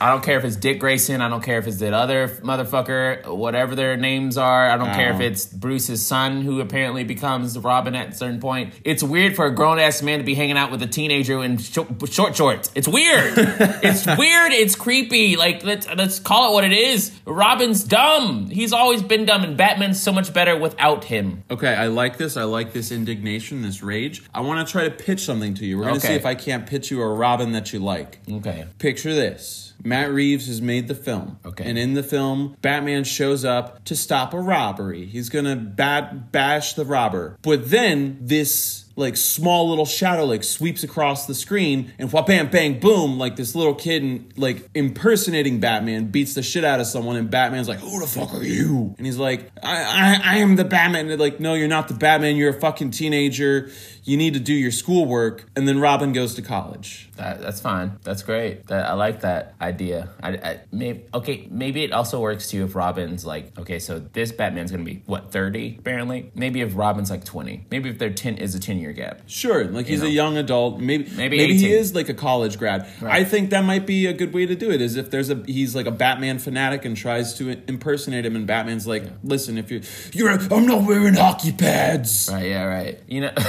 I 0.00 0.10
don't 0.10 0.22
care 0.22 0.38
if 0.38 0.44
it's 0.44 0.56
Dick 0.56 0.78
Grayson. 0.80 1.20
I 1.20 1.28
don't 1.28 1.42
care 1.42 1.58
if 1.58 1.66
it's 1.66 1.78
that 1.78 1.92
other 1.94 2.28
motherfucker, 2.28 3.34
whatever 3.34 3.74
their 3.74 3.96
names 3.96 4.36
are. 4.36 4.68
I 4.68 4.76
don't 4.76 4.94
care 4.94 5.12
if 5.12 5.20
it's 5.20 5.46
Bruce's 5.46 6.04
son 6.04 6.42
who 6.42 6.60
apparently 6.60 7.04
becomes 7.04 7.58
Robin 7.58 7.94
at 7.94 8.14
a 8.14 8.31
certain 8.32 8.40
point. 8.40 8.74
It's 8.84 9.02
weird 9.02 9.36
for 9.36 9.46
a 9.46 9.54
grown 9.54 9.78
ass 9.78 10.02
man 10.02 10.18
to 10.18 10.24
be 10.24 10.34
hanging 10.34 10.56
out 10.56 10.70
with 10.70 10.82
a 10.82 10.86
teenager 10.86 11.42
in 11.42 11.58
sh- 11.58 11.78
short 12.10 12.36
shorts. 12.36 12.70
It's 12.74 12.88
weird. 12.88 13.34
it's 13.36 14.06
weird. 14.06 14.52
It's 14.52 14.74
creepy. 14.74 15.36
Like 15.36 15.64
let's 15.64 15.86
let's 15.88 16.18
call 16.18 16.50
it 16.50 16.54
what 16.54 16.64
it 16.64 16.72
is. 16.72 17.12
Robin's 17.26 17.84
dumb. 17.84 18.50
He's 18.50 18.72
always 18.72 19.02
been 19.02 19.24
dumb, 19.24 19.42
and 19.44 19.56
Batman's 19.56 20.00
so 20.02 20.12
much 20.12 20.32
better 20.32 20.56
without 20.56 21.04
him. 21.04 21.44
Okay, 21.50 21.74
I 21.74 21.86
like 21.88 22.16
this. 22.18 22.36
I 22.36 22.44
like 22.44 22.72
this 22.72 22.90
indignation, 22.92 23.62
this 23.62 23.82
rage. 23.82 24.22
I 24.34 24.40
want 24.40 24.66
to 24.66 24.70
try 24.70 24.84
to 24.84 24.90
pitch 24.90 25.20
something 25.20 25.54
to 25.54 25.66
you. 25.66 25.76
We're 25.78 25.84
going 25.84 26.00
to 26.00 26.06
Okay. 26.06 26.14
see 26.14 26.18
if 26.18 26.26
I 26.26 26.34
can't 26.34 26.66
pitch 26.66 26.90
you 26.90 27.02
a 27.02 27.08
Robin 27.14 27.52
that 27.52 27.72
you 27.72 27.78
like. 27.78 28.18
Okay. 28.30 28.66
Picture 28.78 29.14
this. 29.14 29.71
Matt 29.84 30.12
Reeves 30.12 30.46
has 30.46 30.60
made 30.60 30.88
the 30.88 30.94
film. 30.94 31.38
Okay. 31.44 31.64
And 31.64 31.78
in 31.78 31.94
the 31.94 32.02
film, 32.02 32.56
Batman 32.62 33.04
shows 33.04 33.44
up 33.44 33.84
to 33.84 33.96
stop 33.96 34.34
a 34.34 34.40
robbery. 34.40 35.06
He's 35.06 35.28
going 35.28 35.44
to 35.44 35.56
bat- 35.56 36.32
bash 36.32 36.74
the 36.74 36.84
robber. 36.84 37.38
But 37.42 37.70
then 37.70 38.18
this 38.20 38.82
like 38.96 39.16
small 39.16 39.70
little 39.70 39.86
shadow 39.86 40.24
like 40.24 40.44
sweeps 40.44 40.82
across 40.82 41.26
the 41.26 41.34
screen 41.34 41.92
and 41.98 42.12
wha 42.12 42.22
bam 42.22 42.50
bang 42.50 42.78
boom 42.78 43.18
like 43.18 43.36
this 43.36 43.54
little 43.54 43.74
kid 43.74 44.02
in, 44.02 44.32
like 44.36 44.68
impersonating 44.74 45.60
Batman 45.60 46.06
beats 46.06 46.34
the 46.34 46.42
shit 46.42 46.64
out 46.64 46.80
of 46.80 46.86
someone 46.86 47.16
and 47.16 47.30
Batman's 47.30 47.68
like 47.68 47.78
who 47.78 48.00
the 48.00 48.06
fuck 48.06 48.34
are 48.34 48.44
you 48.44 48.94
and 48.98 49.06
he's 49.06 49.16
like 49.16 49.50
I 49.62 49.82
I, 49.82 50.34
I 50.34 50.36
am 50.38 50.56
the 50.56 50.64
Batman 50.64 51.02
and 51.02 51.10
they're 51.10 51.16
like 51.16 51.40
no 51.40 51.54
you're 51.54 51.68
not 51.68 51.88
the 51.88 51.94
Batman 51.94 52.36
you're 52.36 52.50
a 52.50 52.60
fucking 52.60 52.90
teenager 52.90 53.70
you 54.04 54.16
need 54.16 54.34
to 54.34 54.40
do 54.40 54.52
your 54.52 54.70
schoolwork 54.70 55.44
and 55.56 55.66
then 55.68 55.78
Robin 55.78 56.12
goes 56.12 56.34
to 56.34 56.42
college 56.42 57.10
That, 57.16 57.40
that's 57.40 57.60
fine. 57.60 57.98
That's 58.02 58.22
great. 58.22 58.66
That 58.66 58.86
I 58.86 58.94
like 58.94 59.20
that 59.20 59.54
idea. 59.60 60.10
I, 60.22 60.30
I 60.30 60.60
maybe 60.72 61.04
okay. 61.14 61.46
Maybe 61.50 61.84
it 61.84 61.92
also 61.92 62.20
works 62.20 62.48
too 62.50 62.64
if 62.64 62.74
Robin's 62.74 63.24
like 63.24 63.56
okay. 63.58 63.78
So 63.78 63.98
this 63.98 64.32
Batman's 64.32 64.70
gonna 64.70 64.84
be 64.84 65.02
what 65.06 65.30
thirty 65.30 65.76
apparently. 65.78 66.30
Maybe 66.34 66.60
if 66.60 66.76
Robin's 66.76 67.10
like 67.10 67.24
twenty. 67.24 67.66
Maybe 67.70 67.90
if 67.90 67.98
they're 67.98 68.10
ten 68.10 68.38
is 68.38 68.54
a 68.54 68.60
ten 68.60 68.78
year 68.78 68.92
gap. 68.92 69.22
Sure, 69.26 69.64
like 69.66 69.86
he's 69.86 70.00
know. 70.00 70.08
a 70.08 70.10
young 70.10 70.36
adult. 70.36 70.80
Maybe 70.80 71.02
Maybe 71.16 71.36
maybe 71.36 71.58
he 71.58 71.72
is 71.72 71.94
like 71.94 72.08
a 72.08 72.14
college 72.14 72.58
grad. 72.58 72.86
I 73.02 73.24
think 73.24 73.50
that 73.50 73.64
might 73.64 73.86
be 73.86 74.06
a 74.06 74.12
good 74.12 74.32
way 74.32 74.46
to 74.46 74.54
do 74.54 74.70
it. 74.70 74.80
Is 74.80 74.96
if 74.96 75.10
there's 75.10 75.30
a 75.30 75.42
he's 75.46 75.74
like 75.74 75.86
a 75.86 75.90
Batman 75.90 76.38
fanatic 76.38 76.84
and 76.84 76.96
tries 76.96 77.34
to 77.34 77.50
impersonate 77.68 78.26
him, 78.26 78.36
and 78.36 78.46
Batman's 78.46 78.86
like, 78.86 79.04
"Listen, 79.22 79.58
if 79.58 79.70
you 79.70 79.82
you're 80.12 80.30
I'm 80.30 80.66
not 80.66 80.86
wearing 80.86 81.14
hockey 81.14 81.52
pads." 81.52 82.28
Right. 82.32 82.48
Yeah. 82.48 82.64
Right. 82.64 83.00
You 83.06 83.22
know. 83.22 83.32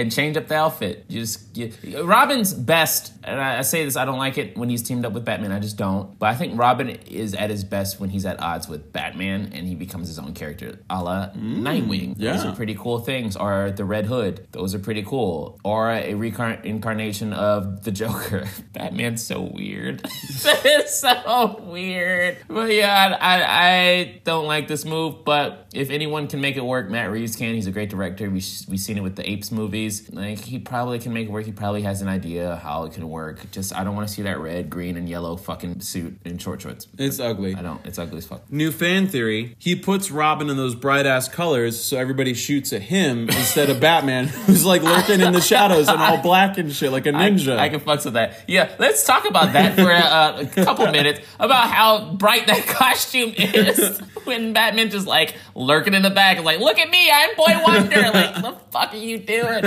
And 0.00 0.10
change 0.10 0.38
up 0.38 0.48
the 0.48 0.54
outfit. 0.54 1.06
Just 1.10 1.54
you, 1.54 1.72
Robin's 2.02 2.54
best, 2.54 3.12
and 3.24 3.40
I, 3.40 3.58
I 3.58 3.62
say 3.62 3.84
this. 3.84 3.96
I 3.96 4.04
don't 4.04 4.18
like 4.18 4.38
it 4.38 4.56
when 4.56 4.68
he's 4.68 4.82
teamed 4.82 5.04
up 5.04 5.12
with 5.12 5.24
Batman. 5.24 5.52
I 5.52 5.58
just 5.58 5.76
don't. 5.76 6.18
But 6.18 6.26
I 6.26 6.34
think 6.34 6.58
Robin 6.58 6.90
is 6.90 7.34
at 7.34 7.50
his 7.50 7.64
best 7.64 8.00
when 8.00 8.10
he's 8.10 8.24
at 8.24 8.40
odds 8.40 8.68
with 8.68 8.92
Batman, 8.92 9.52
and 9.54 9.66
he 9.66 9.74
becomes 9.74 10.08
his 10.08 10.18
own 10.18 10.34
character, 10.34 10.78
a 10.88 11.02
la 11.02 11.28
mm, 11.30 11.60
Nightwing. 11.60 12.16
Those 12.16 12.44
yeah. 12.44 12.50
are 12.50 12.56
pretty 12.56 12.74
cool 12.74 13.00
things. 13.00 13.36
Or 13.36 13.70
the 13.70 13.84
Red 13.84 14.06
Hood. 14.06 14.48
Those 14.52 14.74
are 14.74 14.78
pretty 14.78 15.02
cool. 15.02 15.60
Or 15.64 15.90
a 15.90 16.14
reincarnation 16.14 17.32
of 17.32 17.84
the 17.84 17.90
Joker. 17.90 18.48
Batman's 18.72 19.24
so 19.24 19.42
weird. 19.42 20.00
it's 20.04 21.00
so 21.00 21.62
weird. 21.66 22.38
But 22.48 22.72
yeah, 22.72 23.16
I, 23.20 23.42
I 23.42 24.20
don't 24.24 24.46
like 24.46 24.68
this 24.68 24.84
move. 24.84 25.24
But 25.24 25.68
if 25.74 25.90
anyone 25.90 26.26
can 26.26 26.40
make 26.40 26.56
it 26.56 26.64
work, 26.64 26.88
Matt 26.88 27.10
Reeves 27.10 27.36
can. 27.36 27.54
He's 27.54 27.66
a 27.66 27.72
great 27.72 27.90
director. 27.90 28.28
We 28.28 28.42
we've 28.68 28.80
seen 28.80 28.96
it 28.96 29.02
with 29.02 29.16
the 29.16 29.28
Apes 29.28 29.52
movies. 29.52 30.10
Like 30.10 30.38
he 30.38 30.58
probably 30.58 30.98
can 30.98 31.12
make 31.12 31.28
it 31.28 31.30
work. 31.30 31.44
He 31.44 31.52
probably 31.52 31.82
has 31.82 32.02
an 32.02 32.08
idea 32.08 32.56
how 32.56 32.84
it 32.84 32.92
can 32.92 33.08
work. 33.08 33.19
Just 33.52 33.74
I 33.74 33.84
don't 33.84 33.94
want 33.94 34.08
to 34.08 34.14
see 34.14 34.22
that 34.22 34.38
red, 34.38 34.70
green, 34.70 34.96
and 34.96 35.08
yellow 35.08 35.36
fucking 35.36 35.80
suit 35.80 36.18
in 36.24 36.38
short 36.38 36.62
shorts. 36.62 36.86
It's 36.98 37.20
ugly. 37.20 37.54
I 37.54 37.62
don't. 37.62 37.84
It's 37.86 37.98
ugly 37.98 38.18
as 38.18 38.26
fuck. 38.26 38.50
New 38.50 38.70
fan 38.70 39.06
theory: 39.08 39.56
He 39.58 39.76
puts 39.76 40.10
Robin 40.10 40.48
in 40.50 40.56
those 40.56 40.74
bright 40.74 41.06
ass 41.06 41.28
colors, 41.28 41.80
so 41.80 41.98
everybody 41.98 42.34
shoots 42.34 42.72
at 42.72 42.82
him 42.82 43.22
instead 43.28 43.70
of 43.70 43.80
Batman, 43.80 44.26
who's 44.46 44.64
like 44.64 44.82
lurking 44.82 45.20
in 45.20 45.32
the 45.32 45.40
shadows 45.40 45.88
and 45.88 46.00
all 46.00 46.18
black 46.22 46.58
and 46.58 46.72
shit, 46.72 46.92
like 46.92 47.06
a 47.06 47.10
ninja. 47.12 47.56
I, 47.56 47.66
I 47.66 47.68
can 47.68 47.80
fuck 47.80 48.04
with 48.04 48.14
that. 48.14 48.40
Yeah, 48.46 48.70
let's 48.78 49.04
talk 49.04 49.28
about 49.28 49.52
that 49.52 49.74
for 49.74 49.90
a, 49.90 50.60
a 50.60 50.64
couple 50.64 50.86
minutes 50.92 51.20
about 51.38 51.70
how 51.70 52.12
bright 52.14 52.46
that 52.46 52.66
costume 52.66 53.34
is. 53.36 53.98
when 54.24 54.52
Batman 54.52 54.90
just 54.90 55.06
like 55.06 55.34
lurking 55.54 55.94
in 55.94 56.02
the 56.02 56.10
back 56.10 56.36
and 56.36 56.46
like, 56.46 56.60
look 56.60 56.78
at 56.78 56.88
me, 56.90 57.10
I'm 57.10 57.36
Boy 57.36 57.62
Wonder. 57.64 58.00
like, 58.02 58.42
what 58.42 58.42
the 58.42 58.72
fuck 58.72 58.92
are 58.94 58.96
you 58.96 59.18
doing? 59.18 59.62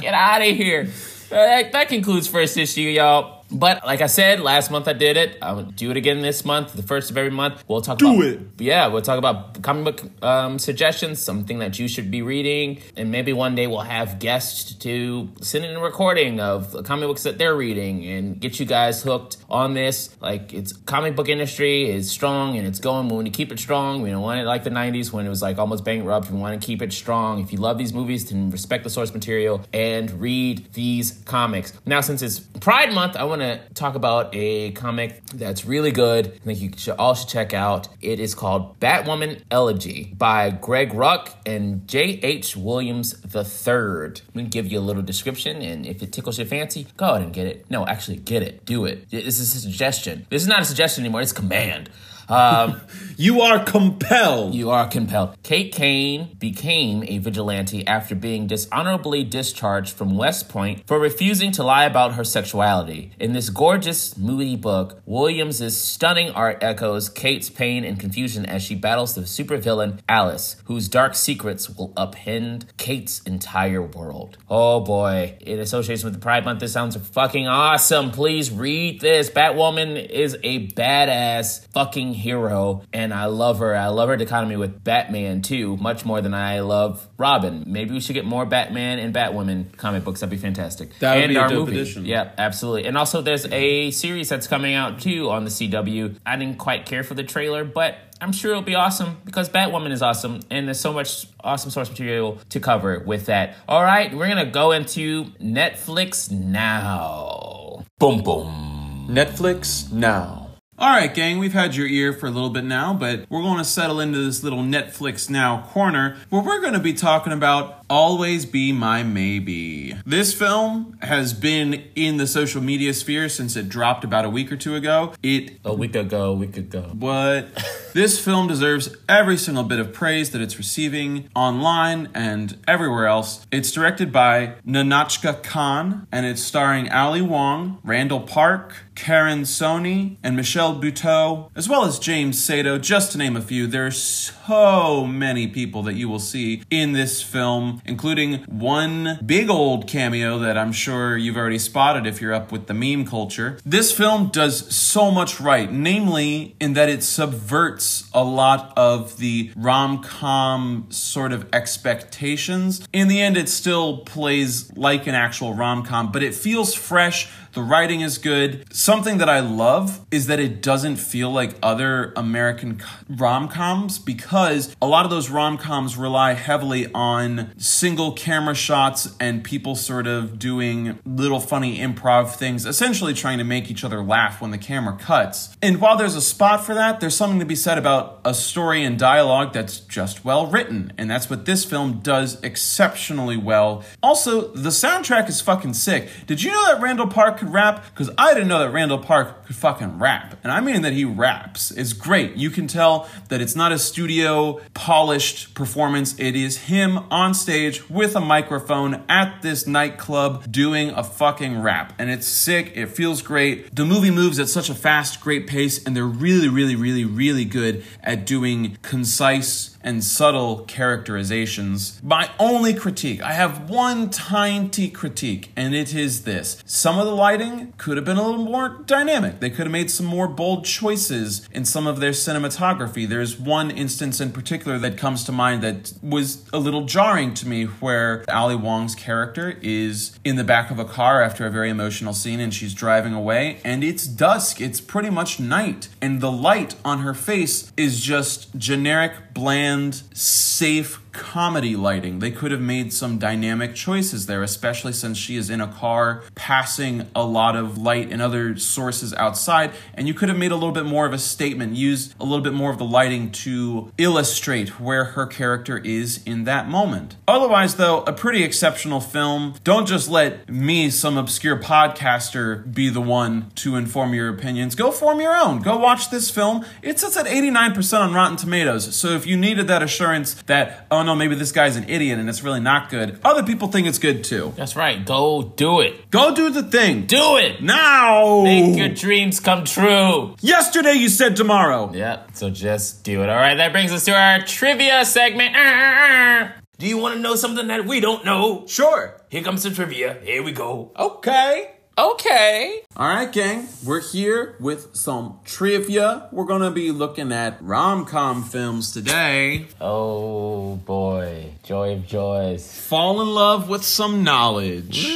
Get 0.00 0.14
out 0.14 0.42
of 0.42 0.56
here. 0.56 0.88
That, 1.30 1.72
that 1.72 1.88
concludes 1.88 2.26
first 2.26 2.56
issue, 2.56 2.80
y'all. 2.80 3.37
But 3.50 3.84
like 3.86 4.00
I 4.00 4.06
said, 4.06 4.40
last 4.40 4.70
month 4.70 4.88
I 4.88 4.92
did 4.92 5.16
it. 5.16 5.38
I 5.40 5.52
will 5.52 5.62
do 5.64 5.90
it 5.90 5.96
again 5.96 6.20
this 6.20 6.44
month, 6.44 6.74
the 6.74 6.82
first 6.82 7.10
of 7.10 7.16
every 7.16 7.30
month. 7.30 7.64
We'll 7.66 7.80
talk 7.80 7.98
Do 7.98 8.10
about 8.12 8.24
it. 8.24 8.40
yeah, 8.58 8.86
we'll 8.88 9.02
talk 9.02 9.18
about 9.18 9.62
comic 9.62 9.84
book 9.84 10.22
um, 10.22 10.58
suggestions, 10.58 11.20
something 11.20 11.58
that 11.60 11.78
you 11.78 11.88
should 11.88 12.10
be 12.10 12.20
reading, 12.22 12.80
and 12.96 13.10
maybe 13.10 13.32
one 13.32 13.54
day 13.54 13.66
we'll 13.66 13.80
have 13.80 14.18
guests 14.18 14.74
to 14.74 15.30
send 15.40 15.64
in 15.64 15.74
a 15.76 15.80
recording 15.80 16.40
of 16.40 16.72
the 16.72 16.82
comic 16.82 17.08
books 17.08 17.22
that 17.22 17.38
they're 17.38 17.56
reading 17.56 18.04
and 18.06 18.38
get 18.38 18.60
you 18.60 18.66
guys 18.66 19.02
hooked 19.02 19.38
on 19.48 19.74
this. 19.74 20.14
Like, 20.20 20.52
it's 20.52 20.72
comic 20.72 21.16
book 21.16 21.28
industry 21.28 21.88
is 21.88 22.10
strong 22.10 22.56
and 22.58 22.66
it's 22.66 22.78
going. 22.80 23.08
We 23.08 23.14
want 23.14 23.26
to 23.28 23.32
keep 23.32 23.50
it 23.50 23.58
strong. 23.58 24.02
We 24.02 24.10
don't 24.10 24.22
want 24.22 24.40
it 24.40 24.44
like 24.44 24.64
the 24.64 24.70
'90s 24.70 25.10
when 25.12 25.24
it 25.24 25.30
was 25.30 25.40
like 25.40 25.58
almost 25.58 25.84
bankrupt. 25.84 26.30
We 26.30 26.38
want 26.38 26.60
to 26.60 26.66
keep 26.66 26.82
it 26.82 26.92
strong. 26.92 27.40
If 27.40 27.52
you 27.52 27.58
love 27.58 27.78
these 27.78 27.94
movies, 27.94 28.28
then 28.28 28.50
respect 28.50 28.84
the 28.84 28.90
source 28.90 29.12
material 29.14 29.62
and 29.72 30.10
read 30.20 30.72
these 30.74 31.12
comics. 31.24 31.72
Now, 31.86 32.02
since 32.02 32.20
it's 32.20 32.40
Pride 32.40 32.92
Month, 32.92 33.16
I 33.16 33.24
want 33.24 33.37
want 33.38 33.68
to 33.68 33.74
talk 33.74 33.94
about 33.94 34.30
a 34.32 34.72
comic 34.72 35.24
that's 35.26 35.64
really 35.64 35.90
good. 35.90 36.26
I 36.26 36.38
think 36.38 36.60
you 36.60 36.70
should, 36.76 36.96
all 36.96 37.14
should 37.14 37.28
check 37.28 37.54
out. 37.54 37.88
It 38.00 38.20
is 38.20 38.34
called 38.34 38.78
Batwoman 38.80 39.42
Elegy 39.50 40.14
by 40.16 40.50
Greg 40.50 40.94
Ruck 40.94 41.30
and 41.46 41.86
J.H. 41.86 42.56
Williams 42.56 43.14
III. 43.24 43.38
I'm 43.38 43.52
going 43.72 44.16
to 44.34 44.42
give 44.44 44.70
you 44.70 44.78
a 44.78 44.80
little 44.80 45.02
description, 45.02 45.62
and 45.62 45.86
if 45.86 46.02
it 46.02 46.12
tickles 46.12 46.38
your 46.38 46.46
fancy, 46.46 46.86
go 46.96 47.10
ahead 47.10 47.22
and 47.22 47.32
get 47.32 47.46
it. 47.46 47.70
No, 47.70 47.86
actually, 47.86 48.16
get 48.16 48.42
it. 48.42 48.64
Do 48.64 48.84
it. 48.84 49.10
This 49.10 49.38
is 49.38 49.54
a 49.54 49.60
suggestion. 49.60 50.26
This 50.30 50.42
is 50.42 50.48
not 50.48 50.62
a 50.62 50.64
suggestion 50.64 51.04
anymore, 51.04 51.22
it's 51.22 51.32
command. 51.32 51.90
Um, 52.28 52.80
You 53.20 53.40
are 53.40 53.58
compelled. 53.64 54.54
you 54.54 54.70
are 54.70 54.86
compelled. 54.86 55.36
Kate 55.42 55.72
Kane 55.72 56.36
became 56.38 57.02
a 57.08 57.18
vigilante 57.18 57.84
after 57.84 58.14
being 58.14 58.46
dishonorably 58.46 59.24
discharged 59.24 59.92
from 59.92 60.16
West 60.16 60.48
Point 60.48 60.86
for 60.86 61.00
refusing 61.00 61.50
to 61.50 61.64
lie 61.64 61.84
about 61.84 62.14
her 62.14 62.22
sexuality. 62.22 63.10
In 63.18 63.32
this 63.32 63.50
gorgeous, 63.50 64.16
moody 64.16 64.54
book, 64.54 65.02
Williams' 65.04 65.76
stunning 65.76 66.30
art 66.30 66.58
echoes 66.62 67.08
Kate's 67.08 67.50
pain 67.50 67.84
and 67.84 67.98
confusion 67.98 68.46
as 68.46 68.62
she 68.62 68.76
battles 68.76 69.16
the 69.16 69.22
supervillain 69.22 69.98
Alice, 70.08 70.54
whose 70.66 70.86
dark 70.86 71.16
secrets 71.16 71.68
will 71.68 71.88
upend 71.94 72.66
Kate's 72.76 73.20
entire 73.22 73.82
world. 73.82 74.38
Oh 74.48 74.78
boy, 74.78 75.36
in 75.40 75.58
association 75.58 76.04
with 76.04 76.14
the 76.14 76.20
Pride 76.20 76.44
Month, 76.44 76.60
this 76.60 76.72
sounds 76.72 76.94
fucking 76.94 77.48
awesome. 77.48 78.12
Please 78.12 78.52
read 78.52 79.00
this. 79.00 79.28
Batwoman 79.28 80.08
is 80.08 80.36
a 80.44 80.68
badass 80.68 81.66
fucking 81.72 82.14
hero, 82.18 82.82
and 82.92 83.14
I 83.14 83.26
love 83.26 83.60
her. 83.60 83.74
I 83.74 83.88
love 83.88 84.08
her 84.08 84.16
dichotomy 84.16 84.56
with 84.56 84.84
Batman 84.84 85.42
too, 85.42 85.76
much 85.78 86.04
more 86.04 86.20
than 86.20 86.34
I 86.34 86.60
love 86.60 87.08
Robin. 87.16 87.64
Maybe 87.66 87.92
we 87.92 88.00
should 88.00 88.14
get 88.14 88.24
more 88.24 88.44
Batman 88.44 88.98
and 88.98 89.14
Batwoman 89.14 89.76
comic 89.76 90.04
books. 90.04 90.20
That'd 90.20 90.30
be 90.30 90.36
fantastic. 90.36 90.98
That 90.98 91.14
would 91.14 91.24
and 91.24 91.30
be 91.30 91.36
our 91.36 91.50
movie. 91.50 91.78
Yeah, 92.02 92.32
absolutely. 92.36 92.86
And 92.86 92.98
also, 92.98 93.22
there's 93.22 93.46
a 93.46 93.90
series 93.90 94.28
that's 94.28 94.46
coming 94.46 94.74
out 94.74 95.00
too 95.00 95.30
on 95.30 95.44
the 95.44 95.50
CW. 95.50 96.18
I 96.26 96.36
didn't 96.36 96.58
quite 96.58 96.84
care 96.86 97.02
for 97.02 97.14
the 97.14 97.24
trailer, 97.24 97.64
but 97.64 97.96
I'm 98.20 98.32
sure 98.32 98.50
it'll 98.50 98.62
be 98.62 98.74
awesome 98.74 99.18
because 99.24 99.48
Batwoman 99.48 99.92
is 99.92 100.02
awesome, 100.02 100.40
and 100.50 100.66
there's 100.66 100.80
so 100.80 100.92
much 100.92 101.26
awesome 101.40 101.70
source 101.70 101.88
material 101.88 102.38
to 102.50 102.60
cover 102.60 103.00
with 103.00 103.26
that. 103.26 103.54
All 103.68 103.84
right, 103.84 104.12
we're 104.14 104.28
gonna 104.28 104.50
go 104.50 104.72
into 104.72 105.26
Netflix 105.40 106.30
now. 106.30 107.84
Boom, 107.98 108.22
boom. 108.22 109.06
Netflix 109.08 109.90
now. 109.92 110.47
All 110.80 110.90
right, 110.90 111.12
gang, 111.12 111.40
we've 111.40 111.54
had 111.54 111.74
your 111.74 111.88
ear 111.88 112.12
for 112.12 112.26
a 112.26 112.30
little 112.30 112.50
bit 112.50 112.62
now, 112.62 112.94
but 112.94 113.26
we're 113.28 113.42
going 113.42 113.58
to 113.58 113.64
settle 113.64 113.98
into 113.98 114.24
this 114.24 114.44
little 114.44 114.60
Netflix 114.60 115.28
Now 115.28 115.66
corner 115.72 116.16
where 116.30 116.40
we're 116.40 116.60
going 116.60 116.74
to 116.74 116.78
be 116.78 116.92
talking 116.92 117.32
about 117.32 117.84
Always 117.90 118.46
Be 118.46 118.70
My 118.70 119.02
Maybe. 119.02 119.96
This 120.06 120.32
film 120.32 120.96
has 121.02 121.34
been 121.34 121.82
in 121.96 122.18
the 122.18 122.28
social 122.28 122.62
media 122.62 122.94
sphere 122.94 123.28
since 123.28 123.56
it 123.56 123.68
dropped 123.68 124.04
about 124.04 124.24
a 124.24 124.30
week 124.30 124.52
or 124.52 124.56
two 124.56 124.76
ago. 124.76 125.14
It 125.20 125.58
A 125.64 125.74
week 125.74 125.96
ago, 125.96 126.30
a 126.30 126.34
week 126.34 126.56
ago. 126.56 126.92
what 126.96 127.48
this 127.92 128.22
film 128.22 128.46
deserves 128.46 128.94
every 129.08 129.36
single 129.36 129.64
bit 129.64 129.78
of 129.78 129.92
praise 129.92 130.30
that 130.30 130.40
it's 130.40 130.58
receiving 130.58 131.28
online 131.34 132.08
and 132.14 132.58
everywhere 132.66 133.06
else. 133.06 133.46
It's 133.50 133.72
directed 133.72 134.12
by 134.12 134.54
Nahnatchka 134.66 135.42
Khan 135.42 136.06
and 136.12 136.26
it's 136.26 136.42
starring 136.42 136.90
Ali 136.90 137.22
Wong, 137.22 137.78
Randall 137.82 138.20
Park, 138.20 138.74
Karan 138.94 139.42
Soni, 139.42 140.16
and 140.22 140.36
Michelle 140.36 140.80
Buteau, 140.80 141.50
as 141.54 141.68
well 141.68 141.84
as 141.84 141.98
James 141.98 142.42
Saito, 142.42 142.78
just 142.78 143.12
to 143.12 143.18
name 143.18 143.36
a 143.36 143.40
few. 143.40 143.66
There's 143.66 144.00
so 144.00 144.37
many 144.48 145.46
people 145.46 145.82
that 145.82 145.94
you 145.94 146.08
will 146.08 146.18
see 146.18 146.62
in 146.70 146.92
this 146.92 147.22
film, 147.22 147.82
including 147.84 148.44
one 148.44 149.18
big 149.24 149.50
old 149.50 149.86
cameo 149.86 150.38
that 150.38 150.56
I'm 150.56 150.72
sure 150.72 151.16
you've 151.16 151.36
already 151.36 151.58
spotted 151.58 152.06
if 152.06 152.20
you're 152.20 152.32
up 152.32 152.50
with 152.50 152.66
the 152.66 152.74
meme 152.74 153.04
culture. 153.04 153.58
This 153.64 153.92
film 153.92 154.28
does 154.28 154.74
so 154.74 155.10
much 155.10 155.38
right, 155.38 155.70
namely 155.70 156.56
in 156.60 156.72
that 156.74 156.88
it 156.88 157.02
subverts 157.02 158.08
a 158.14 158.24
lot 158.24 158.72
of 158.76 159.18
the 159.18 159.50
rom 159.54 160.02
com 160.02 160.86
sort 160.88 161.32
of 161.32 161.46
expectations. 161.52 162.86
In 162.92 163.08
the 163.08 163.20
end, 163.20 163.36
it 163.36 163.48
still 163.48 163.98
plays 163.98 164.74
like 164.76 165.06
an 165.06 165.14
actual 165.14 165.52
rom 165.54 165.84
com, 165.84 166.10
but 166.10 166.22
it 166.22 166.34
feels 166.34 166.74
fresh. 166.74 167.28
The 167.58 167.64
writing 167.64 168.02
is 168.02 168.18
good. 168.18 168.72
Something 168.72 169.18
that 169.18 169.28
I 169.28 169.40
love 169.40 170.06
is 170.12 170.28
that 170.28 170.38
it 170.38 170.62
doesn't 170.62 170.94
feel 170.94 171.32
like 171.32 171.56
other 171.60 172.12
American 172.14 172.80
rom 173.08 173.48
coms 173.48 173.98
because 173.98 174.76
a 174.80 174.86
lot 174.86 175.04
of 175.04 175.10
those 175.10 175.28
rom 175.28 175.58
coms 175.58 175.96
rely 175.96 176.34
heavily 176.34 176.86
on 176.94 177.50
single 177.58 178.12
camera 178.12 178.54
shots 178.54 179.12
and 179.18 179.42
people 179.42 179.74
sort 179.74 180.06
of 180.06 180.38
doing 180.38 181.00
little 181.04 181.40
funny 181.40 181.78
improv 181.78 182.36
things, 182.36 182.64
essentially 182.64 183.12
trying 183.12 183.38
to 183.38 183.44
make 183.44 183.72
each 183.72 183.82
other 183.82 184.04
laugh 184.04 184.40
when 184.40 184.52
the 184.52 184.58
camera 184.58 184.96
cuts. 184.96 185.56
And 185.60 185.80
while 185.80 185.96
there's 185.96 186.14
a 186.14 186.22
spot 186.22 186.64
for 186.64 186.74
that, 186.74 187.00
there's 187.00 187.16
something 187.16 187.40
to 187.40 187.44
be 187.44 187.56
said 187.56 187.76
about 187.76 188.20
a 188.24 188.34
story 188.34 188.84
and 188.84 188.96
dialogue 188.96 189.52
that's 189.52 189.80
just 189.80 190.24
well 190.24 190.46
written. 190.46 190.92
And 190.96 191.10
that's 191.10 191.28
what 191.28 191.44
this 191.44 191.64
film 191.64 191.98
does 192.04 192.40
exceptionally 192.44 193.36
well. 193.36 193.82
Also, 194.00 194.52
the 194.52 194.70
soundtrack 194.70 195.28
is 195.28 195.40
fucking 195.40 195.74
sick. 195.74 196.08
Did 196.28 196.44
you 196.44 196.52
know 196.52 196.64
that 196.66 196.80
Randall 196.80 197.08
Park 197.08 197.47
could 197.48 197.54
rap? 197.54 197.84
Because 197.90 198.10
I 198.18 198.34
didn't 198.34 198.48
know 198.48 198.58
that 198.60 198.70
Randall 198.70 198.98
Park 198.98 199.46
could 199.46 199.56
fucking 199.56 199.98
rap. 199.98 200.38
And 200.42 200.52
I 200.52 200.60
mean 200.60 200.82
that 200.82 200.92
he 200.92 201.04
raps. 201.04 201.70
It's 201.70 201.92
great. 201.92 202.36
You 202.36 202.50
can 202.50 202.66
tell 202.66 203.08
that 203.28 203.40
it's 203.40 203.56
not 203.56 203.72
a 203.72 203.78
studio 203.78 204.60
polished 204.74 205.54
performance. 205.54 206.18
It 206.18 206.36
is 206.36 206.58
him 206.58 206.98
on 207.10 207.34
stage 207.34 207.88
with 207.88 208.14
a 208.14 208.20
microphone 208.20 209.02
at 209.08 209.42
this 209.42 209.66
nightclub 209.66 210.50
doing 210.50 210.90
a 210.90 211.02
fucking 211.02 211.60
rap. 211.62 211.94
And 211.98 212.10
it's 212.10 212.26
sick. 212.26 212.72
It 212.74 212.88
feels 212.88 213.22
great. 213.22 213.74
The 213.74 213.84
movie 213.84 214.10
moves 214.10 214.38
at 214.38 214.48
such 214.48 214.68
a 214.68 214.74
fast, 214.74 215.20
great 215.20 215.46
pace, 215.46 215.84
and 215.84 215.96
they're 215.96 216.04
really, 216.04 216.48
really, 216.48 216.76
really, 216.76 217.04
really 217.04 217.44
good 217.44 217.84
at 218.02 218.26
doing 218.26 218.78
concise 218.82 219.77
and 219.82 220.02
subtle 220.02 220.64
characterizations. 220.64 222.00
My 222.02 222.30
only 222.38 222.74
critique, 222.74 223.22
I 223.22 223.32
have 223.32 223.70
one 223.70 224.10
tiny 224.10 224.88
critique, 224.90 225.52
and 225.56 225.74
it 225.74 225.94
is 225.94 226.24
this. 226.24 226.62
Some 226.66 226.98
of 226.98 227.06
the 227.06 227.14
lighting 227.14 227.72
could 227.78 227.96
have 227.96 228.04
been 228.04 228.16
a 228.16 228.22
little 228.22 228.44
more 228.44 228.68
dynamic. 228.86 229.40
They 229.40 229.50
could 229.50 229.66
have 229.66 229.72
made 229.72 229.90
some 229.90 230.06
more 230.06 230.28
bold 230.28 230.64
choices 230.64 231.48
in 231.52 231.64
some 231.64 231.86
of 231.86 232.00
their 232.00 232.10
cinematography. 232.10 233.08
There's 233.08 233.38
one 233.38 233.70
instance 233.70 234.20
in 234.20 234.32
particular 234.32 234.78
that 234.78 234.96
comes 234.98 235.24
to 235.24 235.32
mind 235.32 235.62
that 235.62 235.92
was 236.02 236.48
a 236.52 236.58
little 236.58 236.84
jarring 236.84 237.34
to 237.34 237.48
me 237.48 237.64
where 237.64 238.24
Ali 238.28 238.56
Wong's 238.56 238.94
character 238.94 239.58
is 239.62 240.18
in 240.24 240.36
the 240.36 240.44
back 240.44 240.70
of 240.70 240.78
a 240.78 240.84
car 240.84 241.22
after 241.22 241.46
a 241.46 241.50
very 241.50 241.70
emotional 241.70 242.12
scene 242.12 242.40
and 242.40 242.52
she's 242.52 242.74
driving 242.74 243.14
away 243.14 243.60
and 243.64 243.84
it's 243.84 244.06
dusk. 244.06 244.60
It's 244.60 244.80
pretty 244.80 245.10
much 245.10 245.38
night 245.38 245.88
and 246.00 246.20
the 246.20 246.32
light 246.32 246.74
on 246.84 247.00
her 247.00 247.14
face 247.14 247.72
is 247.76 248.00
just 248.00 248.56
generic, 248.56 249.12
bland, 249.34 249.67
safe 250.14 251.00
comedy 251.12 251.76
lighting. 251.76 252.18
They 252.18 252.30
could 252.30 252.50
have 252.50 252.60
made 252.60 252.92
some 252.92 253.18
dynamic 253.18 253.74
choices 253.74 254.26
there, 254.26 254.42
especially 254.42 254.92
since 254.92 255.18
she 255.18 255.36
is 255.36 255.50
in 255.50 255.60
a 255.60 255.68
car 255.68 256.22
passing 256.34 257.06
a 257.14 257.24
lot 257.24 257.56
of 257.56 257.78
light 257.78 258.12
and 258.12 258.22
other 258.22 258.56
sources 258.56 259.12
outside. 259.14 259.72
And 259.94 260.06
you 260.06 260.14
could 260.14 260.28
have 260.28 260.38
made 260.38 260.52
a 260.52 260.54
little 260.54 260.72
bit 260.72 260.84
more 260.84 261.06
of 261.06 261.12
a 261.12 261.18
statement, 261.18 261.74
used 261.74 262.14
a 262.20 262.24
little 262.24 262.42
bit 262.42 262.52
more 262.52 262.70
of 262.70 262.78
the 262.78 262.84
lighting 262.84 263.30
to 263.30 263.92
illustrate 263.98 264.80
where 264.80 265.04
her 265.04 265.26
character 265.26 265.78
is 265.78 266.22
in 266.24 266.44
that 266.44 266.68
moment. 266.68 267.16
Otherwise, 267.26 267.76
though, 267.76 268.02
a 268.02 268.12
pretty 268.12 268.42
exceptional 268.42 269.00
film. 269.00 269.54
Don't 269.64 269.86
just 269.86 270.08
let 270.08 270.48
me, 270.48 270.90
some 270.90 271.16
obscure 271.16 271.56
podcaster, 271.56 272.72
be 272.72 272.88
the 272.88 273.00
one 273.00 273.50
to 273.56 273.76
inform 273.76 274.14
your 274.14 274.28
opinions. 274.28 274.74
Go 274.74 274.90
form 274.90 275.20
your 275.20 275.36
own. 275.36 275.60
Go 275.60 275.76
watch 275.78 276.10
this 276.10 276.30
film. 276.30 276.64
It 276.82 276.98
sits 276.98 277.16
at 277.16 277.26
89% 277.26 278.00
on 278.00 278.14
Rotten 278.14 278.36
Tomatoes. 278.36 278.94
So 278.96 279.08
if 279.10 279.26
you 279.26 279.36
needed 279.36 279.68
that 279.68 279.82
assurance 279.82 280.34
that, 280.46 280.86
oh 280.98 281.02
no, 281.02 281.14
maybe 281.14 281.36
this 281.36 281.52
guy's 281.52 281.76
an 281.76 281.88
idiot 281.88 282.18
and 282.18 282.28
it's 282.28 282.42
really 282.42 282.60
not 282.60 282.90
good, 282.90 283.20
other 283.24 283.42
people 283.44 283.68
think 283.68 283.86
it's 283.86 283.98
good 283.98 284.24
too. 284.24 284.52
That's 284.56 284.74
right. 284.74 285.04
Go 285.04 285.42
do 285.56 285.80
it. 285.80 286.10
Go 286.10 286.34
do 286.34 286.50
the 286.50 286.64
thing. 286.64 287.06
Do 287.06 287.36
it. 287.36 287.62
now. 287.62 288.42
Make 288.42 288.76
your 288.76 288.88
dreams 288.88 289.38
come 289.40 289.64
true. 289.64 290.34
Yesterday 290.40 290.94
you 290.94 291.08
said 291.08 291.36
tomorrow. 291.36 291.92
Yep. 291.92 292.30
So 292.34 292.50
just 292.50 293.04
do 293.04 293.22
it. 293.22 293.28
All 293.28 293.36
right. 293.36 293.54
That 293.54 293.72
brings 293.72 293.92
us 293.92 294.04
to 294.06 294.12
our 294.12 294.40
trivia 294.42 295.04
segment. 295.04 295.54
Do 296.78 296.86
you 296.86 296.96
want 296.96 297.16
to 297.16 297.20
know 297.20 297.34
something 297.34 297.66
that 297.68 297.86
we 297.86 297.98
don't 297.98 298.24
know? 298.24 298.64
Sure. 298.68 299.20
Here 299.30 299.42
comes 299.42 299.64
the 299.64 299.70
trivia. 299.70 300.18
Here 300.22 300.44
we 300.44 300.52
go. 300.52 300.92
Okay. 300.96 301.72
Okay. 301.98 302.82
All 302.96 303.08
right, 303.08 303.32
gang. 303.32 303.66
We're 303.84 304.00
here 304.00 304.54
with 304.60 304.94
some 304.94 305.40
trivia. 305.44 306.28
We're 306.30 306.44
going 306.44 306.62
to 306.62 306.70
be 306.70 306.92
looking 306.92 307.32
at 307.32 307.60
rom 307.60 308.04
com 308.04 308.44
films 308.44 308.92
today. 308.92 309.66
Oh 309.80 310.76
boy. 310.76 311.54
Joy 311.64 311.94
of 311.94 312.06
joys. 312.06 312.72
Fall 312.86 313.20
in 313.20 313.28
love 313.28 313.68
with 313.68 313.82
some 313.82 314.22
knowledge. 314.22 315.08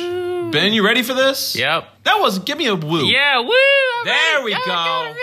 Ben, 0.51 0.72
you 0.72 0.85
ready 0.85 1.05
for 1.05 1.14
this? 1.14 1.55
Yep. 1.55 1.85
That 2.03 2.16
was, 2.16 2.41
give 2.41 2.59
me 2.59 2.66
a 2.66 2.74
woo. 2.74 3.07
Yeah. 3.07 3.39
Woo. 3.39 4.05
There 4.05 4.43
we 4.43 4.53
go. 4.53 5.14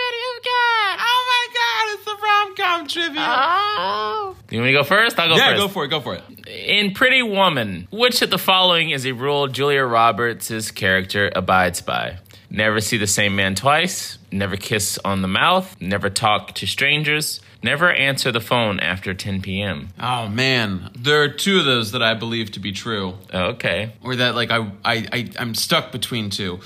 It's 2.00 2.06
the 2.06 2.18
rom 2.22 2.56
com 2.56 2.88
trivia. 2.88 3.22
Oh. 3.22 4.36
You 4.52 4.60
want 4.60 4.68
me 4.68 4.74
to 4.74 4.80
go 4.80 4.84
first? 4.84 5.20
I'll 5.20 5.30
go 5.30 5.36
yeah, 5.36 5.50
first. 5.52 5.62
go 5.62 5.68
for 5.68 5.86
it, 5.86 5.90
go 5.90 6.02
for 6.02 6.16
it. 6.16 6.24
In 6.48 6.94
Pretty 6.94 7.22
Woman, 7.22 7.88
which 7.92 8.22
of 8.22 8.30
the 8.30 8.38
following 8.40 8.90
is 8.90 9.06
a 9.06 9.12
rule 9.12 9.48
Julia 9.48 9.84
Roberts' 9.84 10.72
character 10.72 11.32
abides 11.36 11.82
by? 11.82 12.18
Never 12.50 12.82
see 12.82 12.98
the 12.98 13.06
same 13.08 13.36
man 13.36 13.54
twice. 13.54 14.18
Never 14.32 14.58
kiss 14.58 14.98
on 15.06 15.22
the 15.22 15.28
mouth. 15.28 15.76
Never 15.80 16.10
talk 16.10 16.56
to 16.56 16.66
strangers. 16.66 17.42
Never 17.62 17.92
answer 17.92 18.32
the 18.32 18.40
phone 18.40 18.80
after 18.80 19.14
10 19.14 19.42
p.m. 19.42 19.90
Oh 20.00 20.28
man, 20.30 20.90
there 20.98 21.22
are 21.22 21.28
two 21.28 21.60
of 21.60 21.66
those 21.66 21.92
that 21.92 22.02
I 22.02 22.14
believe 22.16 22.52
to 22.52 22.60
be 22.60 22.72
true, 22.72 23.16
Okay. 23.34 23.92
or 24.02 24.16
that 24.16 24.34
like 24.34 24.50
I 24.50 24.60
I, 24.84 25.06
I 25.12 25.30
I'm 25.38 25.54
stuck 25.54 25.92
between 25.92 26.30
two. 26.32 26.60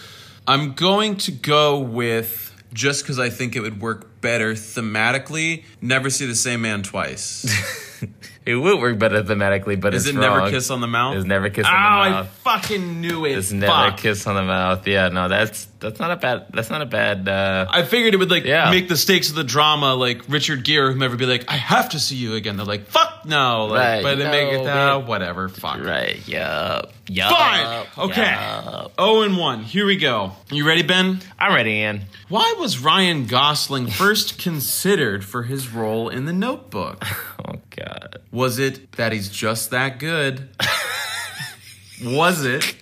I'm 0.48 0.74
going 0.74 1.18
to 1.18 1.32
go 1.32 1.80
with 1.80 2.53
just 2.74 3.04
because 3.04 3.20
I 3.20 3.30
think 3.30 3.56
it 3.56 3.62
would 3.62 3.82
work 3.82 4.22
better 4.22 4.54
thematically. 4.54 5.64
Never 5.82 6.10
see 6.10 6.26
the 6.26 6.36
same 6.36 6.62
man 6.62 6.84
twice. 6.84 7.46
It 8.46 8.56
would 8.56 8.82
work 8.82 9.00
better 9.00 9.24
thematically, 9.24 9.80
but 9.80 9.94
Is 9.94 10.06
it's 10.06 10.18
it 10.18 10.20
never 10.20 10.50
kiss 10.50 10.70
on 10.70 10.82
the 10.82 10.88
mouth? 10.88 11.16
It's 11.16 11.26
never 11.26 11.50
kiss 11.50 11.66
oh, 11.66 11.70
on 11.70 12.04
the 12.04 12.10
mouth. 12.12 12.26
I 12.26 12.60
fucking 12.60 13.00
knew 13.00 13.24
it. 13.24 13.38
It's 13.38 13.54
never 13.54 13.72
Fuck. 13.92 13.98
kiss 14.00 14.28
on 14.28 14.36
the 14.36 14.44
mouth. 14.44 14.86
Yeah, 14.86 15.08
no, 15.08 15.30
that's 15.30 15.66
that's 15.80 15.98
not 15.98 16.12
a 16.12 16.18
bad. 16.18 16.48
That's 16.54 16.70
not 16.70 16.82
a 16.82 16.86
bad. 16.86 17.30
Uh, 17.30 17.68
I 17.70 17.84
figured 17.84 18.14
it 18.14 18.18
would 18.18 18.30
like 18.30 18.44
Yeah. 18.44 18.70
make 18.70 18.90
the 18.90 18.98
stakes 18.98 19.30
of 19.30 19.36
the 19.36 19.46
drama 19.46 19.96
like 19.96 20.24
Richard 20.28 20.66
Gere 20.66 20.88
or 20.88 20.92
whomever 20.92 21.16
be 21.16 21.26
like, 21.26 21.50
I 21.50 21.56
have 21.56 21.90
to 21.90 22.00
see 22.00 22.18
you 22.18 22.36
again. 22.36 22.58
They're 22.58 22.66
like, 22.66 22.88
fuck 22.88 23.24
no. 23.26 23.68
Like, 23.68 23.80
Right, 23.80 24.04
But 24.04 24.20
it 24.20 24.30
make 24.30 24.52
it 24.60 24.64
no, 24.66 25.00
uh, 25.00 25.06
whatever. 25.06 25.48
Fuck. 25.48 25.80
right. 25.82 26.26
Yup. 26.28 26.92
Yup. 27.08 27.32
Fine. 27.32 27.88
Okay. 28.10 28.22
yup. 28.32 28.92
Oh 28.98 29.22
and 29.22 29.38
one. 29.38 29.64
Here 29.64 29.86
we 29.86 29.96
go. 29.96 30.34
You 30.52 30.68
ready, 30.68 30.84
Ben? 30.84 31.20
I'm 31.40 31.54
ready, 31.54 31.72
Ian. 31.72 32.02
Why 32.28 32.56
was 32.60 32.80
Ryan 32.80 33.26
Gosling 33.26 33.88
first 33.88 34.38
considered 34.38 35.24
for 35.24 35.44
his 35.44 35.70
role 35.70 36.10
in 36.10 36.26
The 36.26 36.34
Notebook? 36.34 37.06
Oh 37.48 37.60
God. 37.70 38.22
Was 38.32 38.60
it 38.60 38.94
that 38.94 39.12
he's 39.12 39.30
just 39.30 39.70
that 39.72 40.00
good? 40.00 40.50
was 42.04 42.46
it 42.46 42.76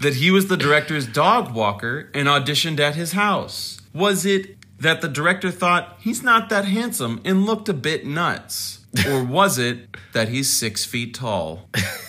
that 0.00 0.14
he 0.14 0.30
was 0.30 0.48
the 0.48 0.56
director's 0.56 1.06
dog 1.06 1.54
walker 1.54 2.10
and 2.14 2.28
auditioned 2.28 2.80
at 2.80 2.94
his 2.94 3.12
house? 3.12 3.80
Was 3.92 4.24
it 4.24 4.56
that 4.78 5.00
the 5.00 5.08
director 5.08 5.50
thought 5.50 5.96
he's 6.00 6.22
not 6.22 6.48
that 6.50 6.64
handsome 6.64 7.20
and 7.24 7.46
looked 7.46 7.68
a 7.68 7.74
bit 7.74 8.06
nuts? 8.06 8.86
Or 9.06 9.22
was 9.22 9.58
it 9.58 9.96
that 10.12 10.28
he's 10.28 10.52
six 10.52 10.84
feet 10.84 11.14
tall? 11.14 11.68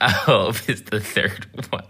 I 0.00 0.10
hope 0.10 0.56
it's 0.68 0.82
the 0.82 1.00
third 1.00 1.46
one. 1.70 1.84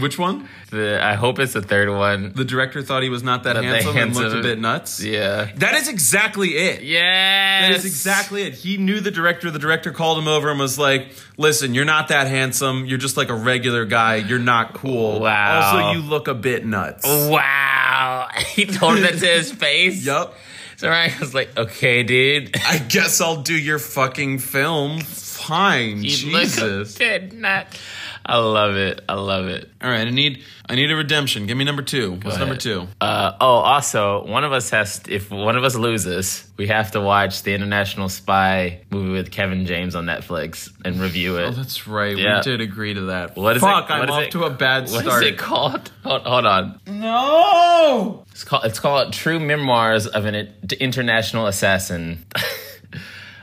Which 0.00 0.18
one? 0.18 0.48
The, 0.70 1.04
I 1.04 1.14
hope 1.14 1.38
it's 1.38 1.52
the 1.52 1.62
third 1.62 1.88
one. 1.88 2.32
The 2.32 2.44
director 2.44 2.82
thought 2.82 3.02
he 3.02 3.08
was 3.08 3.22
not 3.22 3.44
that 3.44 3.54
Not 3.54 3.62
that 3.62 3.82
handsome, 3.82 3.96
and 3.96 4.14
looked 4.16 4.36
a 4.36 4.42
bit 4.42 4.58
nuts? 4.58 5.02
Yeah. 5.02 5.50
That 5.56 5.74
is 5.74 5.88
exactly 5.88 6.50
it. 6.50 6.82
Yes. 6.82 7.68
That 7.70 7.76
is 7.76 7.84
exactly 7.84 8.42
it. 8.42 8.54
He 8.54 8.76
knew 8.76 9.00
the 9.00 9.10
director. 9.10 9.50
The 9.50 9.58
director 9.58 9.92
called 9.92 10.18
him 10.18 10.28
over 10.28 10.50
and 10.50 10.58
was 10.58 10.78
like, 10.78 11.12
"Listen, 11.36 11.74
you're 11.74 11.84
not 11.84 12.08
that 12.08 12.26
handsome. 12.26 12.84
You're 12.86 12.98
just 12.98 13.16
like 13.16 13.28
a 13.28 13.34
regular 13.34 13.84
guy. 13.84 14.16
You're 14.16 14.38
not 14.38 14.74
cool. 14.74 15.20
Wow. 15.20 15.60
Also, 15.60 15.98
you 16.00 16.06
look 16.08 16.28
a 16.28 16.34
bit 16.34 16.64
nuts." 16.64 17.04
Wow. 17.06 18.28
He 18.54 18.64
told 18.66 18.98
that 18.98 19.18
to 19.18 19.26
his 19.26 19.52
face. 19.66 20.04
Yup. 20.04 20.34
So 20.76 20.88
Ryan 20.88 21.18
was 21.20 21.34
like, 21.34 21.56
"Okay, 21.56 22.02
dude." 22.02 22.56
I 22.66 22.78
guess 22.78 23.20
I'll 23.20 23.42
do 23.42 23.54
your 23.54 23.78
fucking 23.78 24.38
film. 24.38 25.00
Fine. 25.46 26.02
You 26.04 26.10
Jesus. 26.10 26.96
bit 26.96 27.32
nut. 27.32 27.66
I 28.24 28.36
love 28.38 28.76
it. 28.76 29.00
I 29.08 29.14
love 29.14 29.46
it. 29.48 29.70
All 29.82 29.90
right. 29.90 30.06
I 30.06 30.10
need. 30.10 30.42
I 30.68 30.76
need 30.76 30.90
a 30.90 30.94
redemption. 30.94 31.46
Give 31.46 31.56
me 31.56 31.64
number 31.64 31.82
two. 31.82 32.12
What's 32.22 32.38
number 32.38 32.54
two? 32.56 32.86
Uh, 33.00 33.32
oh, 33.40 33.46
also, 33.46 34.24
one 34.26 34.44
of 34.44 34.52
us 34.52 34.70
has. 34.70 35.00
If 35.08 35.30
one 35.30 35.56
of 35.56 35.64
us 35.64 35.74
loses, 35.74 36.48
we 36.56 36.68
have 36.68 36.92
to 36.92 37.00
watch 37.00 37.42
the 37.42 37.54
International 37.54 38.08
Spy 38.08 38.82
movie 38.90 39.10
with 39.12 39.32
Kevin 39.32 39.66
James 39.66 39.96
on 39.96 40.04
Netflix 40.06 40.70
and 40.84 41.00
review 41.00 41.38
it. 41.38 41.46
Oh, 41.46 41.50
that's 41.50 41.88
right. 41.88 42.16
Yeah. 42.16 42.36
We 42.38 42.42
did 42.42 42.60
agree 42.60 42.94
to 42.94 43.00
that. 43.06 43.36
What 43.36 43.56
is 43.56 43.62
Fuck, 43.62 43.90
it? 43.90 43.92
I'm 43.94 44.00
what 44.00 44.08
is 44.10 44.14
off 44.14 44.22
it- 44.24 44.30
to 44.32 44.44
a 44.44 44.50
bad 44.50 44.82
What 44.90 45.02
start. 45.04 45.24
is 45.24 45.30
it 45.30 45.38
called? 45.38 45.90
Hold, 46.04 46.22
hold 46.22 46.46
on. 46.46 46.80
No. 46.86 48.24
It's 48.30 48.44
called. 48.44 48.64
It's 48.66 48.78
called 48.78 49.12
True 49.12 49.40
Memoirs 49.40 50.06
of 50.06 50.26
an 50.26 50.52
International 50.78 51.46
Assassin. 51.46 52.26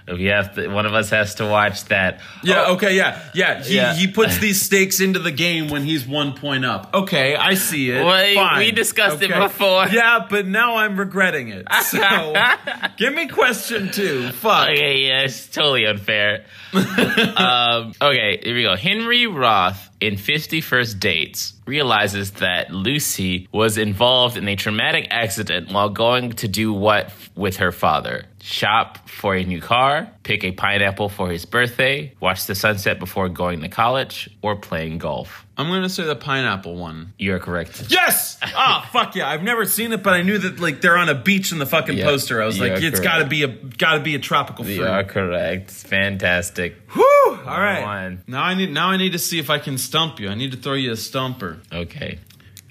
we 0.07 0.25
have 0.25 0.55
to. 0.55 0.67
One 0.69 0.85
of 0.85 0.93
us 0.93 1.09
has 1.09 1.35
to 1.35 1.45
watch 1.45 1.85
that. 1.85 2.21
Yeah, 2.43 2.65
Oh, 2.67 2.73
okay, 2.75 2.95
yeah. 2.95 3.21
Yeah, 3.33 3.63
he, 3.63 3.75
Yeah. 3.75 3.93
he 3.93 4.07
puts 4.07 4.37
these 4.37 4.61
stakes 4.61 4.99
into 4.99 5.19
the 5.19 5.31
game 5.31 5.67
when 5.69 5.83
he's 5.83 6.07
one 6.07 6.33
point 6.33 6.65
up. 6.65 6.93
Okay, 6.93 7.35
I 7.35 7.55
see 7.55 7.89
it. 7.91 8.05
Wait, 8.05 8.35
Fine. 8.35 8.59
we 8.59 8.71
discussed 8.71 9.21
it 9.21 9.33
before. 9.33 9.85
Yeah, 9.91 10.25
but 10.29 10.45
now 10.47 10.77
I'm 10.77 10.97
regretting 10.97 11.49
it. 11.49 11.67
So, 11.83 12.33
give 12.97 13.13
me 13.13 13.27
question 13.27 13.91
two. 13.91 14.29
Fuck. 14.31 14.69
Okay, 14.69 15.07
yeah, 15.07 15.21
it's 15.23 15.47
totally 15.47 15.85
unfair. 15.85 16.45
um, 16.73 17.93
okay, 18.01 18.39
here 18.43 18.55
we 18.55 18.63
go. 18.63 18.75
Henry 18.75 19.27
Roth 19.27 19.89
in 19.99 20.17
50 20.17 20.61
First 20.61 20.99
Dates 20.99 21.53
realizes 21.68 22.32
that 22.32 22.72
Lucy 22.72 23.47
was 23.51 23.78
involved 23.78 24.38
in 24.38 24.47
a 24.47 24.55
traumatic 24.55 25.07
accident 25.11 25.72
while 25.72 25.89
going 25.89 26.32
to 26.34 26.47
do 26.47 26.74
what 26.74 27.11
with 27.36 27.57
her 27.57 27.72
father? 27.72 28.26
Shop 28.41 29.09
for 29.09 29.36
a 29.36 29.43
new 29.43 29.61
car, 29.61 30.09
pick 30.24 30.43
a 30.43 30.51
pineapple 30.51 31.09
for 31.09 31.30
his 31.30 31.45
birthday, 31.45 32.13
watch 32.20 32.45
the 32.45 32.55
sunset 32.55 32.99
before 32.99 33.30
going 33.30 33.61
to 33.61 33.70
college, 33.70 34.30
or 34.41 34.55
playing 34.55 34.97
golf. 34.97 35.46
I'm 35.57 35.67
gonna 35.69 35.89
say 35.89 36.03
the 36.03 36.15
pineapple 36.15 36.75
one. 36.75 37.13
You're 37.17 37.39
correct. 37.39 37.85
Yes! 37.89 38.37
Ah, 38.43 38.87
fuck 38.93 39.15
yeah. 39.15 39.27
I've 39.27 39.41
never 39.41 39.65
seen 39.65 39.91
it, 39.91 40.03
but 40.03 40.13
I 40.13 40.21
knew 40.21 40.37
that 40.37 40.59
like 40.59 40.81
they're 40.81 40.97
on 40.97 41.09
a 41.09 41.15
beach 41.15 41.51
in 41.51 41.57
the 41.57 41.65
fucking 41.65 41.97
Yeah, 41.97 42.05
poster. 42.05 42.41
I 42.41 42.45
was 42.45 42.59
like, 42.59 42.79
you're 42.79 42.89
it's 42.89 42.99
correct. 42.99 43.03
gotta 43.03 43.25
be 43.25 43.41
a 43.43 43.47
gotta 43.47 43.99
be 44.01 44.13
a 44.13 44.19
tropical 44.19 44.63
fruit. 44.65 44.75
You 44.75 44.85
are 44.85 45.03
correct. 45.03 45.71
Fantastic. 45.71 46.75
Whew! 46.91 47.03
All 47.45 47.59
right. 47.59 47.81
One. 47.81 48.23
Now 48.27 48.43
I 48.43 48.53
need 48.53 48.71
now 48.71 48.89
I 48.89 48.97
need 48.97 49.13
to 49.13 49.19
see 49.19 49.39
if 49.39 49.49
I 49.49 49.57
can 49.57 49.77
stump 49.79 50.19
you. 50.19 50.29
I 50.29 50.35
need 50.35 50.51
to 50.51 50.57
throw 50.57 50.73
you 50.73 50.91
a 50.91 50.95
stumper. 50.97 51.59
Okay. 51.73 52.19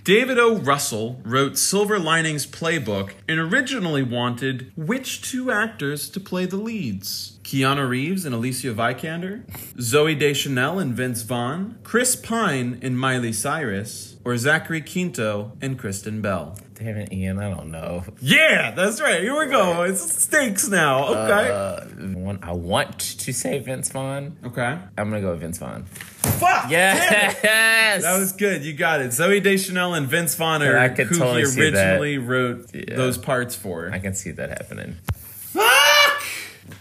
David 0.07 0.39
O. 0.39 0.55
Russell 0.55 1.21
wrote 1.25 1.59
Silver 1.59 1.99
Linings 1.99 2.47
Playbook 2.47 3.15
and 3.27 3.41
originally 3.41 4.05
wanted 4.05 4.71
which 4.77 5.21
two 5.21 5.51
actors 5.51 6.09
to 6.11 6.21
play 6.21 6.47
the 6.47 6.59
leads? 6.59 7.41
Keanu 7.43 7.89
Reeves 7.89 8.25
and 8.25 8.33
Alicia 8.33 8.73
Vikander, 8.73 9.45
Zooey 9.79 10.17
Deschanel 10.17 10.79
and 10.79 10.95
Vince 10.95 11.23
Vaughn, 11.23 11.81
Chris 11.83 12.15
Pine 12.15 12.79
and 12.83 12.97
Miley 12.97 13.33
Cyrus, 13.33 14.15
or 14.25 14.37
Zachary 14.37 14.81
Quinto 14.81 15.51
and 15.61 15.77
Kristen 15.77 16.23
Bell? 16.23 16.57
Damn 16.79 16.99
it, 16.99 17.11
Ian. 17.13 17.39
I 17.39 17.49
don't 17.55 17.71
know. 17.71 18.05
Yeah, 18.21 18.73
that's 18.73 19.01
right. 19.01 19.23
Here 19.23 19.39
we 19.39 19.47
go. 19.51 19.83
It's 19.85 20.23
stakes 20.25 20.69
now. 20.69 21.07
Okay. 21.09 21.51
Uh, 21.51 21.81
one, 22.19 22.39
I 22.43 22.53
want 22.53 22.99
to 22.99 23.33
say 23.33 23.59
Vince 23.61 23.91
Vaughn. 23.91 24.37
okay. 24.45 24.79
I'm 24.99 25.09
gonna 25.09 25.23
go 25.23 25.31
with 25.31 25.41
Vince 25.41 25.57
Vaughn. 25.59 25.85
Fuck. 25.85 26.71
Yes. 26.71 28.03
That 28.03 28.19
was 28.19 28.33
good. 28.33 28.63
You 28.63 28.75
got 28.75 29.01
it. 29.01 29.11
Zooey 29.13 29.43
Deschanel 29.43 29.95
and 29.95 30.07
Vince 30.07 30.35
Vaughn 30.35 30.63
are 30.63 30.77
I 30.79 30.91
could 30.91 31.07
who 31.07 31.19
totally 31.19 31.41
he 31.43 31.47
see 31.47 31.61
originally 31.63 32.19
wrote 32.19 32.75
Yeah. 32.75 32.95
those 32.97 33.17
parts 33.17 33.55
for. 33.55 33.91
I 33.91 33.99
can 33.99 34.13
see 34.15 34.33
that 34.33 34.51
happening. 34.51 34.97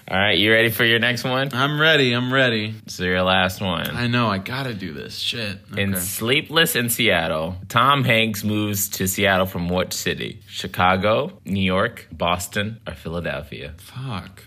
All 0.07 0.17
right, 0.17 0.37
you 0.37 0.51
ready 0.51 0.69
for 0.69 0.85
your 0.85 0.99
next 0.99 1.23
one? 1.23 1.49
I'm 1.53 1.79
ready. 1.79 2.13
I'm 2.13 2.31
ready. 2.31 2.75
So 2.87 3.03
your 3.03 3.23
last 3.23 3.61
one. 3.61 3.89
I 3.89 4.07
know. 4.07 4.27
I 4.27 4.37
gotta 4.37 4.73
do 4.73 4.93
this. 4.93 5.17
Shit. 5.17 5.59
Okay. 5.71 5.81
In 5.81 5.95
Sleepless 5.95 6.75
in 6.75 6.89
Seattle, 6.89 7.55
Tom 7.69 8.03
Hanks 8.03 8.43
moves 8.43 8.89
to 8.89 9.07
Seattle 9.07 9.45
from 9.45 9.67
what 9.67 9.93
city? 9.93 10.41
Chicago, 10.47 11.39
New 11.45 11.63
York, 11.63 12.07
Boston, 12.11 12.79
or 12.87 12.93
Philadelphia? 12.93 13.73
Fuck. 13.77 14.43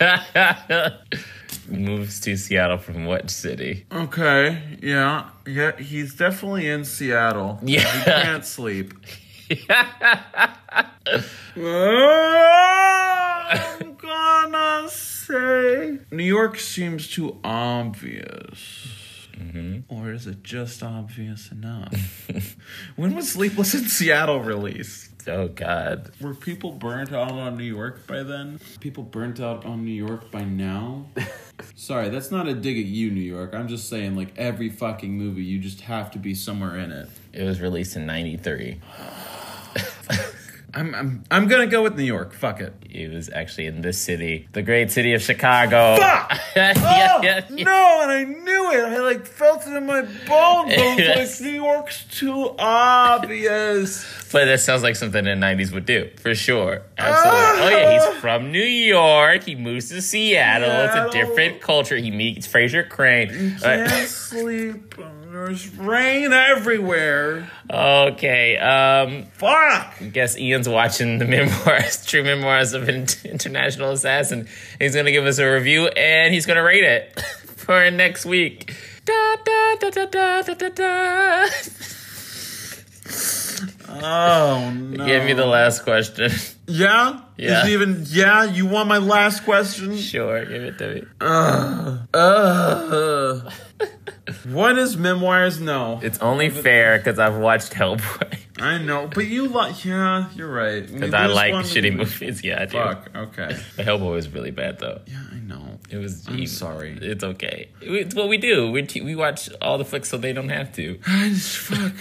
moves 1.68 2.20
to 2.20 2.36
Seattle 2.36 2.78
from 2.78 3.06
what 3.06 3.30
city? 3.30 3.86
Okay. 3.92 4.78
Yeah. 4.82 5.30
Yeah. 5.46 5.76
He's 5.78 6.14
definitely 6.14 6.68
in 6.68 6.84
Seattle. 6.84 7.58
Yeah. 7.62 7.80
He 7.80 8.04
can't 8.04 8.44
sleep. 8.44 8.94
I'm 9.50 9.58
gonna 13.96 14.88
say 14.88 15.98
New 16.10 16.24
York 16.24 16.58
seems 16.58 17.08
too 17.08 17.38
obvious. 17.44 18.88
Or 19.88 20.12
is 20.12 20.26
it 20.26 20.42
just 20.42 20.82
obvious 20.82 21.52
enough? 21.52 22.28
when 22.96 23.14
was 23.14 23.32
Sleepless 23.32 23.74
in 23.74 23.84
Seattle 23.84 24.40
released? 24.40 25.28
Oh 25.28 25.48
God. 25.48 26.10
Were 26.20 26.34
people 26.34 26.72
burnt 26.72 27.12
out 27.12 27.32
on 27.32 27.56
New 27.56 27.64
York 27.64 28.06
by 28.06 28.22
then? 28.22 28.60
People 28.80 29.02
burnt 29.02 29.40
out 29.40 29.64
on 29.64 29.84
New 29.84 29.92
York 29.92 30.30
by 30.30 30.44
now? 30.44 31.06
Sorry, 31.74 32.08
that's 32.08 32.30
not 32.30 32.46
a 32.46 32.54
dig 32.54 32.78
at 32.78 32.84
you, 32.84 33.10
New 33.10 33.20
York. 33.20 33.54
I'm 33.54 33.68
just 33.68 33.88
saying, 33.88 34.16
like, 34.16 34.36
every 34.36 34.68
fucking 34.68 35.16
movie, 35.16 35.44
you 35.44 35.58
just 35.58 35.82
have 35.82 36.10
to 36.12 36.18
be 36.18 36.34
somewhere 36.34 36.78
in 36.78 36.92
it. 36.92 37.08
It 37.32 37.44
was 37.44 37.60
released 37.60 37.96
in 37.96 38.06
'93. 38.06 38.80
I'm, 40.74 40.94
I'm, 40.94 41.24
I'm 41.30 41.46
gonna 41.48 41.66
go 41.68 41.82
with 41.82 41.96
New 41.96 42.02
York. 42.04 42.32
Fuck 42.32 42.60
it. 42.60 42.74
It 42.90 43.12
was 43.12 43.30
actually 43.30 43.66
in 43.66 43.80
this 43.80 43.98
city, 43.98 44.48
the 44.52 44.62
great 44.62 44.90
city 44.90 45.14
of 45.14 45.22
Chicago. 45.22 45.96
Fuck! 45.96 46.30
yeah, 46.56 46.72
Oh, 46.76 47.20
yeah, 47.22 47.44
yeah. 47.50 47.64
no, 47.64 48.00
and 48.02 48.10
I 48.10 48.24
knew 48.24 48.70
it. 48.72 48.84
I 48.84 48.98
like 49.00 49.24
felt 49.26 49.66
it 49.66 49.72
in 49.72 49.86
my 49.86 50.02
bones. 50.02 50.76
Like, 50.76 51.40
New 51.40 51.62
York's 51.62 52.04
too 52.04 52.54
obvious. 52.58 54.04
But 54.32 54.46
that 54.46 54.60
sounds 54.60 54.82
like 54.82 54.96
something 54.96 55.24
the 55.24 55.30
'90s 55.30 55.72
would 55.72 55.86
do 55.86 56.10
for 56.20 56.34
sure. 56.34 56.82
Absolutely. 56.98 57.40
Ah! 57.40 57.58
oh 57.60 57.68
yeah, 57.68 57.92
he's 58.10 58.20
from 58.20 58.50
New 58.50 58.58
York. 58.62 59.44
He 59.44 59.54
moves 59.54 59.88
to 59.90 60.02
Seattle. 60.02 60.68
Seattle. 60.68 61.06
It's 61.06 61.14
a 61.14 61.18
different 61.18 61.60
culture. 61.60 61.96
He 61.96 62.10
meets 62.10 62.46
Frasier 62.48 62.88
Crane. 62.88 63.30
Uh, 63.58 63.86
Can't 63.88 64.08
sleep. 64.08 64.94
There's 65.34 65.68
rain 65.76 66.32
everywhere. 66.32 67.50
Okay. 67.68 68.56
Um, 68.56 69.24
Fuck. 69.32 70.00
I 70.00 70.10
guess 70.12 70.38
Ian's 70.38 70.68
watching 70.68 71.18
the 71.18 71.24
memoirs, 71.24 72.06
true 72.06 72.22
memoirs 72.22 72.72
of 72.72 72.88
an 72.88 73.08
international 73.24 73.90
assassin. 73.90 74.46
He's 74.78 74.94
gonna 74.94 75.10
give 75.10 75.26
us 75.26 75.38
a 75.38 75.52
review 75.52 75.88
and 75.88 76.32
he's 76.32 76.46
gonna 76.46 76.62
rate 76.62 76.84
it 76.84 77.20
for 77.56 77.90
next 77.90 78.24
week. 78.24 78.76
Da, 79.06 79.36
da, 79.44 79.74
da, 79.80 79.90
da, 79.90 80.42
da, 80.42 80.54
da, 80.54 80.68
da. 80.68 81.48
Oh 83.88 84.70
no. 84.70 85.04
Give 85.04 85.24
me 85.24 85.32
the 85.32 85.46
last 85.46 85.82
question. 85.82 86.30
Yeah? 86.68 87.20
Yeah. 87.36 87.66
Even 87.66 88.04
yeah, 88.08 88.44
you 88.44 88.66
want 88.66 88.88
my 88.88 88.98
last 88.98 89.44
question? 89.44 89.96
sure, 89.96 90.44
give 90.44 90.62
it 90.62 90.78
to 90.78 90.94
me. 90.94 91.02
Uh, 91.20 91.98
what 94.44 94.78
is 94.78 94.96
memoirs? 94.96 95.60
No. 95.60 96.00
It's 96.02 96.18
only 96.18 96.48
fair 96.50 96.98
because 96.98 97.18
I've 97.18 97.36
watched 97.36 97.72
Hellboy. 97.72 98.38
I 98.58 98.78
know, 98.78 99.10
but 99.12 99.26
you 99.26 99.48
like 99.48 99.84
yeah, 99.84 100.30
you're 100.34 100.50
right. 100.50 100.86
Because 100.86 101.12
I 101.12 101.26
like 101.26 101.52
shitty 101.54 101.94
movies. 101.96 102.42
Yeah, 102.44 102.62
I 102.62 102.64
do. 102.66 102.78
Fuck. 102.78 103.10
Okay. 103.14 103.56
The 103.76 103.82
Hellboy 103.82 104.12
was 104.12 104.28
really 104.28 104.52
bad 104.52 104.78
though. 104.78 105.00
Yeah, 105.06 105.22
I 105.32 105.36
know. 105.40 105.78
It 105.90 105.96
was. 105.96 106.26
I'm 106.28 106.46
sorry. 106.46 106.96
It's 107.02 107.24
okay. 107.24 107.68
It's 107.80 108.14
what 108.14 108.28
we 108.28 108.38
do. 108.38 108.70
We 108.70 108.86
we 109.02 109.16
watch 109.16 109.50
all 109.60 109.76
the 109.76 109.84
flicks 109.84 110.08
so 110.08 110.16
they 110.18 110.32
don't 110.32 110.48
have 110.50 110.72
to. 110.74 110.98
I 111.06 111.28
just, 111.30 111.56
fuck. 111.56 111.92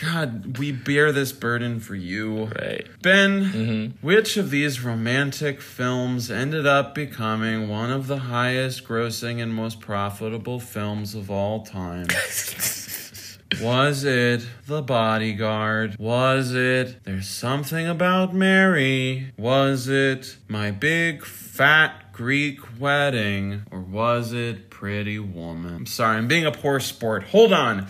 God, 0.00 0.58
we 0.58 0.72
bear 0.72 1.12
this 1.12 1.32
burden 1.32 1.78
for 1.78 1.94
you. 1.94 2.46
Right. 2.46 2.86
Ben, 3.02 3.44
mm-hmm. 3.44 4.06
which 4.06 4.36
of 4.36 4.50
these 4.50 4.82
romantic 4.82 5.60
films 5.60 6.30
ended 6.30 6.66
up 6.66 6.94
becoming 6.94 7.68
one 7.68 7.90
of 7.90 8.06
the 8.06 8.18
highest 8.18 8.84
grossing 8.84 9.42
and 9.42 9.54
most 9.54 9.80
profitable 9.80 10.60
films 10.60 11.14
of 11.14 11.30
all 11.30 11.64
time? 11.64 12.06
Was 13.60 14.04
it 14.04 14.46
The 14.66 14.82
Bodyguard? 14.82 15.96
Was 15.98 16.52
it 16.54 17.04
There's 17.04 17.28
Something 17.28 17.86
About 17.86 18.34
Mary? 18.34 19.32
Was 19.36 19.88
it 19.88 20.36
My 20.48 20.70
Big 20.70 21.24
Fat 21.24 22.12
Greek 22.12 22.58
Wedding? 22.80 23.62
Or 23.70 23.80
was 23.80 24.32
it 24.32 24.70
Pretty 24.70 25.18
Woman? 25.18 25.74
I'm 25.74 25.86
sorry, 25.86 26.16
I'm 26.16 26.28
being 26.28 26.46
a 26.46 26.52
poor 26.52 26.80
sport. 26.80 27.24
Hold 27.24 27.52
on. 27.52 27.86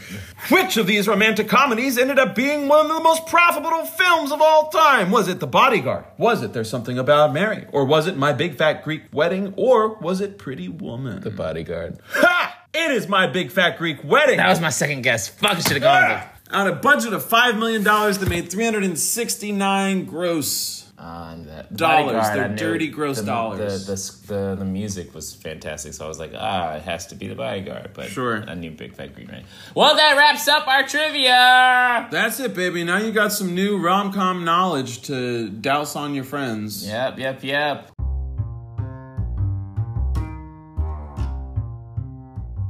Which 0.51 0.77
of 0.77 0.87
these 0.87 1.07
romantic 1.09 1.49
comedies 1.49 1.97
ended 1.99 2.19
up 2.19 2.35
being 2.35 2.69
one 2.69 2.87
of 2.91 2.97
the 2.97 3.03
most 3.03 3.27
profitable 3.27 3.87
films 3.87 4.33
of 4.33 4.41
all 4.43 4.69
time? 4.71 5.11
Was 5.11 5.29
it 5.29 5.41
The 5.41 5.47
Bodyguard? 5.47 6.05
Was 6.19 6.43
it 6.43 6.53
There's 6.53 6.69
Something 6.71 6.99
About 6.99 7.33
Mary? 7.33 7.67
Or 7.73 7.85
was 7.85 8.07
it 8.07 8.17
My 8.17 8.33
Big 8.33 8.57
Fat 8.57 8.83
Greek 8.85 9.03
Wedding? 9.13 9.55
Or 9.57 9.95
was 9.99 10.21
it 10.21 10.39
Pretty 10.39 10.69
Woman? 10.69 11.21
The 11.21 11.31
Bodyguard. 11.31 11.99
ha! 12.11 12.59
It 12.75 12.91
is 12.91 13.07
My 13.07 13.27
Big 13.27 13.51
Fat 13.51 13.77
Greek 13.77 14.03
Wedding. 14.03 14.39
That 14.39 14.49
was 14.49 14.61
my 14.61 14.70
second 14.70 15.03
guess. 15.03 15.29
Fuck, 15.29 15.57
I 15.59 15.61
should 15.61 15.73
have 15.73 15.83
gone 15.83 16.09
with 16.09 16.23
it. 16.23 16.55
On 16.55 16.66
a 16.66 16.75
budget 16.75 17.12
of 17.12 17.23
$5 17.23 17.59
million, 17.59 17.83
they 17.85 18.29
made 18.29 18.51
369 18.51 20.05
gross. 20.07 20.79
On 20.99 21.47
that 21.47 21.75
dollars, 21.77 22.29
they're 22.31 22.55
dirty 22.55 22.87
gross 22.87 23.18
the, 23.18 23.27
dollars. 23.27 23.87
The, 23.87 23.95
the, 24.29 24.35
the, 24.35 24.55
the 24.61 24.64
music 24.64 25.12
was 25.14 25.35
fantastic, 25.35 25.95
so 25.95 26.05
I 26.05 26.09
was 26.09 26.20
like, 26.20 26.31
ah, 26.37 26.75
it 26.77 26.83
has 26.83 27.09
to 27.09 27.16
be 27.16 27.27
the 27.27 27.35
bodyguard. 27.35 27.91
But 27.93 28.09
Sure. 28.09 28.45
I 28.47 28.55
knew 28.55 28.70
Big 28.70 28.95
Fat 28.95 29.12
Green 29.14 29.27
Man. 29.27 29.43
Well, 29.75 29.97
that 29.97 30.16
wraps 30.16 30.47
up 30.47 30.68
our 30.68 30.87
trivia. 30.87 32.07
That's 32.11 32.39
it, 32.39 32.55
baby. 32.55 32.85
Now 32.85 32.99
you 32.99 33.11
got 33.11 33.33
some 33.33 33.53
new 33.53 33.79
rom 33.79 34.12
com 34.12 34.45
knowledge 34.45 35.03
to 35.03 35.49
douse 35.51 35.97
on 35.97 36.14
your 36.14 36.25
friends. 36.25 36.87
Yep, 36.87 37.18
yep, 37.18 37.43
yep. 37.43 37.91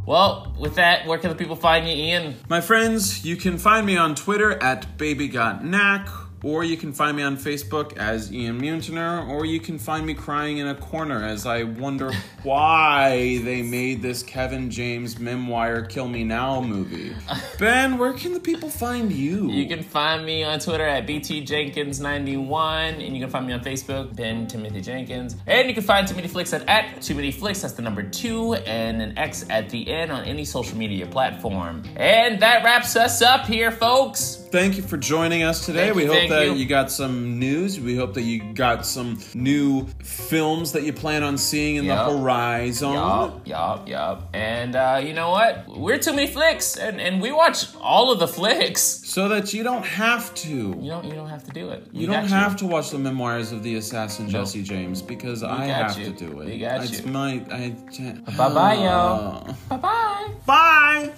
Well, 0.04 0.52
with 0.58 0.74
that, 0.74 1.06
where 1.06 1.18
can 1.18 1.30
the 1.30 1.36
people 1.36 1.54
find 1.54 1.86
you, 1.86 1.94
Ian? 1.94 2.34
My 2.48 2.60
friends, 2.60 3.24
you 3.24 3.36
can 3.36 3.56
find 3.56 3.86
me 3.86 3.96
on 3.96 4.16
Twitter 4.16 4.60
at 4.62 4.98
babygotnack, 4.98 6.08
or 6.42 6.64
you 6.64 6.76
can 6.76 6.92
find 6.92 7.16
me 7.16 7.22
on 7.22 7.36
Facebook 7.36 7.96
as 7.96 8.32
Ian 8.32 8.60
Mutiner, 8.60 9.28
or 9.28 9.46
you 9.46 9.60
can 9.60 9.78
find 9.78 10.04
me 10.04 10.14
crying 10.14 10.58
in 10.58 10.68
a 10.68 10.74
corner 10.74 11.24
as 11.24 11.46
I 11.46 11.62
wonder 11.62 12.12
why 12.42 13.38
they 13.44 13.62
made 13.62 14.02
this 14.02 14.22
Kevin 14.22 14.70
James 14.70 15.18
memoir 15.18 15.82
Kill 15.82 16.08
Me 16.08 16.24
Now 16.24 16.60
movie. 16.60 17.14
Ben, 17.58 17.98
where 17.98 18.12
can 18.12 18.32
the 18.34 18.40
people 18.40 18.70
find 18.70 19.12
you? 19.12 19.50
You 19.50 19.68
can 19.68 19.82
find 19.82 20.24
me 20.24 20.42
on 20.44 20.58
Twitter 20.58 20.86
at 20.86 21.06
BTJenkins91, 21.06 23.04
and 23.04 23.14
you 23.14 23.20
can 23.20 23.30
find 23.30 23.46
me 23.46 23.52
on 23.52 23.60
Facebook, 23.60 24.14
Ben 24.16 24.46
Timothy 24.46 24.80
Jenkins. 24.80 25.36
And 25.46 25.68
you 25.68 25.74
can 25.74 25.84
find 25.84 26.06
Too 26.06 26.14
Many 26.14 26.28
Flicks 26.28 26.52
at, 26.52 26.68
at 26.68 27.00
Too 27.02 27.14
Many 27.14 27.30
Flicks, 27.30 27.62
that's 27.62 27.74
the 27.74 27.82
number 27.82 28.02
two, 28.02 28.54
and 28.54 29.00
an 29.00 29.16
X 29.18 29.44
at 29.48 29.70
the 29.70 29.90
end 29.90 30.10
on 30.10 30.24
any 30.24 30.44
social 30.44 30.76
media 30.76 31.06
platform. 31.06 31.82
And 31.96 32.40
that 32.40 32.64
wraps 32.64 32.96
us 32.96 33.22
up 33.22 33.46
here, 33.46 33.70
folks. 33.70 34.41
Thank 34.52 34.76
you 34.76 34.82
for 34.82 34.98
joining 34.98 35.42
us 35.44 35.64
today. 35.64 35.84
Thank 35.86 35.96
we 35.96 36.02
you, 36.04 36.12
hope 36.12 36.28
that 36.28 36.44
you. 36.46 36.52
you. 36.52 36.66
got 36.66 36.90
some 36.90 37.38
news. 37.38 37.80
We 37.80 37.96
hope 37.96 38.12
that 38.12 38.22
you 38.22 38.52
got 38.52 38.84
some 38.84 39.18
new 39.34 39.86
films 40.04 40.72
that 40.72 40.82
you 40.82 40.92
plan 40.92 41.22
on 41.22 41.38
seeing 41.38 41.76
in 41.76 41.86
Yep. 41.86 41.96
the 42.06 42.18
horizon. 42.18 42.92
Yup, 42.92 43.48
yup, 43.48 43.88
yup. 43.88 44.28
And 44.34 44.76
uh, 44.76 45.00
you 45.02 45.14
know 45.14 45.30
what? 45.30 45.66
We're 45.68 45.96
Too 45.96 46.12
Many 46.12 46.26
Flicks, 46.26 46.76
and, 46.76 47.00
and 47.00 47.22
we 47.22 47.32
watch 47.32 47.74
all 47.76 48.12
of 48.12 48.18
the 48.18 48.28
flicks. 48.28 48.82
So 48.82 49.28
that 49.30 49.54
you 49.54 49.62
don't 49.62 49.86
have 49.86 50.34
to. 50.34 50.48
You 50.50 50.90
don't, 50.90 51.04
you 51.06 51.14
don't 51.14 51.30
have 51.30 51.44
to 51.44 51.50
do 51.52 51.70
it. 51.70 51.88
You 51.90 52.06
don't 52.06 52.24
have 52.28 52.54
to 52.56 52.66
watch 52.66 52.90
the 52.90 52.98
memoirs 52.98 53.52
of 53.52 53.62
the 53.62 53.76
assassin 53.76 54.28
Jesse 54.28 54.62
James 54.62 55.00
because 55.00 55.42
I 55.42 55.64
have 55.64 55.98
you. 55.98 56.12
to 56.12 56.26
do 56.26 56.40
it. 56.42 56.46
We 56.46 56.58
got 56.58 56.84
it's 56.84 57.00
you. 57.00 57.06
my 57.10 57.42
I 57.50 57.74
can't. 57.90 58.22
Bye 58.36 58.52
bye, 58.52 58.74
yo. 58.74 59.46
Bye 59.70 59.76
bye. 59.78 60.30
Bye. 60.44 61.12